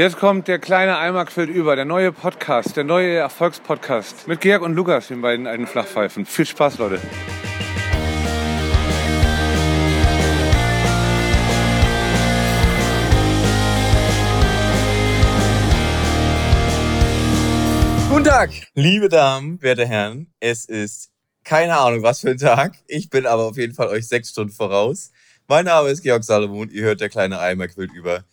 Jetzt 0.00 0.16
kommt 0.16 0.48
der 0.48 0.58
kleine 0.58 0.96
Eimer 0.96 1.26
quillt 1.26 1.50
über, 1.50 1.76
der 1.76 1.84
neue 1.84 2.10
Podcast, 2.10 2.74
der 2.74 2.84
neue 2.84 3.16
Erfolgspodcast 3.16 4.26
mit 4.28 4.40
Georg 4.40 4.62
und 4.62 4.72
Lukas, 4.72 5.08
den 5.08 5.20
beiden 5.20 5.46
alten 5.46 5.66
Flachpfeifen. 5.66 6.24
Viel 6.24 6.46
Spaß, 6.46 6.78
Leute. 6.78 7.02
Guten 18.08 18.24
Tag, 18.24 18.52
liebe 18.72 19.10
Damen, 19.10 19.60
werte 19.60 19.86
Herren. 19.86 20.32
Es 20.40 20.64
ist 20.64 21.10
keine 21.44 21.76
Ahnung, 21.76 22.02
was 22.02 22.20
für 22.20 22.30
ein 22.30 22.38
Tag. 22.38 22.72
Ich 22.86 23.10
bin 23.10 23.26
aber 23.26 23.44
auf 23.44 23.58
jeden 23.58 23.74
Fall 23.74 23.88
euch 23.88 24.08
sechs 24.08 24.30
Stunden 24.30 24.54
voraus. 24.54 25.10
Mein 25.46 25.66
Name 25.66 25.90
ist 25.90 26.02
Georg 26.02 26.24
Salomon. 26.24 26.70
Ihr 26.70 26.84
hört 26.84 27.02
der 27.02 27.10
kleine 27.10 27.38
Eimer 27.38 27.68
quillt 27.68 27.92
über. 27.92 28.24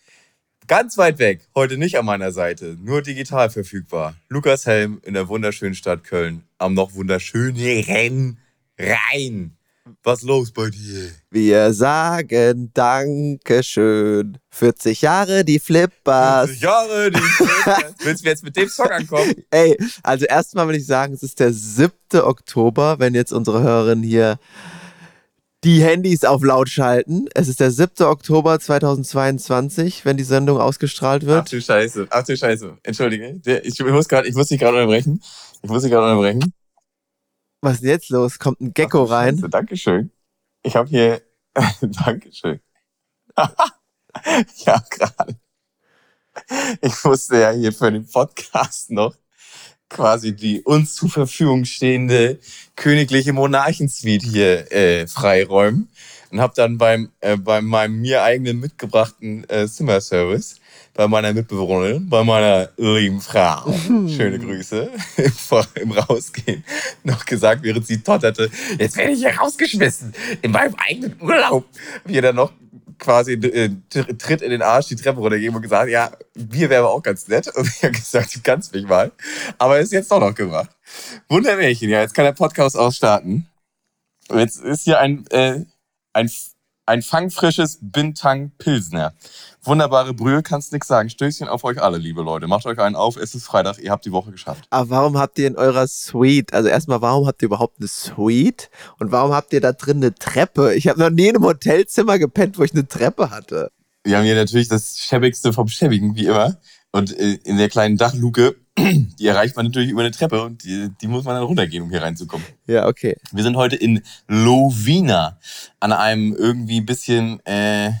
Ganz 0.68 0.98
weit 0.98 1.18
weg, 1.18 1.48
heute 1.54 1.78
nicht 1.78 1.98
an 1.98 2.04
meiner 2.04 2.30
Seite, 2.30 2.76
nur 2.78 3.00
digital 3.00 3.48
verfügbar. 3.48 4.14
Lukas 4.28 4.66
Helm 4.66 5.00
in 5.02 5.14
der 5.14 5.26
wunderschönen 5.26 5.74
Stadt 5.74 6.04
Köln 6.04 6.42
am 6.58 6.74
noch 6.74 6.92
wunderschöneren 6.92 8.38
Rhein. 8.78 9.56
Was 10.02 10.20
los 10.20 10.52
bei 10.52 10.68
dir? 10.68 11.10
Wir 11.30 11.72
sagen 11.72 12.70
Dankeschön. 12.74 14.36
40 14.50 15.00
Jahre 15.00 15.42
die 15.42 15.58
Flippers. 15.58 16.50
40 16.50 16.62
Jahre 16.62 17.10
die 17.12 17.18
Flippers. 17.18 17.94
Willst 18.04 18.24
du 18.26 18.28
jetzt 18.28 18.44
mit 18.44 18.54
dem 18.54 18.68
Song 18.68 18.88
ankommen? 18.88 19.36
Ey, 19.50 19.74
also 20.02 20.26
erstmal 20.26 20.68
will 20.68 20.76
ich 20.76 20.84
sagen, 20.84 21.14
es 21.14 21.22
ist 21.22 21.40
der 21.40 21.54
7. 21.54 21.90
Oktober, 22.16 22.98
wenn 22.98 23.14
jetzt 23.14 23.32
unsere 23.32 23.62
Hörerinnen 23.62 24.04
hier 24.04 24.38
die 25.64 25.82
Handys 25.82 26.24
auf 26.24 26.42
laut 26.42 26.68
schalten. 26.68 27.26
Es 27.34 27.48
ist 27.48 27.60
der 27.60 27.70
7. 27.70 28.06
Oktober 28.06 28.60
2022, 28.60 30.04
wenn 30.04 30.16
die 30.16 30.24
Sendung 30.24 30.60
ausgestrahlt 30.60 31.26
wird. 31.26 31.42
Ach 31.44 31.48
du 31.48 31.60
Scheiße, 31.60 32.06
ach 32.10 32.24
du 32.24 32.36
Scheiße. 32.36 32.78
Entschuldige. 32.82 33.40
Ich, 33.64 33.80
muss 33.80 34.08
grad, 34.08 34.26
ich 34.26 34.34
muss 34.34 34.48
dich 34.48 34.60
gerade 34.60 34.76
unterbrechen. 34.76 35.22
Ich 35.62 35.70
muss 35.70 35.82
dich 35.82 35.90
gerade 35.90 36.12
unterbrechen. 36.12 36.52
Was 37.60 37.74
ist 37.74 37.82
denn 37.82 37.90
jetzt 37.90 38.08
los? 38.10 38.38
Kommt 38.38 38.60
ein 38.60 38.72
Gecko 38.72 39.04
Ach, 39.04 39.10
rein. 39.10 39.36
Scheiße, 39.36 39.48
Dankeschön. 39.48 40.10
Ich 40.62 40.76
habe 40.76 40.88
hier. 40.88 41.22
Dankeschön. 41.80 42.60
ja, 43.36 44.82
gerade. 44.90 45.36
Ich 46.82 47.02
musste 47.02 47.40
ja 47.40 47.50
hier 47.50 47.72
für 47.72 47.90
den 47.90 48.06
Podcast 48.06 48.90
noch 48.90 49.16
quasi 49.88 50.34
die 50.34 50.62
uns 50.62 50.94
zur 50.94 51.08
Verfügung 51.08 51.64
stehende 51.64 52.38
königliche 52.76 53.32
Monarchensuite 53.32 54.26
hier 54.26 54.72
äh, 54.72 55.06
freiräumen 55.06 55.88
und 56.30 56.40
habe 56.40 56.52
dann 56.56 56.78
beim 56.78 57.10
äh, 57.20 57.36
bei 57.36 57.60
meinem 57.60 58.00
mir 58.00 58.22
eigenen 58.22 58.60
mitgebrachten 58.60 59.48
äh, 59.48 59.66
Zimmerservice 59.66 60.56
bei 60.98 61.06
meiner 61.06 61.32
Mitbewohnerin, 61.32 62.08
bei 62.08 62.24
meiner 62.24 62.70
lieben 62.76 63.20
Frau, 63.20 63.72
schöne 64.08 64.36
Grüße, 64.36 64.90
vor 65.36 65.64
im 65.76 65.92
Rausgehen, 65.92 66.64
noch 67.04 67.24
gesagt, 67.24 67.62
während 67.62 67.86
sie 67.86 68.02
totterte, 68.02 68.50
jetzt 68.80 68.96
werde 68.96 69.12
ich 69.12 69.20
hier 69.20 69.36
rausgeschmissen, 69.36 70.12
in 70.42 70.50
meinem 70.50 70.74
eigenen 70.74 71.14
Urlaub. 71.20 71.66
Hab 72.02 72.10
ihr 72.10 72.20
dann 72.20 72.34
noch 72.34 72.52
quasi 72.98 73.34
äh, 73.34 73.70
Tritt 73.90 74.42
in 74.42 74.50
den 74.50 74.62
Arsch 74.62 74.88
die 74.88 74.96
Treppe 74.96 75.20
runtergegeben 75.20 75.56
und 75.56 75.62
gesagt, 75.62 75.90
ja, 75.90 76.10
Bier 76.34 76.70
wäre 76.70 76.88
auch 76.88 77.02
ganz 77.02 77.28
nett. 77.28 77.48
Und 77.54 77.66
ich 77.66 77.82
habe 77.82 77.92
gesagt, 77.92 78.34
du 78.34 78.40
kannst 78.42 78.74
mich 78.74 78.86
mal. 78.86 79.12
Aber 79.58 79.78
ist 79.78 79.92
jetzt 79.92 80.10
doch 80.10 80.20
noch 80.20 80.34
gemacht. 80.34 80.70
Wundermärchen, 81.28 81.88
ja, 81.90 82.00
jetzt 82.00 82.14
kann 82.14 82.24
der 82.24 82.32
Podcast 82.32 82.76
ausstarten. 82.76 83.46
Jetzt 84.30 84.60
ist 84.60 84.84
hier 84.84 84.98
ein, 84.98 85.26
äh, 85.28 85.64
ein, 86.12 86.30
ein 86.88 87.02
fangfrisches 87.02 87.78
Bintang 87.82 88.50
Pilsner. 88.56 89.12
Wunderbare 89.62 90.14
Brühe, 90.14 90.42
kannst 90.42 90.72
nix 90.72 90.86
sagen. 90.86 91.10
Stößchen 91.10 91.46
auf 91.46 91.62
euch 91.64 91.82
alle, 91.82 91.98
liebe 91.98 92.22
Leute. 92.22 92.46
Macht 92.46 92.64
euch 92.64 92.78
einen 92.78 92.96
auf, 92.96 93.16
es 93.18 93.34
ist 93.34 93.44
Freitag, 93.44 93.78
ihr 93.78 93.90
habt 93.90 94.06
die 94.06 94.12
Woche 94.12 94.30
geschafft. 94.30 94.64
Aber 94.70 94.88
warum 94.88 95.18
habt 95.18 95.38
ihr 95.38 95.46
in 95.46 95.56
eurer 95.56 95.86
Suite, 95.86 96.54
also 96.54 96.68
erstmal, 96.70 97.02
warum 97.02 97.26
habt 97.26 97.42
ihr 97.42 97.46
überhaupt 97.46 97.78
eine 97.78 97.88
Suite? 97.88 98.70
Und 98.98 99.12
warum 99.12 99.32
habt 99.32 99.52
ihr 99.52 99.60
da 99.60 99.72
drin 99.72 99.98
eine 99.98 100.14
Treppe? 100.14 100.74
Ich 100.74 100.88
habe 100.88 100.98
noch 100.98 101.10
nie 101.10 101.28
in 101.28 101.36
einem 101.36 101.44
Hotelzimmer 101.44 102.18
gepennt, 102.18 102.58
wo 102.58 102.64
ich 102.64 102.72
eine 102.72 102.88
Treppe 102.88 103.30
hatte. 103.30 103.70
Wir 104.04 104.16
haben 104.16 104.24
hier 104.24 104.34
natürlich 104.34 104.68
das 104.68 104.96
Schäbigste 104.96 105.52
vom 105.52 105.68
Schäbigen, 105.68 106.16
wie 106.16 106.24
immer. 106.24 106.56
Und 106.90 107.14
äh, 107.18 107.34
in 107.44 107.58
der 107.58 107.68
kleinen 107.68 107.98
Dachluke, 107.98 108.56
die 109.18 109.26
erreicht 109.26 109.56
man 109.56 109.66
natürlich 109.66 109.90
über 109.90 110.00
eine 110.00 110.10
Treppe 110.10 110.42
und 110.42 110.64
die, 110.64 110.88
die 111.00 111.08
muss 111.08 111.24
man 111.24 111.34
dann 111.34 111.44
runtergehen, 111.44 111.82
um 111.82 111.90
hier 111.90 112.02
reinzukommen. 112.02 112.46
Ja, 112.66 112.86
okay. 112.86 113.16
Wir 113.32 113.42
sind 113.42 113.56
heute 113.56 113.76
in 113.76 114.02
Lovina 114.26 115.38
an 115.80 115.92
einem 115.92 116.34
irgendwie 116.34 116.80
bisschen 116.80 117.44
äh, 117.46 117.92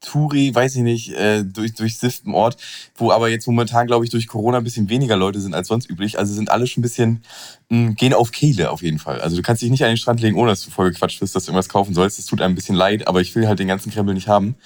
Touri, 0.00 0.54
weiß 0.54 0.76
ich 0.76 0.82
nicht, 0.82 1.12
äh, 1.12 1.44
durch, 1.44 1.74
durchsifften 1.74 2.32
Ort, 2.34 2.56
wo 2.96 3.10
aber 3.10 3.28
jetzt 3.28 3.46
momentan, 3.46 3.86
glaube 3.86 4.04
ich, 4.04 4.10
durch 4.10 4.26
Corona 4.28 4.58
ein 4.58 4.64
bisschen 4.64 4.88
weniger 4.88 5.16
Leute 5.16 5.40
sind 5.40 5.54
als 5.54 5.68
sonst 5.68 5.90
üblich. 5.90 6.18
Also 6.18 6.32
sind 6.32 6.50
alle 6.50 6.66
schon 6.66 6.80
ein 6.80 6.82
bisschen, 6.82 7.22
mh, 7.68 7.92
gehen 7.92 8.14
auf 8.14 8.32
Kehle 8.32 8.70
auf 8.70 8.82
jeden 8.82 8.98
Fall. 8.98 9.20
Also 9.20 9.36
du 9.36 9.42
kannst 9.42 9.62
dich 9.62 9.70
nicht 9.70 9.84
an 9.84 9.90
den 9.90 9.98
Strand 9.98 10.20
legen, 10.20 10.36
ohne 10.36 10.50
dass 10.50 10.62
du 10.64 10.70
vollgequatscht 10.70 11.20
bist, 11.20 11.34
dass 11.34 11.44
du 11.44 11.50
irgendwas 11.50 11.68
kaufen 11.68 11.94
sollst. 11.94 12.18
Das 12.18 12.26
tut 12.26 12.40
einem 12.40 12.52
ein 12.52 12.56
bisschen 12.56 12.76
leid, 12.76 13.06
aber 13.06 13.20
ich 13.20 13.34
will 13.34 13.46
halt 13.46 13.58
den 13.58 13.68
ganzen 13.68 13.92
Krempel 13.92 14.14
nicht 14.14 14.28
haben. 14.28 14.56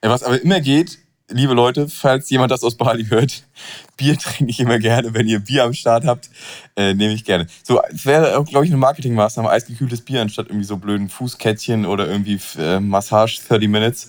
Äh, 0.00 0.08
was 0.08 0.22
aber 0.22 0.40
immer 0.40 0.60
geht, 0.60 0.98
liebe 1.30 1.54
Leute, 1.54 1.88
falls 1.88 2.30
jemand 2.30 2.50
das 2.50 2.62
aus 2.62 2.76
Bali 2.76 3.04
hört, 3.06 3.44
Bier 3.96 4.16
trinke 4.16 4.50
ich 4.50 4.60
immer 4.60 4.78
gerne. 4.78 5.12
Wenn 5.14 5.26
ihr 5.26 5.40
Bier 5.40 5.64
am 5.64 5.72
Start 5.72 6.04
habt, 6.04 6.30
äh, 6.76 6.94
nehme 6.94 7.12
ich 7.12 7.24
gerne. 7.24 7.46
So, 7.64 7.80
es 7.92 8.06
wäre, 8.06 8.44
glaube 8.44 8.64
ich, 8.64 8.70
eine 8.70 8.78
Marketingmaßnahme, 8.78 9.50
eisgekühltes 9.50 10.02
Bier 10.02 10.22
anstatt 10.22 10.46
irgendwie 10.46 10.64
so 10.64 10.76
blöden 10.76 11.08
Fußkettchen 11.08 11.84
oder 11.84 12.06
irgendwie 12.06 12.38
äh, 12.58 12.78
Massage 12.78 13.40
30 13.48 13.68
Minutes. 13.68 14.08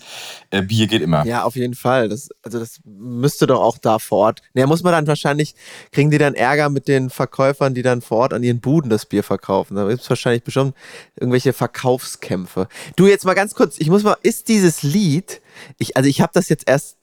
Äh, 0.52 0.62
Bier 0.62 0.88
geht 0.88 1.02
immer. 1.02 1.26
Ja, 1.26 1.44
auf 1.44 1.56
jeden 1.56 1.74
Fall. 1.74 2.08
Das, 2.08 2.30
also 2.44 2.60
das 2.60 2.80
müsste 2.86 3.48
doch 3.48 3.60
auch 3.60 3.80
da 3.80 3.98
vor 3.98 4.20
Ort. 4.20 4.42
Naja, 4.54 4.68
muss 4.68 4.84
man 4.84 4.94
dann 4.94 5.08
wahrscheinlich, 5.08 5.56
kriegen 5.92 6.12
die 6.12 6.20
dann 6.20 6.36
Ärger 6.36 6.70
mit 6.70 6.88
den 6.88 7.10
Verkäufern, 7.10 7.74
die 7.74 7.82
dann 7.82 8.02
vor 8.02 8.20
Ort 8.20 8.34
an 8.34 8.44
ihren 8.44 8.60
Buden 8.60 8.90
das 8.90 9.08
Bier 9.08 9.24
verkaufen. 9.24 9.76
Da 9.76 9.88
gibt 9.88 10.02
es 10.02 10.10
wahrscheinlich 10.10 10.44
bestimmt 10.44 10.76
irgendwelche 11.20 11.54
Verkaufskämpfe. 11.54 12.68
Du, 12.96 13.08
jetzt 13.08 13.26
mal 13.26 13.34
ganz 13.34 13.56
kurz, 13.56 13.80
ich 13.80 13.90
muss 13.90 14.04
mal, 14.04 14.18
ist 14.22 14.50
dieses 14.50 14.84
Lied, 14.84 15.42
ich, 15.80 15.98
also 15.98 16.08
ich 16.08 16.22
habe 16.22 16.32
das 16.34 16.50
jetzt 16.50 16.70
erst 16.70 16.99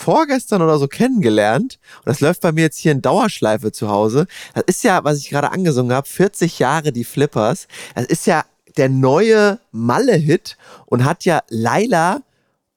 vorgestern 0.00 0.62
oder 0.62 0.78
so 0.78 0.88
kennengelernt 0.88 1.78
und 1.98 2.06
das 2.06 2.20
läuft 2.20 2.40
bei 2.42 2.52
mir 2.52 2.62
jetzt 2.62 2.78
hier 2.78 2.92
in 2.92 3.02
Dauerschleife 3.02 3.72
zu 3.72 3.88
Hause. 3.88 4.26
Das 4.54 4.64
ist 4.66 4.84
ja, 4.84 5.04
was 5.04 5.18
ich 5.18 5.28
gerade 5.28 5.50
angesungen 5.50 5.92
habe, 5.92 6.06
40 6.06 6.58
Jahre 6.58 6.92
die 6.92 7.04
Flippers. 7.04 7.68
Das 7.94 8.06
ist 8.06 8.26
ja 8.26 8.44
der 8.76 8.88
neue 8.88 9.58
Malle-Hit 9.72 10.56
und 10.86 11.04
hat 11.04 11.24
ja 11.24 11.42
Laila 11.48 12.22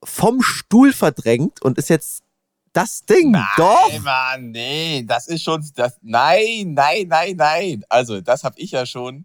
vom 0.02 0.42
Stuhl 0.42 0.92
verdrängt 0.92 1.62
und 1.62 1.78
ist 1.78 1.88
jetzt 1.88 2.22
das 2.72 3.04
Ding. 3.04 3.30
Nein, 3.32 3.44
Doch. 3.56 4.00
Mann, 4.00 4.50
nee, 4.50 5.04
das 5.06 5.28
ist 5.28 5.42
schon, 5.42 5.64
das, 5.76 5.98
nein, 6.02 6.74
nein, 6.74 7.06
nein, 7.08 7.36
nein. 7.36 7.84
Also, 7.88 8.20
das 8.20 8.44
habe 8.44 8.58
ich 8.58 8.72
ja 8.72 8.86
schon, 8.86 9.24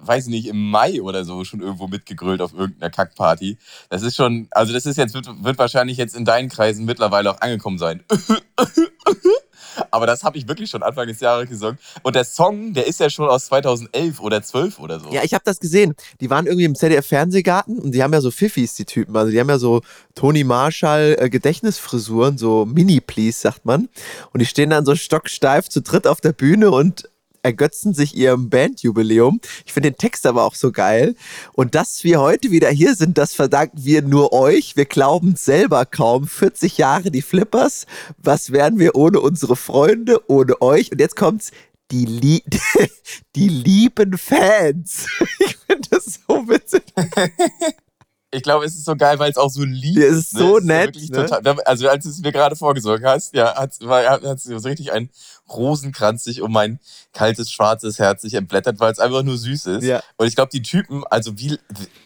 weiß 0.00 0.26
ich 0.26 0.30
nicht, 0.30 0.46
im 0.46 0.70
Mai 0.70 1.00
oder 1.02 1.24
so 1.24 1.44
schon 1.44 1.60
irgendwo 1.60 1.86
mitgegrölt 1.86 2.40
auf 2.40 2.52
irgendeiner 2.52 2.90
Kackparty. 2.90 3.58
Das 3.88 4.02
ist 4.02 4.16
schon, 4.16 4.48
also 4.50 4.72
das 4.72 4.86
ist 4.86 4.96
jetzt, 4.96 5.14
wird, 5.14 5.26
wird 5.42 5.58
wahrscheinlich 5.58 5.96
jetzt 5.96 6.14
in 6.14 6.24
deinen 6.24 6.48
Kreisen 6.48 6.84
mittlerweile 6.84 7.30
auch 7.30 7.40
angekommen 7.40 7.78
sein. 7.78 8.02
Aber 9.90 10.06
das 10.06 10.24
habe 10.24 10.38
ich 10.38 10.48
wirklich 10.48 10.70
schon 10.70 10.82
Anfang 10.82 11.06
des 11.06 11.20
Jahres 11.20 11.48
gesungen. 11.48 11.78
Und 12.02 12.16
der 12.16 12.24
Song, 12.24 12.72
der 12.72 12.86
ist 12.86 13.00
ja 13.00 13.10
schon 13.10 13.28
aus 13.28 13.46
2011 13.46 14.20
oder 14.20 14.42
12 14.42 14.78
oder 14.78 15.00
so. 15.00 15.10
Ja, 15.10 15.22
ich 15.22 15.34
habe 15.34 15.42
das 15.44 15.60
gesehen. 15.60 15.94
Die 16.20 16.30
waren 16.30 16.46
irgendwie 16.46 16.64
im 16.64 16.74
ZDF-Fernsehgarten 16.74 17.78
und 17.78 17.92
die 17.92 18.02
haben 18.02 18.12
ja 18.12 18.20
so 18.20 18.30
Pfiffis, 18.30 18.74
die 18.74 18.84
Typen. 18.84 19.16
Also 19.16 19.30
die 19.30 19.40
haben 19.40 19.48
ja 19.48 19.58
so 19.58 19.82
Toni 20.14 20.44
Marshall 20.44 21.16
äh, 21.18 22.36
so 22.36 22.64
Mini-Please, 22.64 23.40
sagt 23.40 23.64
man. 23.64 23.88
Und 24.32 24.40
die 24.40 24.46
stehen 24.46 24.70
dann 24.70 24.86
so 24.86 24.94
stocksteif 24.94 25.68
zu 25.68 25.82
dritt 25.82 26.06
auf 26.06 26.20
der 26.20 26.32
Bühne 26.32 26.70
und 26.70 27.08
ergötzen 27.46 27.94
sich 27.94 28.16
ihrem 28.16 28.50
Bandjubiläum. 28.50 29.40
Ich 29.64 29.72
finde 29.72 29.92
den 29.92 29.98
Text 29.98 30.26
aber 30.26 30.44
auch 30.44 30.56
so 30.56 30.72
geil. 30.72 31.14
Und 31.52 31.76
dass 31.76 32.02
wir 32.02 32.20
heute 32.20 32.50
wieder 32.50 32.68
hier 32.70 32.96
sind, 32.96 33.18
das 33.18 33.34
verdanken 33.34 33.84
wir 33.84 34.02
nur 34.02 34.32
euch. 34.32 34.76
Wir 34.76 34.84
glauben 34.84 35.34
es 35.34 35.44
selber 35.44 35.86
kaum. 35.86 36.26
40 36.26 36.76
Jahre 36.76 37.12
die 37.12 37.22
Flippers. 37.22 37.86
Was 38.18 38.50
wären 38.50 38.80
wir 38.80 38.96
ohne 38.96 39.20
unsere 39.20 39.54
Freunde, 39.54 40.20
ohne 40.28 40.60
euch? 40.60 40.90
Und 40.90 41.00
jetzt 41.00 41.16
kommt's. 41.16 41.52
Die, 41.92 42.04
Lie 42.04 42.42
die 43.36 43.48
lieben 43.48 44.18
Fans. 44.18 45.06
Ich 45.38 45.56
finde 45.66 45.88
das 45.90 46.20
so 46.26 46.48
witzig. 46.48 46.82
Ich 48.32 48.42
glaube, 48.42 48.64
es 48.64 48.74
ist 48.74 48.84
so 48.84 48.96
geil, 48.96 49.18
weil 49.18 49.30
es 49.30 49.36
auch 49.36 49.50
so 49.50 49.62
lieb 49.62 49.96
Ja, 49.96 50.06
es 50.06 50.16
ist 50.18 50.30
so 50.32 50.58
Es 50.58 50.64
nett, 50.64 50.96
ne? 50.96 51.26
Total, 51.26 51.60
also 51.60 51.88
als 51.88 52.04
du 52.04 52.10
es 52.10 52.18
mir 52.18 52.32
gerade 52.32 52.56
vorgesorgt 52.56 53.04
hast, 53.04 53.34
ja, 53.34 53.54
hat, 53.54 53.72
hat 53.80 54.40
so 54.40 54.56
richtig 54.56 54.92
ein 54.92 55.10
Rosenkranz 55.48 56.24
sich 56.24 56.42
um 56.42 56.52
mein 56.52 56.80
kaltes, 57.12 57.50
schwarzes 57.50 57.98
Herz 57.98 58.22
sich 58.22 58.34
entblättert, 58.34 58.80
weil 58.80 58.92
es 58.92 58.98
einfach 58.98 59.22
nur 59.22 59.38
süß 59.38 59.66
ist. 59.66 59.84
Ja. 59.84 60.02
Und 60.16 60.26
ich 60.26 60.34
glaube, 60.34 60.50
die 60.52 60.62
Typen, 60.62 61.04
also 61.10 61.38
wie, 61.38 61.58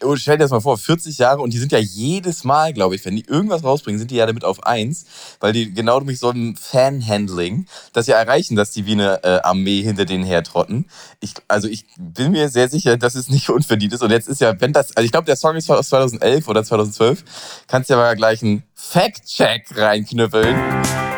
oh, 0.03 0.15
stell 0.15 0.37
dir 0.37 0.43
das 0.43 0.51
mal 0.51 0.61
vor, 0.61 0.77
40 0.77 1.17
Jahre 1.17 1.41
und 1.41 1.53
die 1.53 1.57
sind 1.57 1.71
ja 1.71 1.79
jedes 1.79 2.43
Mal, 2.43 2.73
glaube 2.73 2.95
ich, 2.95 3.03
wenn 3.05 3.15
die 3.15 3.25
irgendwas 3.25 3.63
rausbringen, 3.63 3.99
sind 3.99 4.11
die 4.11 4.15
ja 4.15 4.25
damit 4.25 4.45
auf 4.45 4.63
eins, 4.65 5.05
weil 5.39 5.53
die 5.53 5.73
genau 5.73 5.99
durch 5.99 6.19
so 6.19 6.29
ein 6.29 6.55
Fanhandling 6.55 7.67
das 7.93 8.07
ja 8.07 8.17
erreichen, 8.17 8.55
dass 8.55 8.71
die 8.71 8.85
wie 8.85 8.93
eine 8.93 9.23
äh, 9.23 9.39
Armee 9.43 9.81
hinter 9.81 10.05
denen 10.05 10.23
hertrotten. 10.23 10.85
Ich, 11.19 11.33
also 11.47 11.67
ich 11.67 11.85
bin 11.97 12.31
mir 12.31 12.49
sehr 12.49 12.69
sicher, 12.69 12.97
dass 12.97 13.15
es 13.15 13.29
nicht 13.29 13.49
unverdient 13.61 13.93
ist. 13.93 14.03
Und 14.03 14.11
jetzt 14.11 14.27
ist 14.27 14.41
ja, 14.41 14.59
wenn 14.59 14.73
das, 14.73 14.95
also 14.95 15.05
ich 15.05 15.11
glaube, 15.11 15.25
der 15.25 15.35
Song 15.35 15.55
ist 15.55 15.69
aus 15.69 15.89
2011 15.89 16.47
oder 16.47 16.63
2012, 16.63 17.23
kannst 17.67 17.89
ja 17.89 17.95
mal 17.97 18.15
gleich 18.15 18.41
einen 18.43 18.63
Fact-Check 18.75 19.77
reinknüppeln. 19.77 21.10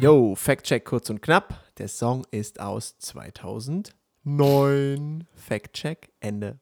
Yo, 0.00 0.34
Fact-Check 0.34 0.84
kurz 0.84 1.08
und 1.10 1.20
knapp. 1.22 1.54
Der 1.78 1.86
Song 1.88 2.24
ist 2.30 2.60
aus 2.60 2.96
2009. 2.98 5.24
Fact-Check, 5.34 6.10
Ende. 6.20 6.58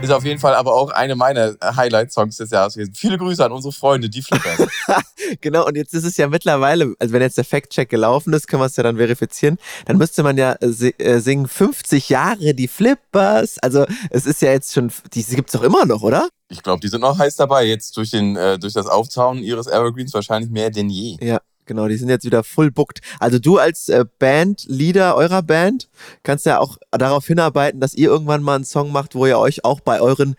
Ist 0.00 0.12
auf 0.12 0.24
jeden 0.24 0.38
Fall 0.40 0.54
aber 0.54 0.74
auch 0.74 0.90
eine 0.90 1.16
meiner 1.16 1.56
Highlight-Songs 1.62 2.36
des 2.36 2.50
Jahres 2.50 2.74
gewesen. 2.74 2.94
Viele 2.94 3.18
Grüße 3.18 3.44
an 3.44 3.50
unsere 3.52 3.72
Freunde, 3.72 4.08
die 4.08 4.22
Flippers. 4.22 4.66
Genau, 5.42 5.66
und 5.66 5.76
jetzt 5.76 5.92
ist 5.92 6.04
es 6.04 6.16
ja 6.16 6.26
mittlerweile, 6.26 6.94
also 6.98 7.12
wenn 7.12 7.20
jetzt 7.20 7.36
der 7.36 7.44
Fact-Check 7.44 7.90
gelaufen 7.90 8.32
ist, 8.32 8.48
können 8.48 8.62
wir 8.62 8.66
es 8.66 8.76
ja 8.76 8.82
dann 8.82 8.96
verifizieren, 8.96 9.58
dann 9.84 9.98
müsste 9.98 10.22
man 10.22 10.38
ja 10.38 10.52
äh, 10.62 10.68
si- 10.70 10.94
singen 11.18 11.46
50 11.46 12.08
Jahre 12.08 12.54
die 12.54 12.66
Flippers. 12.66 13.58
Also 13.58 13.84
es 14.08 14.24
ist 14.24 14.40
ja 14.40 14.50
jetzt 14.52 14.72
schon, 14.72 14.90
die 15.12 15.22
gibt's 15.22 15.52
doch 15.52 15.62
immer 15.62 15.84
noch, 15.84 16.00
oder? 16.00 16.30
Ich 16.48 16.62
glaube, 16.62 16.80
die 16.80 16.88
sind 16.88 17.02
noch 17.02 17.18
heiß 17.18 17.36
dabei. 17.36 17.64
Jetzt 17.64 17.96
durch, 17.96 18.10
den, 18.10 18.36
äh, 18.36 18.58
durch 18.58 18.72
das 18.72 18.86
Auftauen 18.86 19.38
ihres 19.38 19.66
Evergreens 19.66 20.14
wahrscheinlich 20.14 20.50
mehr 20.50 20.70
denn 20.70 20.88
je. 20.88 21.16
Ja, 21.20 21.40
genau, 21.66 21.88
die 21.88 21.96
sind 21.96 22.08
jetzt 22.08 22.24
wieder 22.24 22.42
full 22.42 22.70
booked. 22.70 23.00
Also 23.20 23.38
du 23.38 23.58
als 23.58 23.88
äh, 23.88 24.04
Bandleader 24.18 25.14
eurer 25.16 25.42
Band 25.42 25.88
kannst 26.22 26.46
ja 26.46 26.58
auch 26.58 26.78
darauf 26.90 27.26
hinarbeiten, 27.26 27.80
dass 27.80 27.94
ihr 27.94 28.08
irgendwann 28.08 28.42
mal 28.42 28.56
einen 28.56 28.64
Song 28.64 28.92
macht, 28.92 29.14
wo 29.14 29.26
ihr 29.26 29.38
euch 29.38 29.64
auch 29.64 29.80
bei 29.80 30.00
euren 30.00 30.36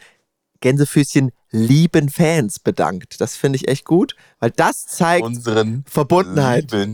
Gänsefüßchen 0.61 1.31
lieben 1.51 2.09
Fans 2.09 2.59
bedankt. 2.59 3.21
Das 3.21 3.35
finde 3.35 3.57
ich 3.57 3.67
echt 3.67 3.85
gut, 3.85 4.15
weil 4.39 4.51
das 4.51 4.87
zeigt 4.87 5.23
Unseren 5.23 5.83
Verbundenheit. 5.87 6.71
Lieben. 6.71 6.93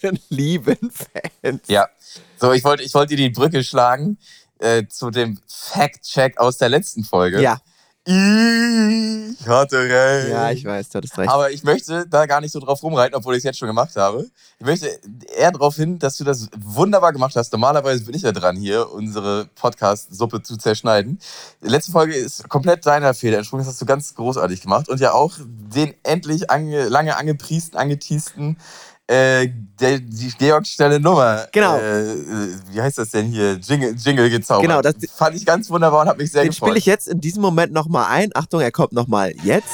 lieben 0.28 0.90
Fans. 0.90 1.62
Ja. 1.66 1.88
So, 2.38 2.52
ich 2.52 2.64
wollte 2.64 2.82
ich 2.82 2.94
wollte 2.94 3.16
dir 3.16 3.28
die 3.28 3.34
Brücke 3.34 3.64
schlagen 3.64 4.18
äh, 4.58 4.86
zu 4.86 5.10
dem 5.10 5.38
Fact-Check 5.46 6.38
aus 6.38 6.58
der 6.58 6.68
letzten 6.68 7.04
Folge. 7.04 7.40
Ja, 7.42 7.60
Ich 8.06 9.48
hatte 9.48 9.78
recht. 9.78 10.28
ja, 10.28 10.50
ich 10.50 10.62
weiß, 10.62 10.90
du 10.90 10.98
hattest 10.98 11.16
recht. 11.16 11.30
Aber 11.30 11.50
ich 11.50 11.64
möchte 11.64 12.06
da 12.06 12.26
gar 12.26 12.42
nicht 12.42 12.52
so 12.52 12.60
drauf 12.60 12.82
rumreiten, 12.82 13.16
obwohl 13.16 13.34
ich 13.34 13.38
es 13.38 13.44
jetzt 13.44 13.58
schon 13.58 13.68
gemacht 13.68 13.96
habe. 13.96 14.26
Ich 14.58 14.66
möchte 14.66 14.90
eher 15.34 15.52
darauf 15.52 15.76
hin, 15.76 15.98
dass 15.98 16.18
du 16.18 16.24
das 16.24 16.48
wunderbar 16.54 17.14
gemacht 17.14 17.34
hast. 17.34 17.50
Normalerweise 17.52 18.04
bin 18.04 18.14
ich 18.14 18.20
ja 18.20 18.32
dran, 18.32 18.56
hier 18.56 18.92
unsere 18.92 19.46
Podcast-Suppe 19.54 20.42
zu 20.42 20.58
zerschneiden. 20.58 21.18
Die 21.62 21.68
letzte 21.68 21.92
Folge 21.92 22.14
ist 22.14 22.46
komplett 22.50 22.84
deiner 22.84 23.14
Fehler 23.14 23.38
entsprungen. 23.38 23.64
Das 23.64 23.72
hast 23.72 23.80
du 23.80 23.86
ganz 23.86 24.14
großartig 24.14 24.60
gemacht. 24.60 24.90
Und 24.90 25.00
ja 25.00 25.12
auch 25.12 25.36
den 25.38 25.94
endlich 26.02 26.50
ange, 26.50 26.88
lange 26.88 27.16
angepriesten, 27.16 27.78
angeteasten 27.78 28.58
äh, 29.06 29.48
der, 29.80 29.98
die 29.98 30.32
Georg-Stelle 30.38 30.98
Nummer. 31.00 31.46
Genau. 31.52 31.76
Äh, 31.76 32.12
äh, 32.12 32.48
wie 32.70 32.80
heißt 32.80 32.98
das 32.98 33.10
denn 33.10 33.26
hier? 33.26 33.54
Jingle, 33.54 33.94
Jingle 33.98 34.30
gezaubert. 34.30 34.62
Genau, 34.62 34.80
das- 34.80 34.94
fand 35.14 35.36
ich 35.36 35.44
ganz 35.44 35.68
wunderbar 35.68 36.02
und 36.02 36.08
hat 36.08 36.18
mich 36.18 36.30
sehr 36.32 36.42
Den 36.42 36.50
gefreut. 36.50 36.68
spiele 36.68 36.78
ich 36.78 36.86
jetzt 36.86 37.08
in 37.08 37.20
diesem 37.20 37.42
Moment 37.42 37.72
nochmal 37.72 38.06
ein. 38.10 38.30
Achtung, 38.34 38.60
er 38.60 38.70
kommt 38.72 38.92
nochmal 38.92 39.32
jetzt. 39.42 39.68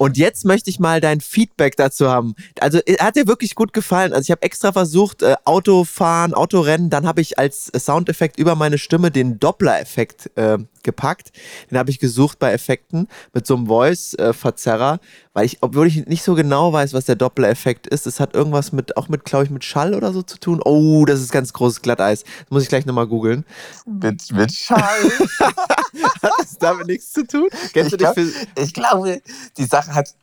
Und 0.00 0.16
jetzt 0.16 0.46
möchte 0.46 0.70
ich 0.70 0.80
mal 0.80 1.02
dein 1.02 1.20
Feedback 1.20 1.76
dazu 1.76 2.08
haben. 2.08 2.34
Also 2.58 2.78
äh, 2.86 2.96
hat 2.96 3.16
dir 3.16 3.26
wirklich 3.26 3.54
gut 3.54 3.74
gefallen. 3.74 4.14
Also 4.14 4.22
ich 4.22 4.30
habe 4.30 4.40
extra 4.40 4.72
versucht, 4.72 5.22
äh, 5.22 5.34
Autofahren, 5.44 6.32
Autorennen, 6.32 6.88
dann 6.88 7.06
habe 7.06 7.20
ich 7.20 7.38
als 7.38 7.68
äh, 7.68 7.78
Soundeffekt 7.78 8.38
über 8.38 8.54
meine 8.54 8.78
Stimme 8.78 9.10
den 9.10 9.38
Doppler-Effekt 9.38 10.30
äh, 10.36 10.56
gepackt. 10.84 11.32
Den 11.70 11.76
habe 11.76 11.90
ich 11.90 11.98
gesucht 11.98 12.38
bei 12.38 12.50
Effekten 12.50 13.08
mit 13.34 13.46
so 13.46 13.56
einem 13.56 13.66
Voice-Verzerrer, 13.66 15.00
weil 15.34 15.44
ich, 15.44 15.58
obwohl 15.60 15.86
ich 15.86 16.06
nicht 16.06 16.22
so 16.22 16.34
genau 16.34 16.72
weiß, 16.72 16.94
was 16.94 17.04
der 17.04 17.16
Doppler-Effekt 17.16 17.86
ist, 17.86 18.06
es 18.06 18.20
hat 18.20 18.34
irgendwas 18.34 18.72
mit, 18.72 18.96
auch 18.96 19.10
mit, 19.10 19.26
glaube 19.26 19.44
ich, 19.44 19.50
mit 19.50 19.64
Schall 19.64 19.94
oder 19.94 20.14
so 20.14 20.22
zu 20.22 20.38
tun. 20.38 20.62
Oh, 20.64 21.04
das 21.04 21.20
ist 21.20 21.30
ganz 21.30 21.52
großes 21.52 21.82
Glatteis. 21.82 22.22
Das 22.22 22.50
muss 22.50 22.62
ich 22.62 22.70
gleich 22.70 22.86
nochmal 22.86 23.06
googeln. 23.06 23.44
mit, 23.84 24.32
mit 24.32 24.50
Schall. 24.50 25.12
Hat 26.22 26.32
das 26.38 26.58
damit 26.58 26.86
nichts 26.86 27.12
zu 27.12 27.26
tun? 27.26 27.48
Kennst 27.72 27.92
Ich 27.92 27.98
glaub- 27.98 28.16
Ich 28.56 28.74
glaube, 28.74 29.22
die 29.56 29.64
Sache 29.64 29.94
hat. 29.94 30.14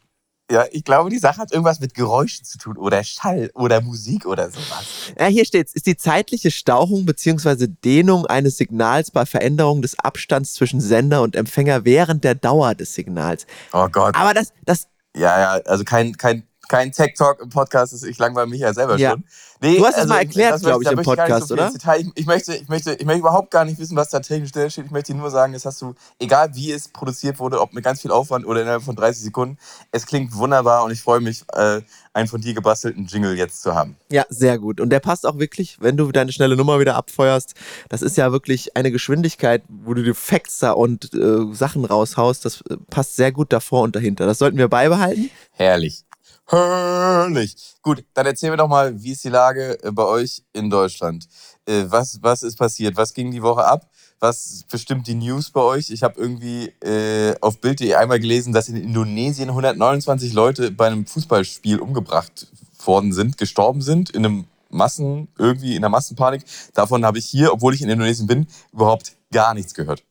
Ja, 0.49 0.63
ich 0.71 0.85
glaube, 0.85 1.09
die 1.09 1.19
Sache 1.19 1.39
hat 1.41 1.51
irgendwas 1.51 1.81
mit 1.81 1.93
Geräuschen 1.93 2.45
zu 2.45 2.57
tun 2.57 2.77
oder 2.77 3.03
Schall 3.03 3.51
oder 3.53 3.81
Musik 3.81 4.25
oder 4.25 4.49
sowas. 4.49 4.85
Ja, 5.19 5.25
hier 5.25 5.43
steht's. 5.43 5.73
Ist 5.73 5.87
die 5.87 5.97
zeitliche 5.97 6.51
Stauchung 6.51 7.05
bzw. 7.05 7.67
Dehnung 7.67 8.25
eines 8.25 8.55
Signals 8.55 9.11
bei 9.11 9.25
Veränderung 9.25 9.81
des 9.81 9.99
Abstands 9.99 10.53
zwischen 10.53 10.79
Sender 10.79 11.21
und 11.21 11.35
Empfänger 11.35 11.83
während 11.83 12.23
der 12.23 12.35
Dauer 12.35 12.75
des 12.75 12.93
Signals. 12.93 13.45
Oh 13.73 13.89
Gott. 13.89 14.15
Aber 14.15 14.33
das, 14.33 14.53
das, 14.63 14.87
Ja, 15.17 15.37
ja, 15.57 15.61
also 15.65 15.83
kein, 15.83 16.15
kein, 16.15 16.43
kein 16.67 16.91
Tech 16.91 17.13
Talk 17.17 17.41
im 17.41 17.49
Podcast, 17.49 17.93
ist- 17.93 18.03
ich 18.05 18.17
langweile 18.17 18.47
mich 18.47 18.59
ja 18.61 18.73
selber 18.73 18.97
Ja. 18.97 19.11
schon. 19.11 19.23
Nee, 19.59 19.77
Du 19.77 19.85
hast 19.87 19.97
es 19.97 20.05
mal 20.05 20.19
erklärt, 20.19 20.53
das 20.53 20.61
glaub 20.61 20.81
ich, 20.83 20.91
im 20.91 21.01
Podcast, 21.01 21.47
viel 21.47 21.53
oder? 21.53 21.71
Ich, 21.97 22.07
ich, 22.13 22.25
möchte, 22.27 22.53
ich, 22.55 22.67
möchte, 22.67 22.93
ich 22.93 23.05
möchte 23.05 23.21
überhaupt 23.21 23.49
gar 23.49 23.65
nicht 23.65 23.79
wissen, 23.79 23.95
was 23.95 24.09
da 24.09 24.19
technisch 24.19 24.51
drin 24.51 24.69
steht. 24.69 24.85
Ich 24.85 24.91
möchte 24.91 25.13
dir 25.13 25.17
nur 25.17 25.31
sagen, 25.31 25.53
das 25.53 25.65
hast 25.65 25.81
du, 25.81 25.95
egal 26.19 26.53
wie 26.53 26.71
es 26.71 26.87
produziert 26.89 27.39
wurde, 27.39 27.59
ob 27.59 27.73
mit 27.73 27.83
ganz 27.83 28.01
viel 28.03 28.11
Aufwand 28.11 28.45
oder 28.45 28.61
innerhalb 28.61 28.83
von 28.83 28.95
30 28.95 29.23
Sekunden, 29.23 29.57
es 29.91 30.05
klingt 30.05 30.35
wunderbar 30.35 30.83
und 30.83 30.91
ich 30.91 31.01
freue 31.01 31.21
mich, 31.21 31.43
äh, 31.53 31.81
einen 32.13 32.27
von 32.27 32.39
dir 32.41 32.53
gebastelten 32.53 33.05
Jingle 33.07 33.35
jetzt 33.35 33.61
zu 33.63 33.73
haben. 33.73 33.95
ja, 34.09 34.25
sehr 34.29 34.59
gut. 34.59 34.79
Und 34.79 34.89
der 34.91 34.99
passt 34.99 35.25
auch 35.25 35.39
wirklich, 35.39 35.77
wenn 35.81 35.97
du 35.97 36.11
deine 36.11 36.31
schnelle 36.31 36.55
Nummer 36.55 36.79
wieder 36.79 36.95
abfeuerst. 36.95 37.53
Das 37.89 38.01
ist 38.03 38.15
ja 38.17 38.31
wirklich 38.31 38.75
eine 38.77 38.91
Geschwindigkeit, 38.91 39.63
wo 39.69 39.93
du 39.95 40.03
die 40.03 40.13
Facts 40.13 40.59
da 40.59 40.71
und 40.71 41.13
äh, 41.15 41.53
Sachen 41.53 41.83
raushaust. 41.85 42.45
Das 42.45 42.61
äh, 42.69 42.77
passt 42.91 43.15
sehr 43.15 43.31
gut 43.31 43.51
davor 43.53 43.81
und 43.83 43.95
dahinter. 43.95 44.25
Das 44.27 44.37
sollten 44.39 44.57
wir 44.57 44.67
beibehalten. 44.67 45.29
Herrlich. 45.51 46.06
Herrlich. 46.49 47.55
Gut, 47.81 48.05
dann 48.13 48.25
erzähl 48.25 48.51
mir 48.51 48.57
doch 48.57 48.69
mal, 48.69 49.03
wie 49.03 49.11
ist 49.11 49.23
die 49.23 49.29
Lage 49.29 49.83
äh, 49.83 49.91
bei 49.91 50.05
euch 50.05 50.43
in 50.53 50.69
Deutschland? 50.69 51.27
Äh, 51.65 51.83
Was, 51.87 52.19
was 52.21 52.41
ist 52.41 52.57
passiert? 52.57 52.95
Was 52.95 53.13
ging 53.13 53.31
die 53.31 53.41
Woche 53.41 53.65
ab? 53.65 53.89
Was 54.21 54.63
bestimmt 54.71 55.07
die 55.07 55.15
News 55.15 55.51
bei 55.51 55.59
euch? 55.59 55.89
Ich 55.89 56.03
habe 56.03 56.19
irgendwie 56.19 56.67
äh, 56.81 57.35
auf 57.41 57.59
Bild.de 57.59 57.93
einmal 57.95 58.21
gelesen, 58.21 58.53
dass 58.53 58.69
in 58.69 58.77
Indonesien 58.77 59.49
129 59.49 60.31
Leute 60.31 60.71
bei 60.71 60.87
einem 60.87 61.05
Fußballspiel 61.05 61.79
umgebracht 61.79 62.47
worden 62.85 63.11
sind, 63.11 63.37
gestorben 63.37 63.81
sind, 63.81 64.11
in 64.11 64.25
einem 64.25 64.45
Massen, 64.69 65.27
irgendwie 65.37 65.75
in 65.75 65.83
einer 65.83 65.89
Massenpanik. 65.89 66.45
Davon 66.73 67.05
habe 67.05 67.17
ich 67.17 67.25
hier, 67.25 67.51
obwohl 67.51 67.73
ich 67.73 67.81
in 67.81 67.89
Indonesien 67.89 68.25
bin, 68.25 68.47
überhaupt 68.71 69.17
gar 69.33 69.53
nichts 69.53 69.73
gehört. 69.73 70.01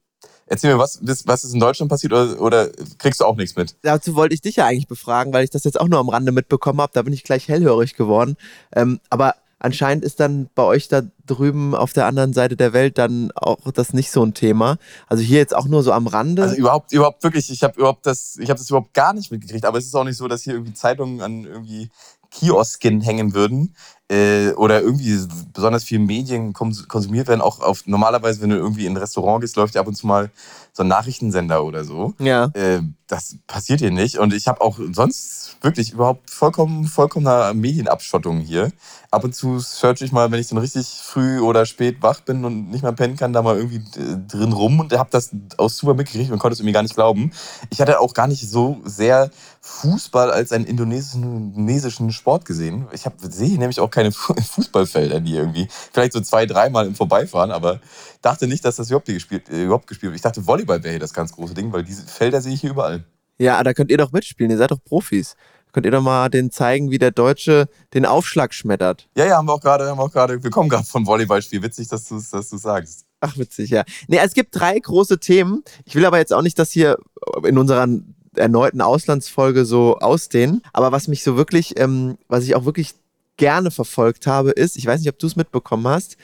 Erzähl 0.48 0.72
mir, 0.72 0.78
was, 0.78 1.00
was 1.02 1.44
ist 1.44 1.54
in 1.54 1.60
Deutschland 1.60 1.90
passiert 1.90 2.12
oder, 2.12 2.40
oder 2.40 2.68
kriegst 2.98 3.20
du 3.20 3.24
auch 3.24 3.36
nichts 3.36 3.56
mit? 3.56 3.76
dazu 3.82 4.14
wollte 4.14 4.34
ich 4.34 4.40
dich 4.40 4.56
ja 4.56 4.66
eigentlich 4.66 4.86
befragen, 4.86 5.32
weil 5.32 5.44
ich 5.44 5.50
das 5.50 5.64
jetzt 5.64 5.80
auch 5.80 5.88
nur 5.88 5.98
am 5.98 6.08
Rande 6.08 6.30
mitbekommen 6.30 6.80
habe. 6.80 6.92
Da 6.94 7.02
bin 7.02 7.12
ich 7.12 7.24
gleich 7.24 7.48
hellhörig 7.48 7.96
geworden. 7.96 8.36
Ähm, 8.74 9.00
aber 9.10 9.34
anscheinend 9.58 10.04
ist 10.04 10.20
dann 10.20 10.48
bei 10.54 10.62
euch 10.62 10.86
da 10.86 11.02
drüben 11.26 11.74
auf 11.74 11.92
der 11.92 12.06
anderen 12.06 12.32
Seite 12.32 12.56
der 12.56 12.72
Welt 12.72 12.98
dann 12.98 13.32
auch 13.32 13.72
das 13.72 13.92
nicht 13.92 14.12
so 14.12 14.22
ein 14.22 14.34
Thema. 14.34 14.78
Also 15.08 15.24
hier 15.24 15.38
jetzt 15.38 15.54
auch 15.54 15.66
nur 15.66 15.82
so 15.82 15.90
am 15.90 16.06
Rande. 16.06 16.42
Also 16.42 16.54
überhaupt, 16.54 16.92
überhaupt 16.92 17.24
wirklich, 17.24 17.50
ich 17.50 17.64
habe 17.64 17.78
überhaupt 17.78 18.06
das, 18.06 18.36
ich 18.36 18.48
habe 18.48 18.58
das 18.58 18.70
überhaupt 18.70 18.94
gar 18.94 19.14
nicht 19.14 19.32
mitgekriegt. 19.32 19.64
Aber 19.64 19.78
es 19.78 19.86
ist 19.86 19.96
auch 19.96 20.04
nicht 20.04 20.16
so, 20.16 20.28
dass 20.28 20.42
hier 20.42 20.54
irgendwie 20.54 20.74
Zeitungen 20.74 21.22
an 21.22 21.44
irgendwie 21.44 21.90
Kiosken 22.30 23.00
hängen 23.00 23.34
würden 23.34 23.74
äh, 24.10 24.50
oder 24.52 24.80
irgendwie 24.82 25.18
besonders 25.52 25.84
viel 25.84 25.98
Medien 25.98 26.52
kons- 26.52 26.86
konsumiert 26.86 27.28
werden. 27.28 27.40
Auch 27.40 27.60
auf 27.60 27.86
normalerweise, 27.86 28.40
wenn 28.40 28.50
du 28.50 28.56
irgendwie 28.56 28.86
in 28.86 28.92
ein 28.92 28.98
Restaurant 28.98 29.40
gehst, 29.40 29.56
läuft 29.56 29.74
ja 29.74 29.80
ab 29.80 29.88
und 29.88 29.94
zu 29.96 30.06
mal 30.06 30.30
so 30.72 30.82
ein 30.82 30.88
Nachrichtensender 30.88 31.64
oder 31.64 31.84
so. 31.84 32.14
ja. 32.18 32.50
Äh, 32.54 32.80
das 33.08 33.36
passiert 33.46 33.78
hier 33.78 33.92
nicht. 33.92 34.18
Und 34.18 34.34
ich 34.34 34.48
habe 34.48 34.60
auch 34.60 34.80
sonst 34.90 35.56
wirklich 35.62 35.92
überhaupt 35.92 36.28
vollkommen, 36.28 36.86
vollkommener 36.86 37.54
Medienabschottung 37.54 38.40
hier. 38.40 38.72
Ab 39.12 39.22
und 39.22 39.32
zu 39.32 39.60
search 39.60 40.02
ich 40.02 40.10
mal, 40.10 40.32
wenn 40.32 40.40
ich 40.40 40.48
dann 40.48 40.58
richtig 40.58 40.88
früh 40.88 41.38
oder 41.38 41.66
spät 41.66 42.02
wach 42.02 42.20
bin 42.20 42.44
und 42.44 42.68
nicht 42.68 42.82
mehr 42.82 42.92
pennen 42.92 43.16
kann, 43.16 43.32
da 43.32 43.42
mal 43.42 43.56
irgendwie 43.56 43.76
äh, 44.00 44.16
drin 44.26 44.52
rum 44.52 44.80
und 44.80 44.92
habe 44.92 45.08
das 45.12 45.30
aus 45.56 45.76
super 45.76 45.94
mitgekriegt 45.94 46.32
und 46.32 46.40
konnte 46.40 46.54
es 46.54 46.58
irgendwie 46.58 46.72
gar 46.72 46.82
nicht 46.82 46.96
glauben. 46.96 47.30
Ich 47.70 47.80
hatte 47.80 48.00
auch 48.00 48.12
gar 48.12 48.26
nicht 48.26 48.48
so 48.48 48.78
sehr 48.84 49.30
Fußball 49.60 50.30
als 50.32 50.50
einen 50.50 50.64
indonesischen, 50.64 51.54
indonesischen 51.54 52.10
Sport 52.10 52.44
gesehen. 52.44 52.86
Ich 52.92 53.06
hab, 53.06 53.14
sehe 53.20 53.56
nämlich 53.56 53.78
auch 53.78 53.90
keine 53.96 54.12
Fu- 54.12 54.34
Fußballfelder, 54.54 55.20
die 55.20 55.34
irgendwie, 55.34 55.66
vielleicht 55.92 56.12
so 56.12 56.20
zwei, 56.20 56.44
dreimal 56.46 56.86
im 56.86 56.94
Vorbeifahren, 56.94 57.50
aber 57.50 57.80
dachte 58.22 58.46
nicht, 58.46 58.64
dass 58.64 58.76
das 58.76 58.88
überhaupt 58.88 59.06
gespielt, 59.06 59.48
äh, 59.48 59.64
überhaupt 59.64 59.86
gespielt 59.86 60.10
wird. 60.12 60.16
Ich 60.16 60.22
dachte, 60.22 60.46
Volleyball 60.46 60.82
wäre 60.82 60.92
hier 60.92 61.00
das 61.00 61.14
ganz 61.14 61.32
große 61.32 61.54
Ding, 61.54 61.72
weil 61.72 61.82
diese 61.82 62.06
Felder 62.06 62.40
sehe 62.40 62.52
ich 62.54 62.60
hier 62.60 62.70
überall. 62.70 63.04
ja, 63.38 63.62
da 63.64 63.72
könnt 63.74 63.90
ihr 63.90 63.98
doch 63.98 64.12
mitspielen. 64.12 64.50
Ihr 64.50 64.58
seid 64.58 64.70
doch 64.70 64.82
Profis. 64.84 65.34
Könnt 65.72 65.84
ihr 65.86 65.92
doch 65.92 66.02
mal 66.02 66.28
den 66.30 66.50
zeigen, 66.50 66.90
wie 66.90 66.98
der 66.98 67.10
Deutsche 67.10 67.68
den 67.92 68.06
Aufschlag 68.06 68.54
schmettert. 68.54 69.08
Ja, 69.16 69.26
ja, 69.26 69.36
haben 69.36 69.46
wir 69.48 69.52
auch 69.54 69.60
gerade, 69.60 69.86
haben 69.88 69.98
wir 69.98 70.04
auch 70.04 70.12
gerade, 70.12 70.42
wir 70.42 70.50
kommen 70.50 70.68
gerade 70.70 70.84
vom 70.86 71.06
Volleyballspiel. 71.06 71.62
Witzig, 71.62 71.88
dass 71.88 72.08
du 72.08 72.14
dass 72.32 72.48
du 72.48 72.56
sagst. 72.56 73.04
Ach, 73.20 73.36
witzig, 73.36 73.70
ja. 73.70 73.84
Nee, 74.08 74.18
es 74.22 74.32
gibt 74.34 74.54
drei 74.58 74.78
große 74.78 75.18
Themen. 75.20 75.62
Ich 75.84 75.94
will 75.94 76.04
aber 76.06 76.18
jetzt 76.18 76.32
auch 76.32 76.42
nicht 76.42 76.58
das 76.58 76.70
hier 76.70 76.96
in 77.44 77.58
unserer 77.58 77.86
erneuten 78.36 78.80
Auslandsfolge 78.80 79.64
so 79.64 79.96
ausdehnen. 79.98 80.62
Aber 80.72 80.92
was 80.92 81.08
mich 81.08 81.22
so 81.22 81.36
wirklich, 81.36 81.78
ähm, 81.80 82.16
was 82.28 82.44
ich 82.44 82.54
auch 82.54 82.64
wirklich 82.64 82.94
gerne 83.36 83.70
verfolgt 83.70 84.26
habe, 84.26 84.50
ist, 84.50 84.76
ich 84.76 84.86
weiß 84.86 85.00
nicht, 85.00 85.08
ob 85.08 85.18
du 85.18 85.26
es 85.26 85.36
mitbekommen 85.36 85.86
hast. 85.86 86.16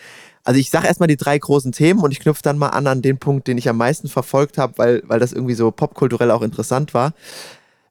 Also 0.44 0.58
ich 0.58 0.70
sage 0.70 0.86
erstmal 0.86 1.06
die 1.06 1.16
drei 1.16 1.38
großen 1.38 1.72
Themen 1.72 2.00
und 2.00 2.10
ich 2.10 2.20
knüpfe 2.20 2.42
dann 2.42 2.58
mal 2.58 2.68
an 2.68 2.86
an 2.86 3.02
den 3.02 3.18
Punkt, 3.18 3.46
den 3.46 3.58
ich 3.58 3.68
am 3.68 3.76
meisten 3.76 4.08
verfolgt 4.08 4.58
habe, 4.58 4.76
weil, 4.76 5.02
weil 5.06 5.20
das 5.20 5.32
irgendwie 5.32 5.54
so 5.54 5.70
popkulturell 5.70 6.30
auch 6.30 6.42
interessant 6.42 6.94
war. 6.94 7.14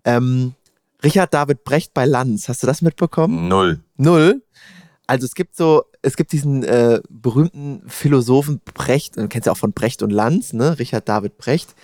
Ähm, 0.03 0.53
Richard 1.03 1.33
David 1.33 1.63
Brecht 1.63 1.93
bei 1.93 2.05
Lanz, 2.05 2.49
hast 2.49 2.61
du 2.63 2.67
das 2.67 2.81
mitbekommen? 2.81 3.47
Null. 3.47 3.79
Null. 3.97 4.43
Also 5.07 5.25
es 5.25 5.35
gibt 5.35 5.55
so 5.55 5.83
es 6.01 6.17
gibt 6.17 6.31
diesen 6.31 6.63
äh, 6.63 7.01
berühmten 7.09 7.83
Philosophen 7.87 8.61
Brecht, 8.73 9.17
du 9.17 9.27
kennst 9.27 9.45
ja 9.45 9.51
auch 9.51 9.57
von 9.57 9.73
Brecht 9.73 10.01
und 10.01 10.09
Lanz, 10.09 10.53
ne? 10.53 10.79
Richard 10.79 11.07
David 11.07 11.37
Brecht, 11.37 11.75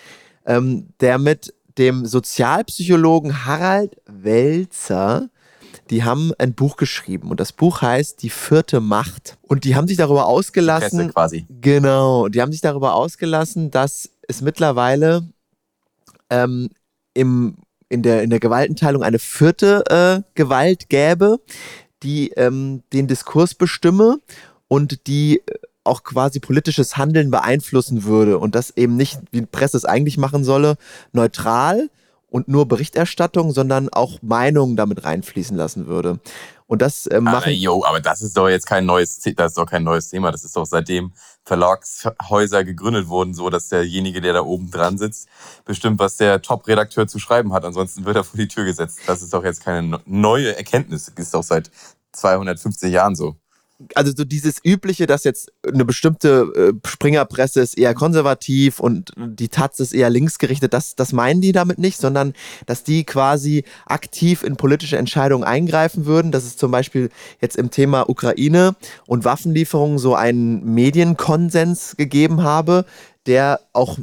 ähm, 0.45 0.87
der 0.99 1.17
mit 1.17 1.53
dem 1.77 2.05
Sozialpsychologen 2.05 3.45
Harald 3.45 3.95
Welzer 4.07 5.29
die 5.89 6.03
haben 6.03 6.31
ein 6.37 6.53
Buch 6.53 6.77
geschrieben 6.77 7.29
und 7.29 7.39
das 7.39 7.51
Buch 7.51 7.81
heißt 7.81 8.21
Die 8.21 8.29
vierte 8.29 8.79
Macht. 8.79 9.37
Und 9.41 9.63
die 9.63 9.75
haben 9.75 9.87
sich 9.87 9.97
darüber 9.97 10.25
ausgelassen. 10.25 10.99
Presse 10.99 11.13
quasi. 11.13 11.45
Genau, 11.61 12.27
die 12.27 12.41
haben 12.41 12.51
sich 12.51 12.61
darüber 12.61 12.95
ausgelassen, 12.95 13.71
dass 13.71 14.09
es 14.27 14.41
mittlerweile 14.41 15.27
ähm, 16.29 16.69
im, 17.13 17.57
in, 17.89 18.03
der, 18.03 18.23
in 18.23 18.29
der 18.29 18.39
Gewaltenteilung 18.39 19.03
eine 19.03 19.19
vierte 19.19 19.83
äh, 19.89 20.21
Gewalt 20.35 20.89
gäbe, 20.89 21.39
die 22.03 22.29
ähm, 22.31 22.83
den 22.93 23.07
Diskurs 23.07 23.55
bestimme 23.55 24.19
und 24.67 25.07
die 25.07 25.39
äh, 25.39 25.53
auch 25.83 26.03
quasi 26.03 26.39
politisches 26.39 26.97
Handeln 26.97 27.31
beeinflussen 27.31 28.03
würde 28.03 28.37
und 28.39 28.55
das 28.55 28.75
eben 28.75 28.97
nicht, 28.97 29.19
wie 29.31 29.39
die 29.39 29.45
Presse 29.45 29.77
es 29.77 29.85
eigentlich 29.85 30.17
machen 30.17 30.43
solle, 30.43 30.77
neutral, 31.13 31.89
und 32.29 32.47
nur 32.47 32.67
Berichterstattung, 32.67 33.51
sondern 33.51 33.89
auch 33.89 34.19
Meinungen 34.21 34.75
damit 34.75 35.05
reinfließen 35.05 35.55
lassen 35.55 35.87
würde. 35.87 36.19
Und 36.67 36.81
das 36.81 37.07
äh, 37.07 37.21
machen. 37.21 37.43
Aber, 37.43 37.51
jo, 37.51 37.85
aber 37.85 38.01
das 38.01 38.21
ist 38.21 38.35
doch 38.35 38.49
jetzt 38.49 38.65
kein 38.65 38.85
neues, 38.85 39.19
das 39.19 39.51
ist 39.51 39.57
doch 39.57 39.65
kein 39.65 39.83
neues 39.83 40.09
Thema. 40.09 40.31
Das 40.31 40.43
ist 40.43 40.57
doch 40.57 40.65
seitdem 40.65 41.13
Verlagshäuser 41.45 42.65
gegründet 42.65 43.07
wurden, 43.07 43.33
so 43.33 43.49
dass 43.49 43.69
derjenige, 43.69 44.19
der 44.19 44.33
da 44.33 44.41
oben 44.41 44.69
dran 44.69 44.97
sitzt, 44.97 45.29
bestimmt, 45.63 45.99
was 45.99 46.17
der 46.17 46.41
Top-Redakteur 46.41 47.07
zu 47.07 47.19
schreiben 47.19 47.53
hat. 47.53 47.63
Ansonsten 47.63 48.03
wird 48.03 48.17
er 48.17 48.25
vor 48.25 48.37
die 48.37 48.49
Tür 48.49 48.65
gesetzt. 48.65 48.99
Das 49.07 49.21
ist 49.21 49.33
doch 49.33 49.45
jetzt 49.45 49.63
keine 49.63 50.01
neue 50.05 50.57
Erkenntnis. 50.57 51.05
Das 51.05 51.25
ist 51.25 51.33
doch 51.33 51.43
seit 51.43 51.71
250 52.11 52.91
Jahren 52.91 53.15
so 53.15 53.37
also 53.93 54.11
so 54.15 54.25
dieses 54.25 54.57
übliche, 54.63 55.05
dass 55.05 55.23
jetzt 55.23 55.51
eine 55.65 55.85
bestimmte 55.85 56.73
äh, 56.73 56.87
Springerpresse 56.87 57.61
ist 57.61 57.77
eher 57.77 57.93
konservativ 57.93 58.79
und 58.79 59.11
die 59.15 59.49
Taz 59.49 59.79
ist 59.79 59.93
eher 59.93 60.09
linksgerichtet, 60.09 60.73
das, 60.73 60.95
das 60.95 61.13
meinen 61.13 61.41
die 61.41 61.51
damit 61.51 61.77
nicht, 61.77 61.99
sondern 61.99 62.33
dass 62.65 62.83
die 62.83 63.03
quasi 63.03 63.65
aktiv 63.85 64.43
in 64.43 64.55
politische 64.55 64.97
Entscheidungen 64.97 65.43
eingreifen 65.43 66.05
würden. 66.05 66.31
Dass 66.31 66.43
es 66.43 66.57
zum 66.57 66.71
Beispiel 66.71 67.09
jetzt 67.39 67.55
im 67.55 67.69
Thema 67.69 68.09
Ukraine 68.09 68.75
und 69.05 69.25
Waffenlieferungen 69.25 69.99
so 69.99 70.15
einen 70.15 70.73
Medienkonsens 70.73 71.95
gegeben 71.97 72.43
habe, 72.43 72.85
der 73.27 73.59
auch 73.73 73.97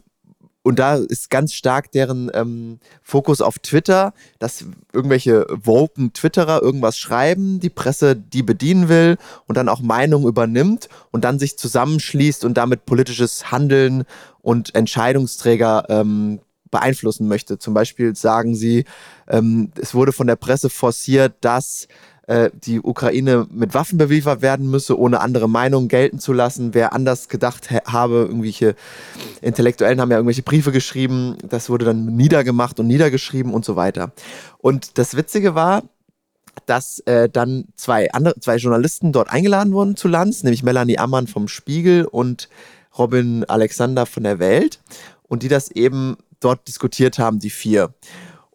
und 0.64 0.78
da 0.78 0.96
ist 0.96 1.28
ganz 1.28 1.52
stark 1.52 1.92
deren 1.92 2.30
ähm, 2.32 2.78
Fokus 3.02 3.42
auf 3.42 3.58
Twitter, 3.58 4.14
dass 4.38 4.64
irgendwelche 4.94 5.46
woken 5.50 6.14
Twitterer 6.14 6.62
irgendwas 6.62 6.96
schreiben, 6.96 7.60
die 7.60 7.68
Presse 7.68 8.16
die 8.16 8.42
bedienen 8.42 8.88
will 8.88 9.18
und 9.46 9.58
dann 9.58 9.68
auch 9.68 9.82
Meinungen 9.82 10.26
übernimmt 10.26 10.88
und 11.10 11.22
dann 11.22 11.38
sich 11.38 11.58
zusammenschließt 11.58 12.46
und 12.46 12.54
damit 12.54 12.86
politisches 12.86 13.52
Handeln 13.52 14.04
und 14.40 14.74
Entscheidungsträger 14.74 15.84
ähm, 15.90 16.40
beeinflussen 16.70 17.28
möchte. 17.28 17.58
Zum 17.58 17.74
Beispiel 17.74 18.16
sagen 18.16 18.56
sie, 18.56 18.86
ähm, 19.28 19.70
es 19.78 19.94
wurde 19.94 20.12
von 20.12 20.26
der 20.26 20.36
Presse 20.36 20.70
forciert, 20.70 21.34
dass 21.42 21.88
äh, 22.26 22.50
die 22.54 22.80
Ukraine 22.80 23.46
mit 23.50 23.74
Waffen 23.74 23.98
beliefert 23.98 24.42
werden 24.42 24.70
müsse, 24.70 24.98
ohne 24.98 25.20
andere 25.20 25.48
Meinungen 25.48 25.88
gelten 25.88 26.18
zu 26.18 26.32
lassen. 26.32 26.74
Wer 26.74 26.92
anders 26.92 27.28
gedacht 27.28 27.70
habe, 27.70 28.26
irgendwelche 28.28 28.74
Intellektuellen 29.42 30.00
haben 30.00 30.10
ja 30.10 30.16
irgendwelche 30.16 30.42
Briefe 30.42 30.72
geschrieben, 30.72 31.36
das 31.48 31.68
wurde 31.68 31.84
dann 31.84 32.06
niedergemacht 32.06 32.80
und 32.80 32.86
niedergeschrieben 32.86 33.52
und 33.52 33.64
so 33.64 33.76
weiter. 33.76 34.12
Und 34.58 34.98
das 34.98 35.16
Witzige 35.16 35.54
war, 35.54 35.82
dass 36.66 37.00
äh, 37.00 37.28
dann 37.28 37.66
zwei 37.76 38.10
andere, 38.12 38.38
zwei 38.40 38.56
Journalisten 38.56 39.12
dort 39.12 39.30
eingeladen 39.30 39.72
wurden 39.72 39.96
zu 39.96 40.08
Lanz, 40.08 40.42
nämlich 40.44 40.62
Melanie 40.62 40.98
Ammann 40.98 41.26
vom 41.26 41.48
Spiegel 41.48 42.04
und 42.04 42.48
Robin 42.96 43.44
Alexander 43.44 44.06
von 44.06 44.22
der 44.22 44.38
Welt 44.38 44.80
und 45.24 45.42
die 45.42 45.48
das 45.48 45.70
eben 45.70 46.16
dort 46.40 46.68
diskutiert 46.68 47.18
haben, 47.18 47.38
die 47.38 47.50
vier. 47.50 47.92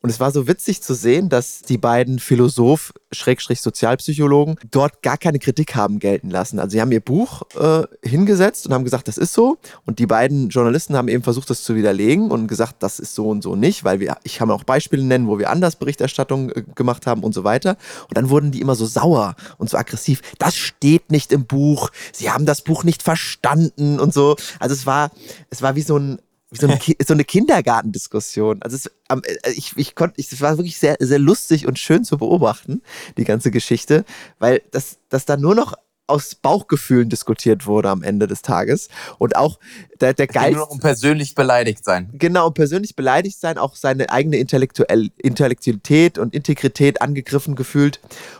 Und 0.01 0.10
es 0.10 0.20
war 0.20 0.32
so 0.32 0.48
witzig 0.48 0.82
zu 0.82 0.94
sehen, 0.94 1.29
dass 1.29 1.62
die 1.62 1.77
beiden 1.77 2.20
Philosoph, 2.20 2.94
Schrägstrich 3.12 3.62
Sozialpsychologen, 3.62 4.56
dort 4.72 5.01
gar 5.01 5.18
keine 5.18 5.39
Kritik 5.39 5.75
haben 5.75 6.00
gelten 6.00 6.29
lassen. 6.29 6.60
Also 6.60 6.72
sie 6.72 6.82
haben 6.82 6.91
ihr 6.91 7.01
Buch 7.01 7.44
äh, 7.60 7.84
hingesetzt 8.08 8.65
und 8.65 8.74
haben 8.74 8.84
gesagt, 8.86 9.08
das 9.08 9.18
ist 9.18 9.34
so. 9.34 9.58
Und 9.86 10.00
die 10.00 10.06
beiden 10.06 10.50
Journalisten 10.50 10.96
haben 10.96 11.08
eben 11.08 11.24
versucht, 11.24 11.50
das 11.50 11.63
zu 11.63 11.75
widerlegen 11.75 12.32
und 12.32 12.48
gesagt, 12.48 12.82
das 12.82 13.00
ist 13.00 13.13
so 13.15 13.27
und 13.27 13.41
so 13.44 13.56
nicht, 13.56 13.84
weil 13.84 14.00
wir, 14.00 14.18
ich 14.24 14.38
kann 14.38 14.51
auch 14.51 14.63
Beispiele 14.63 15.03
nennen, 15.03 15.27
wo 15.27 15.38
wir 15.38 15.50
anders 15.50 15.75
Berichterstattung 15.75 16.51
äh, 16.51 16.63
gemacht 16.75 17.06
haben 17.06 17.24
und 17.24 17.34
so 17.34 17.44
weiter. 17.44 17.77
Und 18.08 18.18
dann 18.18 18.29
wurden 18.29 18.51
die 18.51 18.62
immer 18.62 18.75
so 18.75 18.86
sauer 18.86 19.36
und 19.58 19.70
so 19.70 19.77
aggressiv. 19.77 20.22
Das 20.38 20.56
steht 20.56 21.12
nicht 21.12 21.32
im 21.34 21.46
Buch. 21.46 21.89
Sie 22.13 22.29
haben 22.29 22.46
das 22.46 22.62
Buch 22.62 22.84
nicht 22.84 23.03
verstanden 23.03 24.00
und 24.00 24.13
so. 24.13 24.38
Also 24.60 24.74
es 24.75 24.86
war, 24.86 25.12
es 25.50 25.62
war 25.62 25.75
wie 25.75 25.82
so 25.82 25.98
ein 25.98 26.20
so 26.51 26.68
eine, 26.68 26.79
so 27.06 27.13
eine 27.13 27.24
Kindergartendiskussion. 27.24 28.62
Also 28.62 28.75
es, 28.75 28.86
äh, 28.88 29.51
ich, 29.51 29.74
ich 29.75 29.96
konnte, 29.96 30.20
es 30.20 30.41
war 30.41 30.58
wirklich 30.58 30.77
sehr, 30.77 30.98
sehr 31.00 31.20
lustig 31.20 31.68
und 31.68 31.77
schön 31.77 32.03
zu 32.03 32.18
beobachten, 32.18 32.82
die 33.18 33.24
ganze 33.24 33.51
Geschichte, 33.51 34.06
weil 34.39 34.62
das, 34.72 34.98
das 35.10 35.25
da 35.25 35.38
nur 35.38 35.56
noch 35.56 35.75
aus 36.08 36.34
Bauchgefühlen 36.34 37.08
diskutiert 37.08 37.68
wurde 37.68 37.89
am 37.89 38.01
Ende 38.01 38.25
des 38.25 38.41
Tages. 38.41 38.89
Und 39.20 39.36
auch 39.36 39.60
der, 40.01 40.15
der 40.15 40.25
Geist. 40.25 40.53
Nur 40.53 40.65
noch 40.65 40.72
um 40.72 40.79
persönlich 40.79 41.36
beleidigt 41.36 41.86
sein. 41.86 42.10
Genau, 42.13 42.48
um 42.48 42.53
persönlich 42.53 42.96
beleidigt 42.96 43.39
sein, 43.39 43.60
auch 43.60 43.75
seine 43.75 44.10
eigene 44.10 44.38
Intellektuell, 44.38 45.12
Intellektualität 45.18 46.18
und 46.18 46.34
Integrität 46.34 47.01
angegriffen 47.01 47.56
gefühlt. 47.56 48.00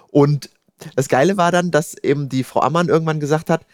Und 0.10 0.50
das 0.96 1.10
Geile 1.10 1.38
war 1.38 1.52
dann, 1.52 1.70
dass 1.70 1.94
eben 1.96 2.28
die 2.28 2.44
Frau 2.44 2.62
Ammann 2.62 2.90
irgendwann 2.90 3.20
gesagt 3.20 3.52
hat, 3.52 3.66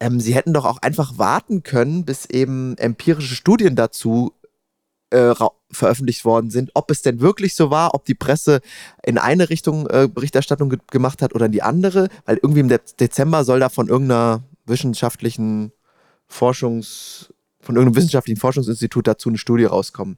ähm, 0.00 0.20
sie 0.20 0.34
hätten 0.34 0.52
doch 0.52 0.64
auch 0.64 0.78
einfach 0.78 1.18
warten 1.18 1.62
können, 1.62 2.04
bis 2.04 2.26
eben 2.26 2.76
empirische 2.78 3.34
Studien 3.34 3.76
dazu 3.76 4.32
äh, 5.10 5.34
veröffentlicht 5.70 6.24
worden 6.24 6.50
sind, 6.50 6.70
ob 6.74 6.90
es 6.90 7.02
denn 7.02 7.20
wirklich 7.20 7.54
so 7.54 7.70
war, 7.70 7.94
ob 7.94 8.04
die 8.04 8.14
Presse 8.14 8.60
in 9.04 9.18
eine 9.18 9.50
Richtung 9.50 9.86
äh, 9.88 10.08
Berichterstattung 10.12 10.68
ge 10.68 10.78
gemacht 10.90 11.22
hat 11.22 11.34
oder 11.34 11.46
in 11.46 11.52
die 11.52 11.62
andere, 11.62 12.08
weil 12.24 12.36
irgendwie 12.36 12.60
im 12.60 12.68
De 12.68 12.80
Dezember 12.98 13.44
soll 13.44 13.60
da 13.60 13.68
von 13.68 13.88
irgendeiner 13.88 14.42
wissenschaftlichen 14.64 15.72
Forschungs, 16.26 17.32
von 17.60 17.76
irgendeinem 17.76 17.96
wissenschaftlichen 17.96 18.40
Forschungsinstitut 18.40 19.06
dazu 19.06 19.28
eine 19.28 19.38
Studie 19.38 19.64
rauskommen. 19.64 20.16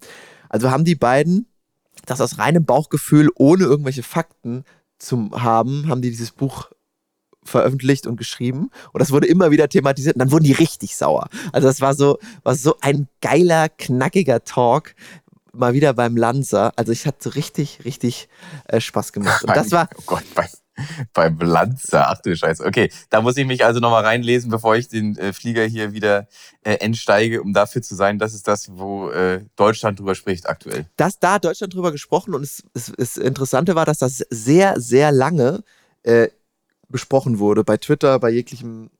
Also 0.48 0.70
haben 0.70 0.84
die 0.84 0.94
beiden 0.94 1.46
das 2.06 2.20
aus 2.20 2.38
reinem 2.38 2.64
Bauchgefühl, 2.64 3.28
ohne 3.34 3.64
irgendwelche 3.64 4.02
Fakten 4.02 4.64
zu 4.98 5.30
haben, 5.32 5.88
haben 5.88 6.02
die 6.02 6.10
dieses 6.10 6.30
Buch 6.30 6.70
veröffentlicht 7.48 8.06
und 8.06 8.16
geschrieben 8.16 8.70
und 8.92 9.00
das 9.00 9.10
wurde 9.10 9.26
immer 9.26 9.50
wieder 9.50 9.68
thematisiert 9.68 10.16
und 10.16 10.20
dann 10.20 10.30
wurden 10.30 10.44
die 10.44 10.52
richtig 10.52 10.96
sauer. 10.96 11.28
Also 11.52 11.68
das 11.68 11.80
war 11.80 11.94
so, 11.94 12.18
war 12.42 12.54
so 12.54 12.76
ein 12.80 13.08
geiler, 13.20 13.68
knackiger 13.68 14.44
Talk, 14.44 14.94
mal 15.52 15.74
wieder 15.74 15.92
beim 15.94 16.16
Lanza. 16.16 16.72
Also 16.76 16.92
ich 16.92 17.06
hatte 17.06 17.34
richtig, 17.34 17.84
richtig 17.84 18.28
äh, 18.66 18.80
Spaß 18.80 19.12
gemacht. 19.12 19.42
Und 19.44 19.56
das 19.56 19.72
war. 19.72 19.88
Oh 19.96 20.02
Gott, 20.06 20.24
bei, 20.34 20.48
beim 21.12 21.38
Lanza, 21.40 22.04
ach 22.08 22.20
du 22.22 22.34
Scheiße. 22.36 22.64
Okay, 22.64 22.90
da 23.10 23.20
muss 23.20 23.36
ich 23.36 23.46
mich 23.46 23.64
also 23.64 23.80
nochmal 23.80 24.04
reinlesen, 24.04 24.50
bevor 24.50 24.76
ich 24.76 24.88
den 24.88 25.16
äh, 25.18 25.32
Flieger 25.32 25.64
hier 25.64 25.92
wieder 25.92 26.28
äh, 26.62 26.74
entsteige, 26.74 27.42
um 27.42 27.52
dafür 27.52 27.82
zu 27.82 27.94
sein, 27.94 28.18
das 28.18 28.34
ist 28.34 28.46
das, 28.46 28.68
wo 28.70 29.10
äh, 29.10 29.44
Deutschland 29.56 29.98
drüber 29.98 30.14
spricht 30.14 30.48
aktuell. 30.48 30.86
Das, 30.96 31.18
da 31.18 31.34
hat 31.34 31.44
Deutschland 31.44 31.74
drüber 31.74 31.92
gesprochen 31.92 32.34
und 32.34 32.42
es, 32.42 32.62
es, 32.74 32.92
es 32.96 33.16
Interessante 33.16 33.74
war, 33.74 33.86
dass 33.86 33.98
das 33.98 34.18
sehr, 34.30 34.80
sehr 34.80 35.10
lange 35.10 35.64
äh, 36.04 36.28
besprochen 36.88 37.38
wurde, 37.38 37.64
bei 37.64 37.76
Twitter, 37.76 38.18
bei 38.18 38.30
jeglichem, 38.30 38.90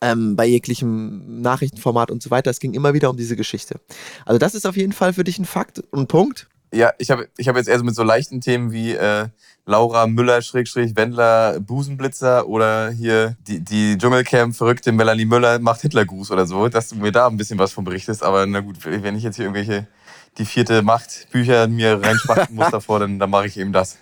ähm, 0.00 0.36
bei 0.36 0.46
jeglichem 0.46 1.40
Nachrichtenformat 1.40 2.10
und 2.10 2.22
so 2.22 2.30
weiter. 2.30 2.50
Es 2.50 2.60
ging 2.60 2.74
immer 2.74 2.94
wieder 2.94 3.10
um 3.10 3.16
diese 3.16 3.36
Geschichte. 3.36 3.80
Also 4.26 4.38
das 4.38 4.54
ist 4.54 4.66
auf 4.66 4.76
jeden 4.76 4.92
Fall 4.92 5.12
für 5.12 5.24
dich 5.24 5.38
ein 5.38 5.44
Fakt 5.44 5.82
und 5.90 6.08
Punkt. 6.08 6.48
Ja, 6.74 6.92
ich 6.98 7.10
habe 7.10 7.28
ich 7.36 7.48
hab 7.48 7.56
jetzt 7.56 7.68
eher 7.68 7.78
so 7.78 7.84
mit 7.84 7.94
so 7.94 8.02
leichten 8.02 8.40
Themen 8.40 8.72
wie 8.72 8.92
äh, 8.92 9.28
Laura 9.66 10.06
Müller, 10.06 10.40
Schrägstrich, 10.40 10.96
Wendler, 10.96 11.60
Busenblitzer 11.60 12.48
oder 12.48 12.90
hier 12.90 13.36
die, 13.46 13.60
die 13.60 13.98
Dschungelcamp-verrückte 13.98 14.90
Melanie 14.90 15.26
Müller 15.26 15.58
macht 15.58 15.82
Hitlergruß 15.82 16.30
oder 16.30 16.46
so, 16.46 16.68
dass 16.68 16.88
du 16.88 16.96
mir 16.96 17.12
da 17.12 17.26
ein 17.26 17.36
bisschen 17.36 17.58
was 17.58 17.72
von 17.72 17.84
berichtest. 17.84 18.22
Aber 18.22 18.46
na 18.46 18.60
gut, 18.60 18.76
wenn 18.84 19.14
ich 19.16 19.22
jetzt 19.22 19.36
hier 19.36 19.44
irgendwelche 19.44 19.86
die 20.38 20.46
vierte 20.46 20.82
Macht 20.82 21.28
Bücher 21.30 21.68
mir 21.68 22.02
reinspachten 22.02 22.56
muss 22.56 22.70
davor, 22.70 23.00
dann, 23.00 23.18
dann 23.18 23.28
mache 23.28 23.46
ich 23.46 23.58
eben 23.58 23.72
das. 23.72 23.98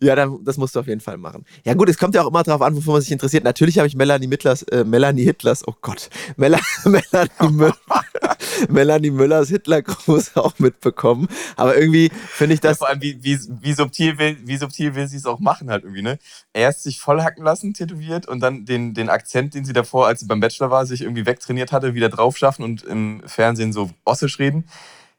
Ja, 0.00 0.14
dann, 0.14 0.42
das 0.42 0.56
musst 0.56 0.74
du 0.74 0.80
auf 0.80 0.86
jeden 0.86 1.00
Fall 1.00 1.18
machen. 1.18 1.44
Ja 1.64 1.74
gut, 1.74 1.88
es 1.90 1.98
kommt 1.98 2.14
ja 2.14 2.22
auch 2.22 2.28
immer 2.28 2.42
darauf 2.42 2.62
an, 2.62 2.74
wofür 2.74 2.94
man 2.94 3.02
sich 3.02 3.12
interessiert. 3.12 3.44
Natürlich 3.44 3.78
habe 3.78 3.86
ich 3.86 3.94
Melanie 3.94 4.28
Hitlers, 4.28 4.62
äh, 4.64 4.84
Melanie 4.84 5.24
Hitlers, 5.24 5.66
oh 5.68 5.74
Gott, 5.82 6.08
Mel 6.36 6.56
Melanie, 6.84 7.50
Müller, 7.50 7.76
Melanie 8.68 9.10
Müllers 9.10 9.48
Hitlergruß 9.48 10.36
auch 10.36 10.58
mitbekommen. 10.58 11.28
Aber 11.56 11.76
irgendwie 11.76 12.10
finde 12.28 12.54
ich 12.54 12.60
das... 12.60 12.72
Ja, 12.72 12.76
vor 12.78 12.88
allem, 12.88 13.02
wie, 13.02 13.22
wie, 13.22 13.38
wie, 13.60 13.72
subtil 13.74 14.18
will, 14.18 14.38
wie 14.44 14.56
subtil 14.56 14.94
will 14.94 15.06
sie 15.06 15.16
es 15.16 15.26
auch 15.26 15.40
machen 15.40 15.70
halt 15.70 15.84
irgendwie, 15.84 16.02
ne? 16.02 16.18
Erst 16.54 16.84
sich 16.84 16.98
vollhacken 17.00 17.44
lassen, 17.44 17.74
tätowiert 17.74 18.26
und 18.26 18.40
dann 18.40 18.64
den, 18.64 18.94
den 18.94 19.10
Akzent, 19.10 19.54
den 19.54 19.66
sie 19.66 19.74
davor, 19.74 20.06
als 20.06 20.20
sie 20.20 20.26
beim 20.26 20.40
Bachelor 20.40 20.70
war, 20.70 20.86
sich 20.86 21.02
irgendwie 21.02 21.26
wegtrainiert 21.26 21.72
hatte, 21.72 21.94
wieder 21.94 22.08
drauf 22.08 22.38
schaffen 22.38 22.62
und 22.62 22.82
im 22.84 23.22
Fernsehen 23.26 23.72
so 23.72 23.90
ossisch 24.04 24.38
reden 24.38 24.64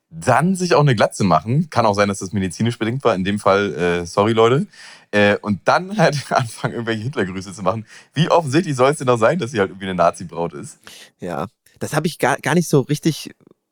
dann 0.09 0.55
sich 0.55 0.75
auch 0.75 0.81
eine 0.81 0.95
Glatze 0.95 1.23
machen. 1.23 1.69
Kann 1.69 1.85
auch 1.85 1.93
sein, 1.93 2.07
dass 2.07 2.19
das 2.19 2.31
medizinisch 2.31 2.79
bedingt 2.79 3.03
war. 3.03 3.15
In 3.15 3.23
dem 3.23 3.39
Fall, 3.39 3.73
äh, 3.73 4.05
sorry 4.05 4.33
Leute. 4.33 4.67
Äh, 5.11 5.37
und 5.41 5.61
dann 5.65 5.97
halt 5.97 6.31
anfangen, 6.31 6.73
irgendwelche 6.73 7.03
Hitlergrüße 7.03 7.53
zu 7.53 7.63
machen. 7.63 7.85
Wie 8.13 8.29
offensichtlich 8.29 8.75
soll 8.75 8.91
es 8.91 8.97
denn 8.97 9.07
noch 9.07 9.17
sein, 9.17 9.39
dass 9.39 9.51
sie 9.51 9.59
halt 9.59 9.71
irgendwie 9.71 9.87
eine 9.87 9.95
Nazi-Braut 9.95 10.53
ist? 10.53 10.79
Ja, 11.19 11.47
das 11.79 11.93
habe 11.93 12.07
ich 12.07 12.19
gar, 12.19 12.37
gar 12.37 12.55
nicht 12.55 12.69
so 12.69 12.81
richtig 12.81 13.31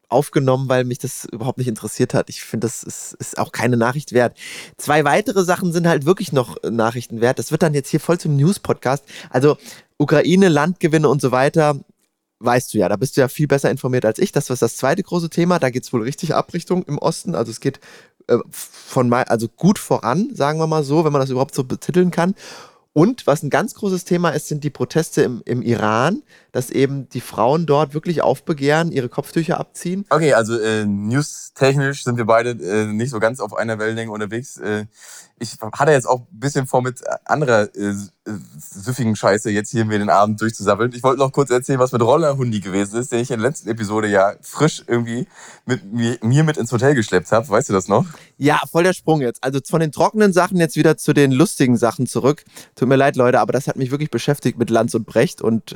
aufgenommen, 0.10 0.70
weil 0.70 0.84
mich 0.84 1.00
das 1.00 1.26
überhaupt 1.26 1.58
nicht 1.58 1.68
interessiert 1.68 2.14
hat. 2.14 2.30
Ich 2.30 2.44
finde, 2.44 2.68
das 2.68 2.84
ist, 2.84 3.14
ist 3.14 3.38
auch 3.40 3.52
keine 3.52 3.78
Nachricht 3.78 4.12
wert. 4.14 4.38
Zwei 4.78 5.04
weitere 5.04 5.44
Sachen 5.44 5.74
sind 5.74 5.88
halt 5.88 6.06
wirklich 6.06 6.32
noch 6.32 6.56
Nachrichten 6.64 7.20
wert. 7.20 7.40
Das 7.40 7.52
wird 7.52 7.64
dann 7.64 7.74
jetzt 7.74 7.90
hier 7.90 8.00
voll 8.00 8.20
zum 8.20 8.36
News-Podcast. 8.36 9.04
Also 9.32 9.58
Ukraine, 9.98 10.50
Landgewinne 10.50 11.10
und 11.10 11.22
so 11.22 11.32
weiter 11.32 11.80
weißt 12.44 12.74
du 12.74 12.78
ja, 12.78 12.90
da 12.90 12.96
bist 12.96 13.18
du 13.18 13.22
ja 13.22 13.28
viel 13.28 13.48
besser 13.48 13.72
informiert 13.72 14.06
als 14.06 14.20
ich. 14.20 14.32
Das 14.32 14.50
ist 14.50 14.62
das 14.62 14.76
zweite 14.78 15.04
große 15.04 15.30
Thema. 15.30 15.60
Da 15.60 15.70
geht 15.70 15.84
es 15.84 15.94
wohl 15.94 16.04
richtig 16.04 16.36
ab 16.36 16.54
Richtung 16.54 16.84
im 16.84 16.98
Osten. 16.98 17.36
Also 17.36 17.52
es 17.52 17.60
geht 17.60 17.80
äh, 18.28 18.38
von 18.50 19.10
mal, 19.10 19.24
also 19.24 19.48
gut 19.48 19.80
voran, 19.80 20.30
sagen 20.34 20.60
wir 20.60 20.68
mal 20.68 20.84
so, 20.84 21.06
wenn 21.06 21.12
man 21.12 21.22
das 21.22 21.30
überhaupt 21.30 21.56
so 21.56 21.64
betiteln 21.64 22.12
kann. 22.12 22.36
Und 22.94 23.26
was 23.26 23.42
ein 23.44 23.50
ganz 23.50 23.74
großes 23.74 24.06
Thema 24.06 24.30
ist, 24.30 24.48
sind 24.48 24.64
die 24.64 24.70
Proteste 24.70 25.24
im, 25.24 25.42
im 25.46 25.62
Iran, 25.62 26.22
dass 26.54 26.70
eben 26.70 27.10
die 27.10 27.20
Frauen 27.20 27.66
dort 27.66 27.94
wirklich 27.94 28.22
aufbegehren, 28.22 28.92
ihre 28.92 29.10
Kopftücher 29.10 29.60
abziehen. 29.60 30.06
Okay, 30.10 30.34
also 30.34 30.58
äh, 30.58 30.86
news-technisch 30.86 32.04
sind 32.04 32.16
wir 32.16 32.26
beide 32.26 32.52
äh, 32.52 32.86
nicht 32.86 33.10
so 33.10 33.20
ganz 33.20 33.40
auf 33.40 33.58
einer 33.58 33.80
Wellenlänge 33.80 34.12
unterwegs. 34.12 34.58
Äh, 34.58 34.86
ich 35.40 35.58
hatte 35.62 35.92
jetzt 35.92 36.08
auch 36.08 36.22
ein 36.22 36.40
bisschen 36.40 36.68
vor, 36.68 36.82
mit 36.82 37.02
anderer 37.26 37.64
äh, 37.76 37.94
süffigen 38.58 39.16
Scheiße 39.16 39.50
jetzt 39.50 39.72
hier 39.72 39.84
mir 39.84 40.00
den 40.00 40.10
Abend 40.10 40.40
durchzusabbeln. 40.40 40.94
Ich 40.94 41.04
wollte 41.04 41.20
noch 41.20 41.32
kurz 41.32 41.50
erzählen, 41.50 41.80
was 41.80 41.92
mit 41.92 42.02
Rollerhundi 42.02 42.62
gewesen 42.62 42.98
ist, 43.00 43.12
den 43.12 43.20
ich 43.20 43.32
in 43.32 43.40
der 43.40 43.50
letzten 43.50 43.70
Episode 43.70 44.08
ja 44.08 44.34
frisch 44.42 44.84
irgendwie 44.88 45.28
mit 45.66 45.92
mir, 45.92 46.18
mir 46.22 46.44
mit 46.44 46.58
ins 46.58 46.72
Hotel 46.72 46.96
geschleppt 46.96 47.32
habe. 47.32 47.50
Weißt 47.50 47.70
du 47.70 47.74
das 47.74 47.88
noch? 47.88 48.06
Ja, 48.38 48.62
voll 48.72 48.84
der 48.84 48.94
Sprung 48.94 49.22
jetzt. 49.22 49.44
Also 49.44 49.60
von 49.68 49.82
den 49.82 49.92
trockenen 49.92 50.32
Sachen 50.32 50.58
jetzt 50.58 50.76
wieder 50.76 50.98
zu 50.98 51.14
den 51.14 51.32
lustigen 51.32 51.78
Sachen 51.78 52.08
zurück. 52.08 52.46
Tut 52.76 52.88
mir 52.88 52.96
leid, 52.96 53.16
Leute, 53.16 53.40
aber 53.40 53.52
das 53.52 53.68
hat 53.68 53.76
mich 53.76 53.92
wirklich 53.92 54.12
beschäftigt 54.12 54.58
mit 54.58 54.70
Lanz 54.70 54.94
und 54.94 55.06
Brecht 55.06 55.42
und 55.42 55.76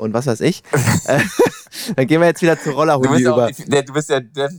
Und 0.00 0.14
was 0.14 0.26
weiß 0.26 0.40
ich. 0.40 0.62
Äh, 1.04 1.20
dann 1.96 2.06
gehen 2.06 2.20
wir 2.20 2.26
jetzt 2.26 2.42
wieder 2.42 2.60
zu 2.60 2.72
Rollerhundi 2.72 3.22
du 3.22 3.30
über. 3.30 3.46
Auch, 3.46 3.50
der, 3.50 3.82
du 3.82 3.92
bist 3.92 4.10
ja 4.10 4.20
der, 4.20 4.50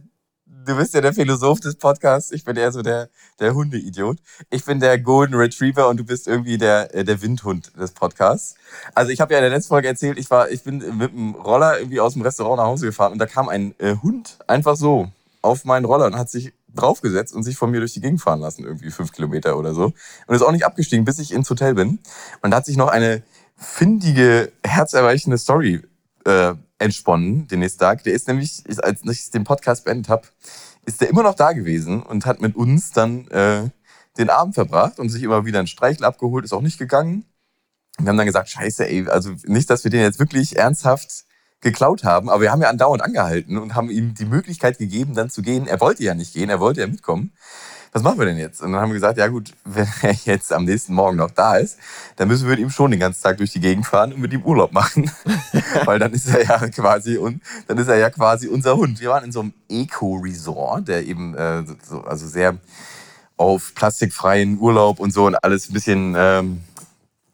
du 0.66 0.78
bist 0.78 0.94
ja 0.94 1.02
der 1.02 1.14
Philosoph 1.14 1.60
des 1.60 1.76
Podcasts. 1.76 2.32
Ich 2.32 2.44
bin 2.44 2.56
eher 2.56 2.72
so 2.72 2.82
der, 2.82 3.10
der 3.40 3.54
Hundeidiot. 3.54 4.18
Ich 4.50 4.66
bin 4.66 4.80
der 4.80 4.98
Golden 4.98 5.36
Retriever 5.36 5.90
und 5.90 5.98
du 5.98 6.04
bist 6.04 6.28
irgendwie 6.28 6.58
der, 6.58 6.94
äh, 6.96 7.04
der 7.04 7.22
Windhund 7.22 7.78
des 7.78 7.92
Podcasts. 7.92 8.56
Also 8.96 9.12
ich 9.12 9.20
habe 9.22 9.34
ja 9.34 9.40
in 9.40 9.44
der 9.44 9.52
letzten 9.52 9.70
Folge 9.70 9.88
erzählt, 9.88 10.18
ich 10.18 10.30
war, 10.32 10.50
ich 10.50 10.64
bin 10.64 10.78
mit 10.98 11.12
dem 11.12 11.36
Roller 11.36 11.80
irgendwie 11.80 12.00
aus 12.00 12.14
dem 12.14 12.22
Restaurant 12.22 12.58
nach 12.58 12.66
Hause 12.66 12.88
gefahren 12.88 13.12
und 13.12 13.20
da 13.20 13.26
kam 13.26 13.50
ein 13.50 13.76
äh, 13.80 13.96
Hund 14.02 14.40
einfach 14.48 14.76
so 14.76 15.12
auf 15.42 15.66
meinen 15.66 15.86
Roller 15.86 16.06
und 16.06 16.18
hat 16.18 16.30
sich 16.30 16.54
draufgesetzt 16.74 17.34
und 17.34 17.44
sich 17.44 17.58
von 17.58 17.72
mir 17.72 17.80
durch 17.80 17.94
die 17.94 18.02
Gegend 18.02 18.22
fahren 18.22 18.40
lassen, 18.40 18.64
irgendwie 18.64 18.92
fünf 18.92 19.12
Kilometer 19.12 19.58
oder 19.58 19.74
so. 19.74 19.94
Und 20.28 20.36
ist 20.36 20.42
auch 20.42 20.52
nicht 20.52 20.66
abgestiegen, 20.66 21.06
bis 21.06 21.20
ich 21.20 21.34
ins 21.34 21.50
Hotel 21.50 21.74
bin. 21.74 22.00
Und 22.42 22.52
da 22.52 22.58
hat 22.58 22.66
sich 22.66 22.78
noch 22.78 22.88
eine 22.88 23.24
findige, 23.62 24.52
herzerweichende 24.64 25.38
Story 25.38 25.82
äh, 26.26 26.56
entsponnen, 26.80 27.48
den 27.48 27.60
nächsten 27.60 27.80
Tag. 27.80 28.04
Der 28.04 28.14
ist 28.14 28.28
nämlich, 28.28 28.64
als 28.82 29.02
ich 29.04 29.30
den 29.30 29.44
Podcast 29.44 29.86
beendet 29.86 30.10
habe, 30.10 30.28
ist 30.86 31.00
der 31.00 31.10
immer 31.10 31.24
noch 31.24 31.36
da 31.36 31.54
gewesen 31.54 32.02
und 32.02 32.26
hat 32.26 32.42
mit 32.42 32.56
uns 32.56 32.92
dann 32.92 33.28
äh, 33.28 33.70
den 34.18 34.30
Abend 34.30 34.56
verbracht 34.56 35.00
und 35.00 35.10
sich 35.10 35.24
immer 35.24 35.46
wieder 35.46 35.60
ein 35.60 35.68
Streichel 35.68 36.06
abgeholt, 36.06 36.44
ist 36.44 36.54
auch 36.54 36.62
nicht 36.62 36.80
gegangen. 36.80 37.26
Wir 38.00 38.10
haben 38.10 38.18
dann 38.18 38.26
gesagt, 38.26 38.50
scheiße, 38.50 38.88
ey, 38.88 39.08
also 39.08 39.32
nicht, 39.46 39.70
dass 39.70 39.84
wir 39.84 39.92
den 39.92 40.02
jetzt 40.02 40.20
wirklich 40.20 40.58
ernsthaft 40.58 41.26
geklaut 41.62 42.04
haben, 42.04 42.30
aber 42.30 42.42
wir 42.42 42.52
haben 42.52 42.62
ja 42.62 42.70
andauernd 42.70 43.04
angehalten 43.04 43.58
und 43.58 43.76
haben 43.76 43.92
ihm 43.92 44.16
die 44.16 44.26
Möglichkeit 44.26 44.80
gegeben, 44.80 45.14
dann 45.14 45.30
zu 45.30 45.44
gehen. 45.44 45.68
Er 45.68 45.80
wollte 45.80 46.04
ja 46.04 46.16
nicht 46.16 46.34
gehen, 46.34 46.50
er 46.50 46.60
wollte 46.60 46.82
ja 46.82 46.88
mitkommen. 46.88 47.34
Was 47.94 48.04
machen 48.04 48.20
wir 48.20 48.26
denn 48.26 48.38
jetzt? 48.38 48.62
Und 48.62 48.72
dann 48.72 48.82
haben 48.82 48.90
wir 48.90 48.96
gesagt, 48.96 49.18
ja 49.18 49.28
gut, 49.28 49.52
wenn 49.66 49.88
er 50.02 50.14
jetzt 50.26 50.54
am 50.54 50.66
nächsten 50.66 50.94
Morgen 50.94 51.18
noch 51.18 51.32
da 51.32 51.58
ist, 51.58 51.78
dann 52.16 52.28
müssen 52.28 52.44
wir 52.44 52.52
mit 52.52 52.60
ihm 52.60 52.70
schon 52.70 52.92
den 52.92 53.00
ganzen 53.00 53.22
Tag 53.22 53.38
durch 53.38 53.52
die 53.52 53.60
Gegend 53.60 53.86
fahren 53.86 54.14
und 54.14 54.22
mit 54.22 54.32
ihm 54.32 54.44
Urlaub 54.44 54.72
machen. 54.72 55.12
Weil 55.86 56.00
dann 56.00 56.14
ist 56.14 56.28
er 56.28 56.44
ja 56.44 56.58
quasi 56.70 57.18
und 57.18 57.42
dann 57.68 57.78
ist 57.78 57.88
er 57.88 57.98
ja 57.98 58.10
quasi 58.10 58.48
unser 58.48 58.78
Hund. 58.78 59.02
Wir 59.02 59.10
waren 59.10 59.26
in 59.26 59.32
so 59.32 59.42
einem 59.42 59.54
Eco-Resort, 59.70 60.88
der 60.88 61.06
eben 61.06 61.36
äh, 61.36 61.64
so, 61.84 62.02
also 62.04 62.28
sehr 62.28 62.58
auf 63.36 63.74
plastikfreien 63.76 64.60
Urlaub 64.60 65.00
und 65.00 65.14
so 65.14 65.26
und 65.26 65.36
alles 65.44 65.70
ein 65.70 65.74
bisschen 65.74 66.16
ähm, 66.16 66.62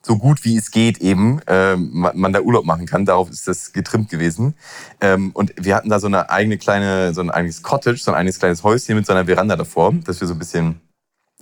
so 0.08 0.18
gut 0.18 0.46
wie 0.46 0.56
es 0.56 0.72
geht 0.72 1.00
eben 1.00 1.42
ähm, 1.48 1.90
man, 1.92 2.32
da 2.32 2.40
Urlaub 2.40 2.66
machen 2.66 2.86
kann. 2.86 3.06
Darauf 3.06 3.30
ist 3.30 3.48
das 3.48 3.74
getrimmt 3.74 4.10
gewesen. 4.10 4.56
Ähm, 5.02 5.32
und 5.34 5.54
wir 5.58 5.76
hatten 5.76 5.90
da 5.90 6.00
so 6.00 6.08
eine 6.08 6.30
eigene 6.30 6.58
kleine, 6.58 7.14
so 7.14 7.22
ein 7.22 7.30
eigenes 7.30 7.62
Cottage, 7.62 7.98
so 7.98 8.12
ein 8.12 8.18
eigenes 8.18 8.40
kleines 8.40 8.64
Häuschen 8.64 8.96
mit 8.96 9.06
so 9.06 9.14
einer 9.14 9.26
Veranda 9.26 9.58
davor, 9.58 9.94
dass 9.94 10.22
wir 10.22 10.28
so 10.28 10.34
ein 10.34 10.40
bisschen 10.40 10.80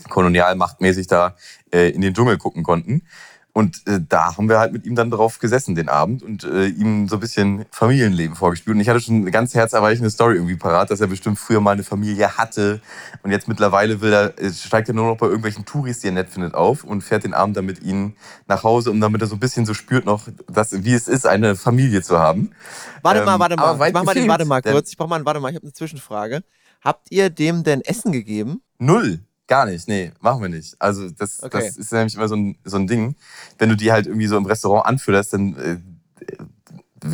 kolonialmachtmäßig 0.10 1.08
da 1.08 1.36
äh, 1.72 1.90
in 1.90 2.02
den 2.02 2.14
Dschungel 2.14 2.38
gucken 2.38 2.64
konnten. 2.64 3.04
Und 3.58 3.88
äh, 3.88 4.02
da 4.10 4.36
haben 4.36 4.50
wir 4.50 4.60
halt 4.60 4.74
mit 4.74 4.86
ihm 4.86 4.96
dann 4.96 5.10
drauf 5.10 5.40
gesessen 5.40 5.76
den 5.76 5.88
Abend 5.88 6.24
und 6.24 6.44
äh, 6.44 6.66
ihm 6.66 7.08
so 7.08 7.16
ein 7.16 7.22
bisschen 7.22 7.66
Familienleben 7.72 8.36
vorgespielt. 8.36 8.76
Und 8.76 8.82
ich 8.82 8.90
hatte 8.90 9.00
schon 9.00 9.22
eine 9.22 9.32
ganz 9.32 9.56
herzerweichende 9.56 10.10
Story 10.10 10.36
irgendwie 10.36 10.58
parat, 10.58 10.92
dass 10.92 11.00
er 11.00 11.08
bestimmt 11.08 11.40
früher 11.40 11.62
mal 11.62 11.72
eine 11.72 11.84
Familie 11.84 12.38
hatte. 12.38 12.82
Und 13.24 13.32
jetzt 13.32 13.48
mittlerweile 13.48 14.02
will 14.02 14.12
er, 14.12 14.38
äh, 14.38 14.52
steigt 14.52 14.90
er 14.90 14.94
nur 14.94 15.06
noch 15.08 15.16
bei 15.16 15.28
irgendwelchen 15.28 15.64
Touris, 15.64 16.02
die 16.02 16.08
er 16.08 16.12
nett 16.12 16.32
findet, 16.32 16.54
auf 16.54 16.84
und 16.84 17.02
fährt 17.02 17.24
den 17.24 17.34
Abend 17.34 17.56
dann 17.56 17.66
mit 17.66 17.82
ihnen 17.82 18.18
nach 18.46 18.64
Hause, 18.64 18.92
um 18.92 19.00
damit 19.00 19.22
er 19.22 19.28
so 19.28 19.38
ein 19.38 19.40
bisschen 19.40 19.66
so 19.66 19.74
spürt 19.74 20.06
noch, 20.06 20.28
dass, 20.52 20.84
wie 20.84 20.94
es 20.94 21.08
ist, 21.08 21.26
eine 21.26 21.56
Familie 21.56 22.02
zu 22.02 22.20
haben. 22.20 22.52
Warte 23.04 23.22
Ähm, 23.22 23.26
mal, 23.26 23.40
warte 23.40 23.56
mal. 23.56 23.88
Ich 23.88 23.94
mach 23.94 24.04
mal, 24.04 24.16
den, 24.16 24.28
warte 24.28 24.44
mal 24.44 24.62
kurz. 24.62 24.90
Ich 24.90 24.98
brauch 24.98 25.08
mal, 25.08 25.24
warte 25.24 25.40
mal, 25.40 25.48
ich 25.48 25.56
habe 25.56 25.64
eine 25.64 25.72
Zwischenfrage. 25.72 26.44
Habt 26.84 27.10
ihr 27.10 27.30
dem 27.30 27.64
denn 27.64 27.80
Essen 27.80 28.12
gegeben? 28.12 28.62
Null. 28.80 29.22
Gar 29.48 29.68
nicht, 29.68 29.88
nee, 29.88 30.12
machen 30.22 30.42
wir 30.42 30.50
nicht. 30.50 30.76
Also 30.80 31.10
das, 31.10 31.44
Okay. 31.44 31.60
das 31.60 31.78
ist 31.78 31.92
nämlich 31.92 32.16
immer 32.16 32.28
so 32.28 32.36
ein, 32.36 32.58
so 32.64 32.78
ein 32.78 32.88
Ding. 32.88 33.16
Wenn 33.60 33.70
du 33.70 33.76
die 33.76 33.92
halt 33.92 34.08
irgendwie 34.08 34.26
so 34.28 34.38
im 34.38 34.46
Restaurant 34.46 34.86
anfütterst, 34.88 35.34
dann 35.34 35.56
äh, 35.56 35.78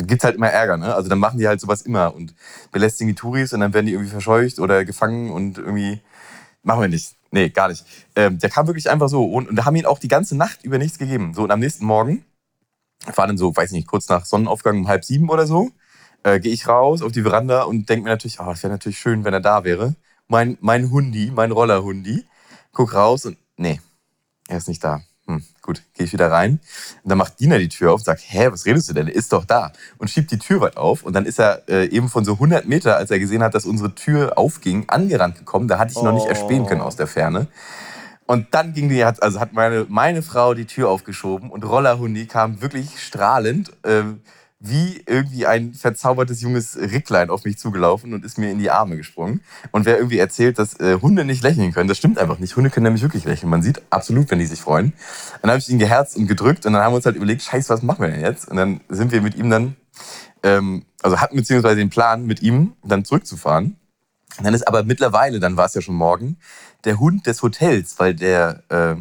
gibt's 0.04 0.24
halt 0.24 0.36
immer 0.36 0.48
Ärger, 0.48 0.78
ne? 0.78 0.94
Also 0.94 1.10
dann 1.10 1.18
machen 1.18 1.38
die 1.38 1.46
halt 1.46 1.60
sowas 1.60 1.82
immer 1.82 2.14
und 2.14 2.34
belästigen 2.70 3.08
die 3.08 3.14
Touris 3.14 3.52
und 3.52 3.60
dann 3.60 3.74
werden 3.74 3.86
die 3.86 3.92
irgendwie 3.92 4.10
verscheucht 4.10 4.58
oder 4.58 4.84
gefangen 4.86 5.30
und 5.30 5.58
irgendwie 5.58 6.00
machen 6.62 6.80
wir 6.80 6.88
nicht. 6.88 7.16
Nee, 7.30 7.50
gar 7.50 7.68
nicht. 7.68 7.84
Ähm, 8.16 8.38
der 8.38 8.50
kam 8.50 8.66
wirklich 8.66 8.88
einfach 8.90 9.08
so 9.08 9.24
und, 9.24 9.48
und 9.48 9.56
da 9.56 9.64
haben 9.66 9.76
ihn 9.76 9.86
auch 9.86 9.98
die 9.98 10.08
ganze 10.08 10.36
Nacht 10.36 10.64
über 10.64 10.78
nichts 10.78 10.98
gegeben. 10.98 11.34
So 11.34 11.42
und 11.42 11.50
am 11.50 11.60
nächsten 11.60 11.84
Morgen 11.84 12.24
war 13.16 13.26
dann 13.26 13.36
so, 13.38 13.54
weiß 13.54 13.72
nicht, 13.72 13.86
kurz 13.86 14.08
nach 14.08 14.24
Sonnenaufgang 14.24 14.78
um 14.78 14.88
halb 14.88 15.04
sieben 15.04 15.28
oder 15.28 15.46
so, 15.46 15.70
äh, 16.22 16.40
gehe 16.40 16.52
ich 16.52 16.68
raus 16.68 17.02
auf 17.02 17.12
die 17.12 17.22
Veranda 17.22 17.64
und 17.64 17.88
denke 17.88 18.04
mir 18.04 18.10
natürlich, 18.10 18.40
oh, 18.40 18.46
das 18.46 18.62
wäre 18.62 18.72
natürlich 18.72 18.98
schön, 18.98 19.24
wenn 19.24 19.34
er 19.34 19.40
da 19.40 19.64
wäre. 19.64 19.94
Mein, 20.32 20.56
mein 20.62 20.90
Hundi, 20.90 21.30
mein 21.30 21.52
Rollerhundi, 21.52 22.24
guck 22.72 22.94
raus 22.94 23.26
und 23.26 23.36
nee, 23.58 23.82
er 24.48 24.56
ist 24.56 24.66
nicht 24.66 24.82
da. 24.82 25.02
Hm, 25.26 25.44
gut, 25.60 25.82
gehe 25.92 26.06
ich 26.06 26.12
wieder 26.14 26.30
rein. 26.30 26.58
Und 27.02 27.10
dann 27.10 27.18
macht 27.18 27.38
Dina 27.38 27.58
die 27.58 27.68
Tür 27.68 27.92
auf 27.92 28.00
und 28.00 28.06
sagt, 28.06 28.22
hä, 28.26 28.48
was 28.50 28.64
redest 28.64 28.88
du 28.88 28.94
denn? 28.94 29.08
Er 29.08 29.14
ist 29.14 29.30
doch 29.34 29.44
da. 29.44 29.72
Und 29.98 30.08
schiebt 30.08 30.30
die 30.30 30.38
Tür 30.38 30.62
weit 30.62 30.78
auf. 30.78 31.02
Und 31.02 31.12
dann 31.12 31.26
ist 31.26 31.38
er 31.38 31.68
äh, 31.68 31.84
eben 31.88 32.08
von 32.08 32.24
so 32.24 32.32
100 32.32 32.66
Meter, 32.66 32.96
als 32.96 33.10
er 33.10 33.18
gesehen 33.18 33.42
hat, 33.42 33.54
dass 33.54 33.66
unsere 33.66 33.94
Tür 33.94 34.38
aufging, 34.38 34.88
angerannt 34.88 35.36
gekommen. 35.36 35.68
Da 35.68 35.78
hatte 35.78 35.92
ich 35.92 35.98
ihn 35.98 36.04
noch 36.06 36.14
nicht 36.14 36.24
Oh. 36.24 36.30
erspähen 36.30 36.64
können 36.64 36.80
aus 36.80 36.96
der 36.96 37.06
Ferne. 37.06 37.48
Und 38.24 38.54
dann 38.54 38.72
ging 38.72 38.88
die, 38.88 39.04
hat, 39.04 39.22
also 39.22 39.38
hat 39.38 39.52
meine, 39.52 39.84
meine 39.90 40.22
Frau 40.22 40.54
die 40.54 40.64
Tür 40.64 40.88
aufgeschoben 40.88 41.50
und 41.50 41.62
Rollerhundi 41.62 42.24
kam 42.26 42.62
wirklich 42.62 43.02
strahlend, 43.04 43.70
ähm, 43.84 44.22
wie 44.64 45.02
irgendwie 45.06 45.44
ein 45.44 45.74
verzaubertes 45.74 46.40
junges 46.40 46.76
Ricklein 46.76 47.30
auf 47.30 47.44
mich 47.44 47.58
zugelaufen 47.58 48.14
und 48.14 48.24
ist 48.24 48.38
mir 48.38 48.52
in 48.52 48.60
die 48.60 48.70
Arme 48.70 48.96
gesprungen. 48.96 49.40
Und 49.72 49.86
wer 49.86 49.96
irgendwie 49.96 50.18
erzählt, 50.18 50.56
dass 50.56 50.78
äh, 50.78 51.00
Hunde 51.02 51.24
nicht 51.24 51.42
lächeln 51.42 51.72
können, 51.72 51.88
das 51.88 51.98
stimmt 51.98 52.16
einfach 52.16 52.38
nicht. 52.38 52.54
Hunde 52.54 52.70
können 52.70 52.84
nämlich 52.84 53.02
wirklich 53.02 53.24
lächeln. 53.24 53.50
Man 53.50 53.62
sieht 53.62 53.82
absolut, 53.90 54.30
wenn 54.30 54.38
die 54.38 54.46
sich 54.46 54.60
freuen. 54.60 54.92
Dann 55.40 55.50
habe 55.50 55.58
ich 55.58 55.68
ihn 55.68 55.80
geherzt 55.80 56.16
und 56.16 56.28
gedrückt 56.28 56.64
und 56.64 56.74
dann 56.74 56.82
haben 56.82 56.92
wir 56.92 56.96
uns 56.96 57.06
halt 57.06 57.16
überlegt, 57.16 57.42
scheiße, 57.42 57.70
was 57.70 57.82
machen 57.82 58.02
wir 58.02 58.08
denn 58.08 58.20
jetzt? 58.20 58.48
Und 58.48 58.56
dann 58.56 58.80
sind 58.88 59.10
wir 59.10 59.20
mit 59.20 59.34
ihm 59.34 59.50
dann, 59.50 59.74
ähm, 60.44 60.84
also 61.02 61.20
hatten 61.20 61.34
beziehungsweise 61.34 61.76
den 61.76 61.90
Plan, 61.90 62.24
mit 62.26 62.40
ihm 62.40 62.74
dann 62.84 63.04
zurückzufahren. 63.04 63.76
Und 64.38 64.44
dann 64.44 64.54
ist 64.54 64.68
aber 64.68 64.84
mittlerweile, 64.84 65.40
dann 65.40 65.56
war 65.56 65.66
es 65.66 65.74
ja 65.74 65.80
schon 65.80 65.96
morgen, 65.96 66.36
der 66.84 67.00
Hund 67.00 67.26
des 67.26 67.42
Hotels, 67.42 67.98
weil 67.98 68.14
der 68.14 68.62
äh, 68.68 68.94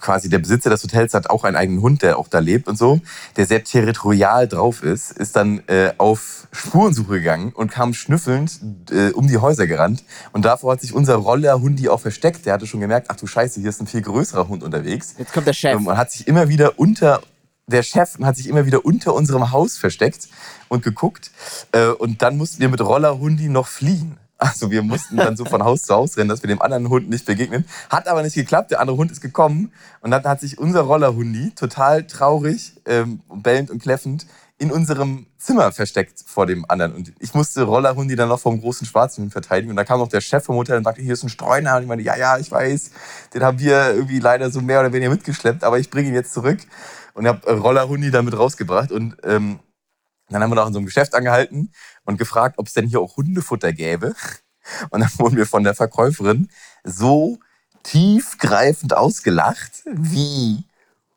quasi 0.00 0.28
der 0.28 0.38
Besitzer 0.38 0.70
des 0.70 0.82
Hotels 0.82 1.14
hat 1.14 1.30
auch 1.30 1.44
einen 1.44 1.56
eigenen 1.56 1.80
Hund, 1.80 2.02
der 2.02 2.18
auch 2.18 2.28
da 2.28 2.38
lebt 2.38 2.68
und 2.68 2.76
so, 2.76 3.00
der 3.36 3.46
sehr 3.46 3.64
territorial 3.64 4.46
drauf 4.46 4.82
ist, 4.82 5.12
ist 5.12 5.36
dann 5.36 5.62
äh, 5.68 5.92
auf 5.98 6.46
Spurensuche 6.52 7.14
gegangen 7.14 7.52
und 7.52 7.70
kam 7.70 7.94
schnüffelnd 7.94 8.60
äh, 8.90 9.10
um 9.10 9.26
die 9.26 9.38
Häuser 9.38 9.66
gerannt. 9.66 10.04
Und 10.32 10.44
davor 10.44 10.72
hat 10.72 10.80
sich 10.80 10.94
unser 10.94 11.16
Rollerhundi 11.16 11.88
auch 11.88 12.00
versteckt. 12.00 12.46
Der 12.46 12.54
hatte 12.54 12.66
schon 12.66 12.80
gemerkt, 12.80 13.08
ach 13.10 13.16
du 13.16 13.26
Scheiße, 13.26 13.60
hier 13.60 13.70
ist 13.70 13.80
ein 13.80 13.86
viel 13.86 14.02
größerer 14.02 14.48
Hund 14.48 14.62
unterwegs. 14.62 15.14
Jetzt 15.18 15.32
kommt 15.32 15.46
der 15.46 15.52
Chef. 15.54 15.76
Und 15.76 15.84
man 15.84 15.96
hat 15.96 16.10
sich 16.10 16.26
immer 16.26 16.48
wieder 16.48 16.78
unter 16.78 17.20
der 17.66 17.82
Chef 17.82 18.18
hat 18.22 18.36
sich 18.36 18.46
immer 18.46 18.66
wieder 18.66 18.84
unter 18.84 19.14
unserem 19.14 19.50
Haus 19.50 19.78
versteckt 19.78 20.28
und 20.68 20.82
geguckt. 20.82 21.30
Äh, 21.72 21.86
Und 21.86 22.20
dann 22.20 22.36
mussten 22.36 22.60
wir 22.60 22.68
mit 22.68 22.80
Rollerhundi 22.80 23.48
noch 23.48 23.68
fliehen. 23.68 24.18
Also 24.44 24.70
wir 24.70 24.82
mussten 24.82 25.16
dann 25.16 25.36
so 25.36 25.46
von 25.46 25.64
Haus 25.64 25.84
zu 25.84 25.94
Haus 25.94 26.18
rennen, 26.18 26.28
dass 26.28 26.42
wir 26.42 26.48
dem 26.48 26.60
anderen 26.60 26.90
Hund 26.90 27.08
nicht 27.08 27.24
begegnen. 27.24 27.64
Hat 27.88 28.08
aber 28.08 28.22
nicht 28.22 28.34
geklappt. 28.34 28.70
Der 28.72 28.80
andere 28.80 28.98
Hund 28.98 29.10
ist 29.10 29.22
gekommen 29.22 29.72
und 30.02 30.10
dann 30.10 30.22
hat 30.24 30.40
sich 30.40 30.58
unser 30.58 30.82
Rollerhundi 30.82 31.52
total 31.54 32.06
traurig, 32.06 32.74
ähm, 32.84 33.22
bellend 33.28 33.70
und 33.70 33.82
kläffend 33.82 34.26
in 34.58 34.70
unserem 34.70 35.26
Zimmer 35.38 35.72
versteckt 35.72 36.22
vor 36.26 36.46
dem 36.46 36.64
anderen. 36.68 36.92
Und 36.92 37.12
ich 37.18 37.32
musste 37.32 37.62
Rollerhundi 37.62 38.16
dann 38.16 38.28
noch 38.28 38.38
vom 38.38 38.60
großen 38.60 38.86
Schwarzen 38.86 39.30
verteidigen. 39.30 39.70
Und 39.70 39.76
da 39.76 39.84
kam 39.84 39.98
noch 39.98 40.08
der 40.08 40.20
Chef 40.20 40.44
vom 40.44 40.56
Hotel 40.56 40.76
und 40.76 40.84
sagte, 40.84 41.00
hier 41.00 41.14
ist 41.14 41.22
ein 41.22 41.30
Streuner. 41.30 41.76
Und 41.76 41.82
ich 41.82 41.88
meinte, 41.88 42.04
ja, 42.04 42.16
ja, 42.16 42.38
ich 42.38 42.50
weiß, 42.50 42.90
den 43.32 43.42
haben 43.42 43.58
wir 43.58 43.94
irgendwie 43.94 44.20
leider 44.20 44.50
so 44.50 44.60
mehr 44.60 44.80
oder 44.80 44.92
weniger 44.92 45.10
mitgeschleppt, 45.10 45.64
aber 45.64 45.78
ich 45.78 45.90
bringe 45.90 46.08
ihn 46.08 46.14
jetzt 46.14 46.34
zurück. 46.34 46.60
Und 47.14 47.26
habe 47.26 47.50
Rollerhundi 47.50 48.10
damit 48.10 48.36
rausgebracht. 48.36 48.92
Und 48.92 49.16
ähm, 49.24 49.58
dann 50.28 50.42
haben 50.42 50.50
wir 50.50 50.56
noch 50.56 50.66
in 50.66 50.72
so 50.72 50.78
einem 50.78 50.86
Geschäft 50.86 51.14
angehalten 51.14 51.72
und 52.04 52.18
gefragt, 52.18 52.58
ob 52.58 52.66
es 52.66 52.74
denn 52.74 52.86
hier 52.86 53.00
auch 53.00 53.16
Hundefutter 53.16 53.72
gäbe. 53.72 54.14
Und 54.90 55.00
dann 55.00 55.10
wurden 55.18 55.36
wir 55.36 55.46
von 55.46 55.64
der 55.64 55.74
Verkäuferin 55.74 56.50
so 56.84 57.38
tiefgreifend 57.82 58.96
ausgelacht, 58.96 59.82
wie 59.86 60.64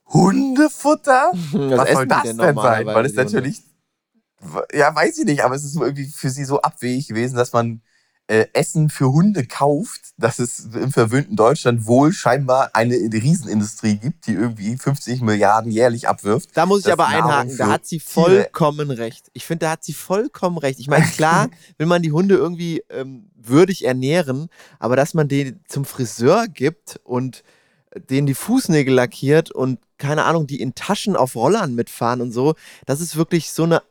Hundefutter? 0.07 1.31
Was, 1.51 1.77
Was 1.77 1.91
soll 1.91 2.07
das 2.07 2.23
denn 2.23 2.37
denn 2.37 2.55
sein? 2.55 2.85
Weil 2.87 3.05
es 3.05 3.13
natürlich, 3.13 3.63
ja, 4.73 4.93
weiß 4.93 5.17
ich 5.17 5.25
nicht, 5.25 5.43
aber 5.43 5.55
es 5.55 5.63
ist 5.63 5.75
irgendwie 5.75 6.05
für 6.05 6.29
sie 6.29 6.45
so 6.45 6.61
abwegig 6.61 7.07
gewesen, 7.07 7.35
dass 7.35 7.53
man 7.53 7.81
äh, 8.27 8.47
Essen 8.53 8.89
für 8.89 9.11
Hunde 9.11 9.45
kauft, 9.45 10.01
dass 10.17 10.39
es 10.39 10.67
im 10.73 10.91
verwöhnten 10.91 11.35
Deutschland 11.35 11.85
wohl 11.85 12.11
scheinbar 12.11 12.71
eine 12.73 12.93
Riesenindustrie 12.95 13.95
gibt, 13.97 14.27
die 14.27 14.33
irgendwie 14.33 14.77
50 14.77 15.21
Milliarden 15.21 15.71
jährlich 15.71 16.07
abwirft. 16.09 16.49
Da 16.53 16.65
muss 16.65 16.85
ich 16.85 16.91
aber 16.91 17.07
einhaken, 17.07 17.57
da 17.57 17.67
hat 17.67 17.85
sie 17.85 17.99
Tiere- 17.99 18.09
vollkommen 18.09 18.91
recht. 18.91 19.29
Ich 19.33 19.45
finde, 19.45 19.65
da 19.65 19.71
hat 19.71 19.83
sie 19.83 19.93
vollkommen 19.93 20.57
recht. 20.57 20.79
Ich 20.79 20.87
meine, 20.87 21.05
klar 21.05 21.49
will 21.77 21.87
man 21.87 22.01
die 22.01 22.11
Hunde 22.11 22.35
irgendwie 22.35 22.83
ähm, 22.89 23.29
würdig 23.35 23.85
ernähren, 23.85 24.49
aber 24.79 24.95
dass 24.97 25.13
man 25.13 25.27
die 25.27 25.55
zum 25.67 25.85
Friseur 25.85 26.47
gibt 26.47 26.99
und 27.03 27.43
denen 28.09 28.27
die 28.27 28.35
Fußnägel 28.35 28.93
lackiert 28.93 29.51
und 29.51 29.79
keine 29.97 30.25
Ahnung, 30.25 30.47
die 30.47 30.61
in 30.61 30.75
Taschen 30.75 31.15
auf 31.15 31.35
Rollern 31.35 31.73
mitfahren 31.75 32.21
und 32.21 32.31
so, 32.31 32.55
das 32.85 32.99
ist 33.01 33.15
wirklich 33.15 33.51
so 33.51 33.63
eine 33.63 33.81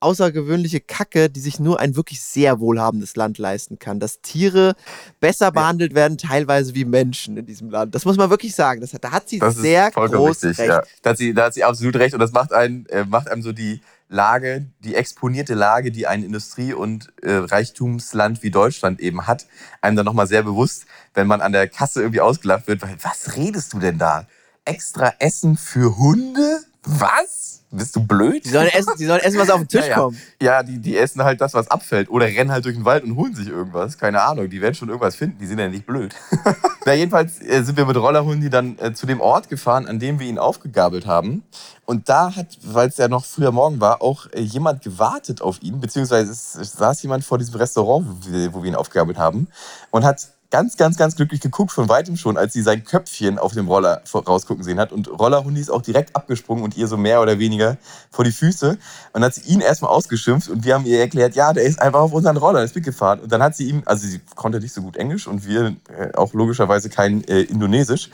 außergewöhnliche 0.00 0.80
Kacke, 0.80 1.30
die 1.30 1.40
sich 1.40 1.60
nur 1.60 1.78
ein 1.78 1.96
wirklich 1.96 2.22
sehr 2.22 2.58
wohlhabendes 2.60 3.16
Land 3.16 3.38
leisten 3.38 3.78
kann. 3.78 4.00
Dass 4.00 4.20
Tiere 4.20 4.74
besser 5.20 5.52
behandelt 5.52 5.94
werden, 5.94 6.18
teilweise 6.18 6.74
wie 6.74 6.84
Menschen 6.84 7.36
in 7.36 7.46
diesem 7.46 7.70
Land. 7.70 7.94
Das 7.94 8.04
muss 8.04 8.16
man 8.16 8.30
wirklich 8.30 8.54
sagen. 8.54 8.80
Das 8.80 8.94
hat, 8.94 9.04
da 9.04 9.12
hat 9.12 9.28
sie 9.28 9.38
Das 9.38 9.56
sehr 9.56 9.90
groß 9.90 10.44
richtig. 10.44 10.58
recht. 10.58 10.68
Ja. 10.68 10.82
Da, 11.02 11.10
hat 11.10 11.18
sie, 11.18 11.34
da 11.34 11.44
hat 11.44 11.54
sie 11.54 11.64
absolut 11.64 11.96
recht 11.96 12.14
und 12.14 12.20
das 12.20 12.32
macht, 12.32 12.52
einen, 12.52 12.86
äh, 12.86 13.04
macht 13.04 13.30
einem 13.30 13.42
so 13.42 13.52
die 13.52 13.80
Lage, 14.08 14.66
die 14.80 14.96
exponierte 14.96 15.54
Lage, 15.54 15.92
die 15.92 16.06
ein 16.06 16.24
Industrie- 16.24 16.74
und 16.74 17.12
äh, 17.22 17.32
Reichtumsland 17.32 18.42
wie 18.42 18.50
Deutschland 18.50 18.98
eben 18.98 19.26
hat, 19.28 19.46
einem 19.80 19.96
dann 19.96 20.04
nochmal 20.04 20.26
sehr 20.26 20.42
bewusst, 20.42 20.86
wenn 21.14 21.28
man 21.28 21.40
an 21.40 21.52
der 21.52 21.68
Kasse 21.68 22.00
irgendwie 22.00 22.20
ausgelacht 22.20 22.66
wird, 22.66 22.82
weil, 22.82 22.96
was 23.02 23.36
redest 23.36 23.72
du 23.72 23.78
denn 23.78 23.98
da? 23.98 24.26
Extra 24.64 25.14
Essen 25.20 25.56
für 25.56 25.96
Hunde? 25.96 26.60
Was? 26.82 27.59
Bist 27.72 27.94
du 27.94 28.04
blöd? 28.04 28.44
Die 28.44 28.48
sollen 28.48 28.66
essen, 28.68 28.94
die 28.98 29.06
sollen 29.06 29.20
essen, 29.20 29.38
was 29.38 29.48
auf 29.48 29.60
den 29.60 29.68
Tisch 29.68 29.82
Ja, 29.82 29.90
ja. 29.90 29.94
kommt. 29.96 30.18
Ja, 30.42 30.62
die, 30.64 30.78
die 30.78 30.98
essen 30.98 31.22
halt 31.22 31.40
das, 31.40 31.54
was 31.54 31.70
abfällt. 31.70 32.10
Oder 32.10 32.26
rennen 32.26 32.50
halt 32.50 32.64
durch 32.64 32.74
den 32.74 32.84
Wald 32.84 33.04
und 33.04 33.14
holen 33.14 33.32
sich 33.34 33.46
irgendwas. 33.46 33.96
Keine 33.96 34.22
Ahnung. 34.22 34.50
Die 34.50 34.60
werden 34.60 34.74
schon 34.74 34.88
irgendwas 34.88 35.14
finden. 35.14 35.38
Die 35.38 35.46
sind 35.46 35.60
ja 35.60 35.68
nicht 35.68 35.86
blöd. 35.86 36.12
Na, 36.84 36.94
jedenfalls 36.94 37.40
äh, 37.40 37.62
sind 37.62 37.76
wir 37.76 37.84
mit 37.86 37.96
Rollerhundi 37.96 38.50
dann 38.50 38.76
äh, 38.78 38.92
zu 38.92 39.06
dem 39.06 39.20
Ort 39.20 39.48
gefahren, 39.48 39.86
an 39.86 40.00
dem 40.00 40.18
wir 40.18 40.26
ihn 40.26 40.38
aufgegabelt 40.38 41.06
haben. 41.06 41.44
Und 41.84 42.08
da 42.08 42.34
hat, 42.34 42.58
weil 42.64 42.88
es 42.88 42.96
ja 42.96 43.06
noch 43.06 43.24
früher 43.24 43.52
Morgen 43.52 43.80
war, 43.80 44.02
auch 44.02 44.26
äh, 44.32 44.40
jemand 44.40 44.82
gewartet 44.82 45.40
auf 45.40 45.62
ihn. 45.62 45.80
Beziehungsweise 45.80 46.32
es, 46.32 46.56
es 46.56 46.72
saß 46.72 47.00
jemand 47.02 47.24
vor 47.24 47.38
diesem 47.38 47.54
Restaurant, 47.54 48.04
wo 48.08 48.32
wir, 48.32 48.52
wo 48.52 48.62
wir 48.64 48.68
ihn 48.68 48.74
aufgegabelt 48.74 49.18
haben. 49.18 49.46
Und 49.92 50.04
hat 50.04 50.28
ganz, 50.50 50.76
ganz, 50.76 50.96
ganz 50.96 51.16
glücklich 51.16 51.40
geguckt, 51.40 51.72
von 51.72 51.88
weitem 51.88 52.16
schon, 52.16 52.36
als 52.36 52.52
sie 52.52 52.62
sein 52.62 52.84
Köpfchen 52.84 53.38
auf 53.38 53.52
dem 53.52 53.68
Roller 53.68 54.02
rausgucken 54.12 54.64
sehen 54.64 54.80
hat. 54.80 54.92
Und 54.92 55.08
Rollerhundi 55.08 55.60
ist 55.60 55.70
auch 55.70 55.82
direkt 55.82 56.16
abgesprungen 56.16 56.64
und 56.64 56.76
ihr 56.76 56.88
so 56.88 56.96
mehr 56.96 57.22
oder 57.22 57.38
weniger 57.38 57.78
vor 58.10 58.24
die 58.24 58.32
Füße. 58.32 58.70
Und 58.70 58.78
dann 59.12 59.24
hat 59.24 59.34
sie 59.34 59.42
ihn 59.42 59.60
erstmal 59.60 59.92
ausgeschimpft 59.92 60.48
und 60.48 60.64
wir 60.64 60.74
haben 60.74 60.86
ihr 60.86 61.00
erklärt, 61.00 61.34
ja, 61.34 61.52
der 61.52 61.64
ist 61.64 61.80
einfach 61.80 62.00
auf 62.00 62.12
unseren 62.12 62.36
Roller, 62.36 62.62
ist 62.62 62.74
mitgefahren. 62.74 63.20
Und 63.20 63.32
dann 63.32 63.42
hat 63.42 63.56
sie 63.56 63.68
ihm, 63.68 63.82
also 63.86 64.06
sie 64.06 64.20
konnte 64.34 64.58
nicht 64.60 64.74
so 64.74 64.82
gut 64.82 64.96
Englisch 64.96 65.26
und 65.26 65.46
wir 65.46 65.76
äh, 65.96 66.12
auch 66.14 66.34
logischerweise 66.34 66.90
kein 66.90 67.22
äh, 67.24 67.42
Indonesisch, 67.42 68.10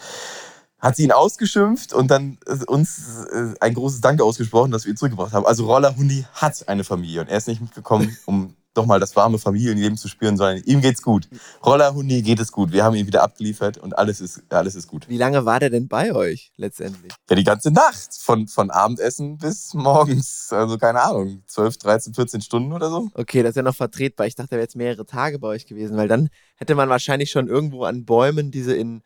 hat 0.78 0.96
sie 0.96 1.04
ihn 1.04 1.12
ausgeschimpft 1.12 1.94
und 1.94 2.10
dann 2.10 2.38
äh, 2.46 2.64
uns 2.66 3.26
äh, 3.32 3.54
ein 3.60 3.74
großes 3.74 4.02
Danke 4.02 4.24
ausgesprochen, 4.24 4.70
dass 4.70 4.84
wir 4.84 4.92
ihn 4.92 4.96
zurückgebracht 4.96 5.32
haben. 5.32 5.46
Also 5.46 5.64
Rollerhundi 5.64 6.26
hat 6.34 6.68
eine 6.68 6.84
Familie 6.84 7.22
und 7.22 7.28
er 7.28 7.38
ist 7.38 7.48
nicht 7.48 7.62
mitgekommen, 7.62 8.16
um 8.26 8.54
doch 8.76 8.86
mal 8.86 9.00
das 9.00 9.16
warme 9.16 9.38
Familienleben 9.38 9.96
zu 9.96 10.08
spüren, 10.08 10.36
sondern 10.36 10.62
ihm 10.64 10.80
geht's 10.80 11.02
gut. 11.02 11.28
Rollerhundi 11.64 12.22
geht 12.22 12.40
es 12.40 12.52
gut. 12.52 12.72
Wir 12.72 12.84
haben 12.84 12.94
ihn 12.94 13.06
wieder 13.06 13.22
abgeliefert 13.22 13.78
und 13.78 13.96
alles 13.98 14.20
ist, 14.20 14.42
alles 14.50 14.74
ist 14.74 14.88
gut. 14.88 15.08
Wie 15.08 15.18
lange 15.18 15.44
war 15.44 15.60
der 15.60 15.70
denn 15.70 15.88
bei 15.88 16.14
euch 16.14 16.52
letztendlich? 16.56 17.12
Ja, 17.28 17.36
die 17.36 17.44
ganze 17.44 17.70
Nacht. 17.70 18.14
Von, 18.18 18.48
von 18.48 18.70
Abendessen 18.70 19.38
bis 19.38 19.74
morgens. 19.74 20.52
Also 20.52 20.78
keine 20.78 21.02
Ahnung, 21.02 21.42
12, 21.46 21.78
13, 21.78 22.14
14 22.14 22.40
Stunden 22.40 22.72
oder 22.72 22.90
so. 22.90 23.08
Okay, 23.14 23.42
das 23.42 23.50
ist 23.50 23.56
ja 23.56 23.62
noch 23.62 23.74
vertretbar. 23.74 24.26
Ich 24.26 24.34
dachte, 24.34 24.52
er 24.52 24.58
wäre 24.58 24.64
jetzt 24.64 24.76
mehrere 24.76 25.06
Tage 25.06 25.38
bei 25.38 25.48
euch 25.48 25.66
gewesen, 25.66 25.96
weil 25.96 26.08
dann 26.08 26.28
hätte 26.56 26.74
man 26.74 26.88
wahrscheinlich 26.88 27.30
schon 27.30 27.48
irgendwo 27.48 27.84
an 27.84 28.04
Bäumen 28.04 28.50
diese 28.50 28.74
in, 28.74 29.02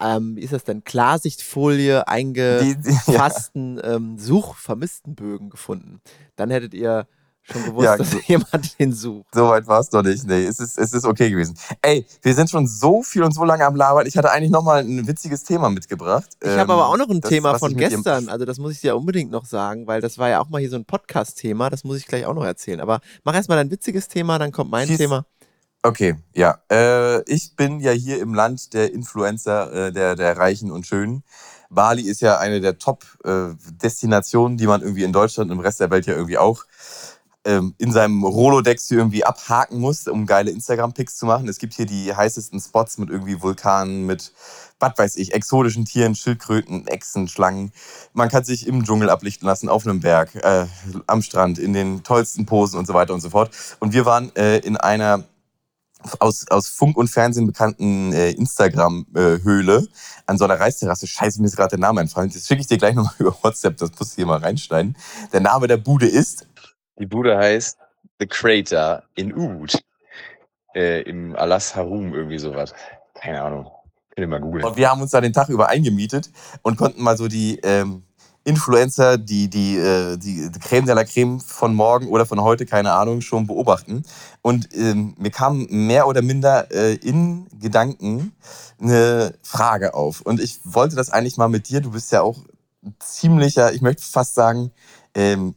ähm, 0.00 0.36
wie 0.36 0.40
ist 0.40 0.52
das 0.52 0.64
denn, 0.64 0.84
Klarsichtfolie 0.84 2.04
Die, 2.08 2.24
die, 2.34 2.40
ja. 2.60 2.74
eingefassten 2.74 3.80
ähm, 3.82 4.18
Such-Vermisstenbögen 4.18 5.50
gefunden. 5.50 6.00
Dann 6.36 6.50
hättet 6.50 6.74
ihr 6.74 7.06
schon 7.50 7.64
gewusst, 7.64 7.84
Ja, 7.84 7.96
dass 7.96 8.10
so- 8.10 8.18
jemand 8.26 8.78
den 8.78 8.92
sucht. 8.92 9.26
So 9.34 9.48
weit 9.48 9.66
war 9.66 9.80
es 9.80 9.92
noch 9.92 10.02
nicht. 10.02 10.26
Nee, 10.26 10.44
es 10.46 10.58
ist, 10.60 10.78
es 10.78 10.92
ist 10.92 11.04
okay 11.04 11.30
gewesen. 11.30 11.56
Ey, 11.82 12.04
wir 12.22 12.34
sind 12.34 12.50
schon 12.50 12.66
so 12.66 13.02
viel 13.02 13.22
und 13.22 13.32
so 13.32 13.44
lange 13.44 13.64
am 13.66 13.76
Labern. 13.76 14.06
Ich 14.06 14.16
hatte 14.16 14.30
eigentlich 14.30 14.50
noch 14.50 14.62
mal 14.64 14.80
ein 14.82 15.06
witziges 15.06 15.44
Thema 15.44 15.70
mitgebracht. 15.70 16.30
Ich 16.42 16.48
habe 16.50 16.72
aber 16.72 16.88
auch 16.88 16.96
noch 16.96 17.08
ein 17.08 17.20
das, 17.20 17.28
Thema 17.28 17.58
von 17.58 17.76
gestern, 17.76 18.28
also 18.28 18.44
das 18.44 18.58
muss 18.58 18.72
ich 18.72 18.80
dir 18.80 18.96
unbedingt 18.96 19.30
noch 19.30 19.44
sagen, 19.44 19.86
weil 19.86 20.00
das 20.00 20.18
war 20.18 20.28
ja 20.28 20.40
auch 20.40 20.48
mal 20.48 20.60
hier 20.60 20.70
so 20.70 20.76
ein 20.76 20.84
Podcast-Thema, 20.84 21.70
das 21.70 21.84
muss 21.84 21.98
ich 21.98 22.06
gleich 22.06 22.26
auch 22.26 22.34
noch 22.34 22.44
erzählen. 22.44 22.80
Aber 22.80 23.00
mach 23.24 23.34
erstmal 23.34 23.58
dein 23.58 23.70
witziges 23.70 24.08
Thema, 24.08 24.38
dann 24.38 24.50
kommt 24.52 24.70
mein 24.70 24.88
Schieß- 24.88 24.96
Thema. 24.96 25.26
Okay, 25.86 26.16
ja. 26.32 26.58
Äh, 26.72 27.20
ich 27.30 27.56
bin 27.56 27.78
ja 27.80 27.90
hier 27.92 28.18
im 28.22 28.32
Land 28.32 28.72
der 28.72 28.94
Influencer, 28.94 29.70
äh, 29.88 29.92
der, 29.92 30.16
der 30.16 30.34
Reichen 30.38 30.70
und 30.70 30.86
Schönen. 30.86 31.24
Bali 31.68 32.02
ist 32.02 32.22
ja 32.22 32.38
eine 32.38 32.62
der 32.62 32.78
Top-Destinationen, 32.78 34.56
die 34.56 34.66
man 34.66 34.80
irgendwie 34.80 35.04
in 35.04 35.12
Deutschland 35.12 35.50
und 35.50 35.58
im 35.58 35.60
Rest 35.62 35.80
der 35.80 35.90
Welt 35.90 36.06
ja 36.06 36.14
irgendwie 36.14 36.38
auch 36.38 36.64
ähm, 37.44 37.74
in 37.78 37.92
seinem 37.92 38.24
Rolodex 38.24 38.88
hier 38.88 38.98
irgendwie 38.98 39.24
abhaken 39.24 39.78
muss, 39.78 40.06
um 40.08 40.26
geile 40.26 40.50
Instagram-Pics 40.50 41.16
zu 41.16 41.26
machen. 41.26 41.48
Es 41.48 41.58
gibt 41.58 41.74
hier 41.74 41.86
die 41.86 42.14
heißesten 42.14 42.60
Spots 42.60 42.98
mit 42.98 43.10
irgendwie 43.10 43.40
Vulkanen, 43.40 44.06
mit, 44.06 44.32
was 44.80 44.96
weiß 44.96 45.16
ich, 45.16 45.34
exotischen 45.34 45.84
Tieren, 45.84 46.14
Schildkröten, 46.14 46.86
Echsen, 46.86 47.28
Schlangen. 47.28 47.72
Man 48.12 48.28
kann 48.28 48.44
sich 48.44 48.66
im 48.66 48.84
Dschungel 48.84 49.10
ablichten 49.10 49.46
lassen, 49.46 49.68
auf 49.68 49.86
einem 49.86 50.00
Berg, 50.00 50.34
äh, 50.36 50.66
am 51.06 51.22
Strand, 51.22 51.58
in 51.58 51.72
den 51.72 52.02
tollsten 52.02 52.46
Posen 52.46 52.78
und 52.78 52.86
so 52.86 52.94
weiter 52.94 53.14
und 53.14 53.20
so 53.20 53.30
fort. 53.30 53.50
Und 53.80 53.92
wir 53.92 54.06
waren 54.06 54.34
äh, 54.36 54.58
in 54.58 54.76
einer 54.76 55.24
aus, 56.18 56.46
aus 56.48 56.68
Funk 56.68 56.96
und 56.96 57.08
Fernsehen 57.08 57.46
bekannten 57.46 58.12
äh, 58.12 58.30
Instagram-Höhle 58.32 59.88
an 60.26 60.38
so 60.38 60.44
einer 60.44 60.60
Reisterrasse. 60.60 61.06
Scheiße, 61.06 61.40
mir 61.40 61.46
ist 61.46 61.56
gerade 61.56 61.70
der 61.70 61.78
Name 61.78 62.00
entfallen. 62.00 62.30
Das 62.32 62.46
schicke 62.46 62.60
ich 62.60 62.66
dir 62.66 62.78
gleich 62.78 62.94
nochmal 62.94 63.14
über 63.18 63.36
WhatsApp, 63.42 63.76
das 63.78 63.90
musst 63.98 64.12
du 64.12 64.16
hier 64.16 64.26
mal 64.26 64.38
reinschneiden. 64.38 64.96
Der 65.32 65.40
Name 65.40 65.66
der 65.66 65.76
Bude 65.78 66.06
ist 66.06 66.46
Die 66.98 67.06
Bude 67.06 67.36
heißt 67.36 67.78
The 68.18 68.26
Crater 68.26 69.04
in 69.14 69.34
Ubud. 69.34 69.82
Äh, 70.74 71.02
Im 71.02 71.36
Alas 71.36 71.74
Harum, 71.74 72.14
irgendwie 72.14 72.38
sowas. 72.38 72.74
Keine 73.14 73.42
Ahnung. 73.42 73.70
Könnt 74.10 74.24
ihr 74.24 74.28
mal 74.28 74.40
googeln. 74.40 74.64
Und 74.64 74.76
wir 74.76 74.90
haben 74.90 75.00
uns 75.00 75.10
da 75.10 75.20
den 75.20 75.32
Tag 75.32 75.48
über 75.48 75.68
eingemietet 75.68 76.30
und 76.62 76.76
konnten 76.76 77.02
mal 77.02 77.16
so 77.16 77.28
die 77.28 77.58
ähm, 77.62 78.04
Influencer, 78.44 79.18
die, 79.18 79.48
die, 79.48 79.76
äh, 79.76 80.16
die 80.16 80.50
Creme 80.60 80.86
de 80.86 80.94
la 80.94 81.04
Creme 81.04 81.40
von 81.40 81.74
morgen 81.74 82.08
oder 82.08 82.26
von 82.26 82.40
heute, 82.42 82.66
keine 82.66 82.92
Ahnung, 82.92 83.22
schon 83.22 83.46
beobachten. 83.46 84.04
Und 84.42 84.68
ähm, 84.74 85.14
mir 85.18 85.30
kam 85.30 85.66
mehr 85.70 86.06
oder 86.06 86.22
minder 86.22 86.70
äh, 86.70 86.94
in 86.94 87.48
Gedanken 87.58 88.36
eine 88.80 89.34
Frage 89.42 89.94
auf. 89.94 90.20
Und 90.20 90.40
ich 90.40 90.60
wollte 90.64 90.94
das 90.94 91.10
eigentlich 91.10 91.38
mal 91.38 91.48
mit 91.48 91.68
dir, 91.68 91.80
du 91.80 91.90
bist 91.90 92.12
ja 92.12 92.22
auch 92.22 92.38
ziemlicher, 92.98 93.72
ich 93.72 93.80
möchte 93.80 94.02
fast 94.02 94.34
sagen, 94.34 94.70
ähm, 95.14 95.54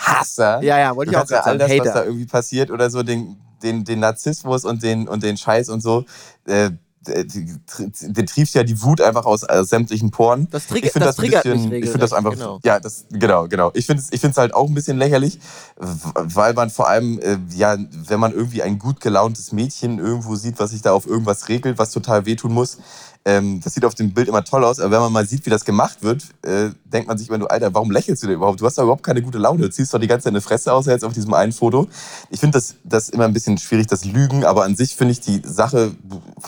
Influencer-Hasser. 0.00 0.62
Ja, 0.62 0.78
ja, 0.78 0.96
wollte 0.96 1.12
ich 1.12 1.16
auch 1.18 1.26
gerade 1.26 1.44
all 1.44 1.58
sagen. 1.58 1.58
das, 1.58 1.70
was 1.70 1.86
da 1.86 1.94
Hater. 1.94 2.06
irgendwie 2.06 2.26
passiert 2.26 2.70
oder 2.70 2.90
so, 2.90 3.02
den, 3.02 3.36
den, 3.62 3.84
den 3.84 4.00
Narzissmus 4.00 4.64
und 4.64 4.82
den, 4.82 5.08
und 5.08 5.22
den 5.22 5.36
Scheiß 5.36 5.68
und 5.68 5.80
so, 5.82 6.04
äh, 6.46 6.70
den 7.06 8.26
triebst 8.26 8.54
ja 8.54 8.62
die 8.62 8.82
Wut 8.82 9.00
einfach 9.00 9.24
aus, 9.24 9.42
aus 9.44 9.70
sämtlichen 9.70 10.10
Poren. 10.10 10.48
Das, 10.50 10.64
Ich 10.64 10.68
trigger, 10.68 10.90
finde 10.90 11.06
das, 11.06 11.16
das, 11.16 11.24
ein 11.24 11.30
triggert 11.30 11.44
bisschen, 11.44 11.68
mich 11.70 11.84
ich 11.84 11.90
finde 11.90 12.00
das 12.00 12.12
einfach, 12.12 12.32
Genau. 12.32 12.60
ja, 12.62 12.78
das, 12.78 13.06
genau, 13.10 13.48
genau. 13.48 13.70
Ich 13.72 13.86
finde 13.86 14.02
es, 14.02 14.12
ich 14.12 14.36
halt 14.36 14.52
auch 14.52 14.68
ein 14.68 14.74
bisschen 14.74 14.98
lächerlich, 14.98 15.38
weil 15.76 16.52
man 16.52 16.68
vor 16.68 16.88
allem, 16.88 17.18
äh, 17.20 17.38
ja, 17.54 17.78
wenn 18.06 18.20
man 18.20 18.32
irgendwie 18.34 18.62
ein 18.62 18.78
gut 18.78 19.00
gelauntes 19.00 19.50
Mädchen 19.52 19.98
irgendwo 19.98 20.36
sieht, 20.36 20.58
was 20.58 20.72
sich 20.72 20.82
da 20.82 20.92
auf 20.92 21.06
irgendwas 21.06 21.48
regelt, 21.48 21.78
was 21.78 21.90
total 21.90 22.26
wehtun 22.26 22.52
muss, 22.52 22.76
ähm, 23.24 23.60
das 23.62 23.74
sieht 23.74 23.84
auf 23.84 23.94
dem 23.94 24.14
Bild 24.14 24.28
immer 24.28 24.44
toll 24.44 24.64
aus, 24.64 24.80
aber 24.80 24.92
wenn 24.92 25.00
man 25.00 25.12
mal 25.12 25.26
sieht, 25.26 25.44
wie 25.44 25.50
das 25.50 25.64
gemacht 25.64 26.02
wird, 26.02 26.22
äh, 26.42 26.70
denkt 26.84 27.06
man 27.06 27.18
sich 27.18 27.28
immer 27.28 27.36
nur, 27.36 27.50
Alter, 27.50 27.74
warum 27.74 27.90
lächelst 27.90 28.22
du 28.22 28.26
denn 28.26 28.36
überhaupt? 28.36 28.60
Du 28.60 28.66
hast 28.66 28.78
doch 28.78 28.84
überhaupt 28.84 29.02
keine 29.02 29.20
gute 29.20 29.36
Laune. 29.36 29.62
Du 29.62 29.70
ziehst 29.70 29.92
doch 29.92 29.98
die 29.98 30.06
ganze 30.06 30.24
Zeit 30.24 30.32
eine 30.32 30.40
Fresse 30.40 30.72
aus 30.72 30.86
jetzt 30.86 31.04
auf 31.04 31.12
diesem 31.12 31.34
einen 31.34 31.52
Foto. 31.52 31.86
Ich 32.30 32.40
finde 32.40 32.56
das, 32.56 32.76
das 32.82 33.10
immer 33.10 33.24
ein 33.24 33.34
bisschen 33.34 33.58
schwierig, 33.58 33.88
das 33.88 34.04
Lügen, 34.06 34.44
aber 34.44 34.64
an 34.64 34.74
sich 34.74 34.96
finde 34.96 35.12
ich 35.12 35.20
die 35.20 35.42
Sache, 35.44 35.92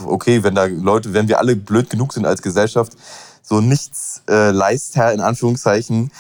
okay, 0.06 0.42
wenn 0.42 0.54
da 0.54 0.64
Leute, 0.64 1.12
wenn 1.12 1.28
wir 1.28 1.38
alle 1.38 1.56
blöd 1.56 1.90
genug 1.90 2.14
sind 2.14 2.24
als 2.24 2.40
Gesellschaft, 2.40 2.96
so 3.42 3.60
nichts 3.60 4.22
äh, 4.28 4.50
Leister 4.50 5.12
in 5.12 5.20
Anführungszeichen, 5.20 6.10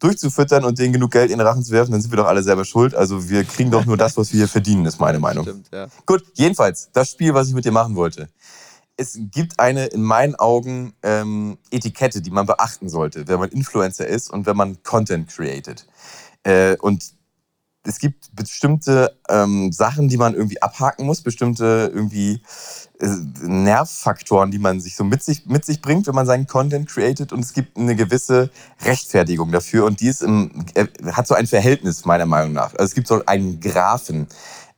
durchzufüttern 0.00 0.64
und 0.64 0.78
denen 0.78 0.92
genug 0.92 1.10
Geld 1.10 1.30
in 1.30 1.38
den 1.38 1.46
Rachen 1.46 1.62
zu 1.62 1.72
werfen, 1.72 1.92
dann 1.92 2.00
sind 2.00 2.12
wir 2.12 2.18
doch 2.18 2.26
alle 2.26 2.42
selber 2.42 2.64
schuld. 2.64 2.94
Also 2.94 3.28
wir 3.28 3.44
kriegen 3.44 3.70
doch 3.70 3.84
nur 3.84 3.96
das, 3.96 4.16
was 4.16 4.32
wir 4.32 4.38
hier 4.38 4.48
verdienen, 4.48 4.86
ist 4.86 5.00
meine 5.00 5.18
Meinung. 5.18 5.44
Stimmt, 5.44 5.66
ja. 5.72 5.88
Gut, 6.06 6.24
jedenfalls, 6.34 6.90
das 6.92 7.10
Spiel, 7.10 7.34
was 7.34 7.48
ich 7.48 7.54
mit 7.54 7.64
dir 7.64 7.72
machen 7.72 7.96
wollte. 7.96 8.28
Es 9.00 9.16
gibt 9.16 9.60
eine, 9.60 9.86
in 9.86 10.02
meinen 10.02 10.34
Augen, 10.34 10.92
ähm, 11.02 11.56
Etikette, 11.70 12.20
die 12.20 12.30
man 12.30 12.46
beachten 12.46 12.88
sollte, 12.88 13.28
wenn 13.28 13.38
man 13.38 13.48
Influencer 13.48 14.06
ist 14.06 14.28
und 14.28 14.44
wenn 14.44 14.56
man 14.56 14.82
Content 14.82 15.28
created. 15.28 15.86
Äh, 16.42 16.76
und 16.78 17.12
es 17.84 18.00
gibt 18.00 18.34
bestimmte 18.34 19.16
ähm, 19.28 19.72
Sachen, 19.72 20.08
die 20.08 20.16
man 20.16 20.34
irgendwie 20.34 20.60
abhaken 20.60 21.06
muss, 21.06 21.22
bestimmte 21.22 21.90
irgendwie 21.94 22.42
äh, 23.00 23.06
Nervfaktoren, 23.42 24.50
die 24.50 24.58
man 24.58 24.80
sich 24.80 24.96
so 24.96 25.04
mit 25.04 25.22
sich, 25.22 25.46
mit 25.46 25.64
sich 25.64 25.80
bringt, 25.80 26.06
wenn 26.08 26.14
man 26.14 26.26
seinen 26.26 26.46
Content 26.48 26.88
created. 26.88 27.32
Und 27.32 27.40
es 27.40 27.52
gibt 27.52 27.78
eine 27.78 27.94
gewisse 27.94 28.50
Rechtfertigung 28.84 29.52
dafür. 29.52 29.84
Und 29.86 30.00
die 30.00 30.08
ist 30.08 30.22
im, 30.22 30.66
äh, 30.74 30.86
hat 31.12 31.26
so 31.28 31.34
ein 31.34 31.46
Verhältnis, 31.46 32.04
meiner 32.04 32.26
Meinung 32.26 32.52
nach. 32.52 32.72
Also 32.72 32.84
es 32.84 32.94
gibt 32.94 33.06
so 33.06 33.24
einen 33.24 33.60
Graphen. 33.60 34.26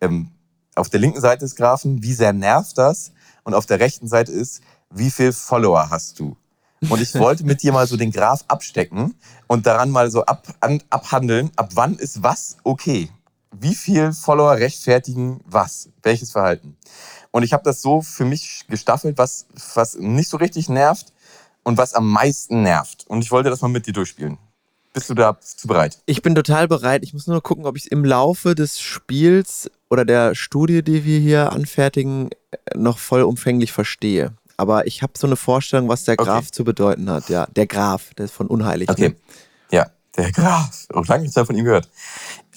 Ähm, 0.01 0.29
auf 0.77 0.89
der 0.89 1.01
linken 1.01 1.21
Seite 1.21 1.45
des 1.45 1.57
Graphen, 1.57 2.03
wie 2.03 2.13
sehr 2.13 2.33
nervt 2.33 2.79
das? 2.79 3.13
Und 3.51 3.55
auf 3.55 3.67
der 3.67 3.81
rechten 3.81 4.07
Seite 4.07 4.31
ist, 4.31 4.61
wie 4.91 5.11
viel 5.11 5.33
Follower 5.33 5.91
hast 5.91 6.21
du? 6.21 6.37
Und 6.89 7.03
ich 7.03 7.13
wollte 7.17 7.43
mit 7.43 7.65
dir 7.65 7.73
mal 7.73 7.85
so 7.85 7.97
den 7.97 8.13
Graph 8.13 8.45
abstecken 8.47 9.17
und 9.49 9.67
daran 9.67 9.91
mal 9.91 10.09
so 10.09 10.25
ab, 10.25 10.47
an, 10.61 10.81
abhandeln, 10.89 11.51
ab 11.57 11.71
wann 11.75 11.97
ist 11.97 12.23
was 12.23 12.59
okay. 12.63 13.11
Wie 13.51 13.75
viel 13.75 14.13
Follower 14.13 14.53
rechtfertigen 14.53 15.41
was? 15.47 15.89
Welches 16.05 16.31
Verhalten? 16.31 16.77
Und 17.33 17.43
ich 17.43 17.53
habe 17.53 17.65
das 17.65 17.83
so 17.83 18.03
für 18.03 18.25
mich 18.25 18.67
gestaffelt, 18.69 19.19
was, 19.19 19.47
was 19.75 19.97
nicht 19.97 20.31
so 20.31 20.37
richtig 20.37 20.69
nervt 20.69 21.13
und 21.65 21.77
was 21.77 21.95
am 21.95 22.09
meisten 22.09 22.63
nervt. 22.63 23.05
Und 23.09 23.25
ich 23.25 23.33
wollte 23.33 23.51
das 23.51 23.63
mal 23.63 23.69
mit 23.69 23.89
dir 23.89 23.93
durchspielen. 23.93 24.39
Bist 24.93 25.11
du 25.11 25.15
dazu 25.15 25.67
bereit? 25.67 25.99
Ich 26.07 26.23
bin 26.23 26.37
total 26.37 26.69
bereit. 26.69 27.03
Ich 27.03 27.15
muss 27.15 27.27
nur 27.27 27.43
gucken, 27.43 27.67
ob 27.67 27.77
ich 27.77 27.87
es 27.87 27.91
im 27.91 28.05
Laufe 28.05 28.55
des 28.55 28.81
Spiels 28.81 29.69
oder 29.91 30.05
der 30.05 30.35
Studie, 30.35 30.83
die 30.83 31.05
wir 31.05 31.19
hier 31.19 31.53
anfertigen, 31.53 32.31
noch 32.75 32.99
vollumfänglich 32.99 33.73
verstehe. 33.73 34.33
Aber 34.57 34.87
ich 34.87 35.03
habe 35.03 35.15
so 35.17 35.27
eine 35.27 35.37
Vorstellung, 35.37 35.89
was 35.89 36.05
der 36.05 36.15
Okay. 36.15 36.25
Graph 36.25 36.51
zu 36.51 36.65
bedeuten 36.65 37.11
hat. 37.11 37.29
Ja, 37.29 37.47
der 37.47 37.67
Graph, 37.67 38.15
der 38.15 38.27
ist 38.27 38.33
von 38.33 38.47
unheilig. 38.47 38.89
Okay. 38.89 39.11
Ne? 39.11 39.17
Ja, 39.73 39.91
der 40.17 40.33
Graf. 40.33 40.87
Auch 40.93 41.07
lange 41.07 41.23
nichts 41.23 41.37
mehr 41.37 41.47
von 41.47 41.57
ihm 41.57 41.65
gehört. 41.65 41.89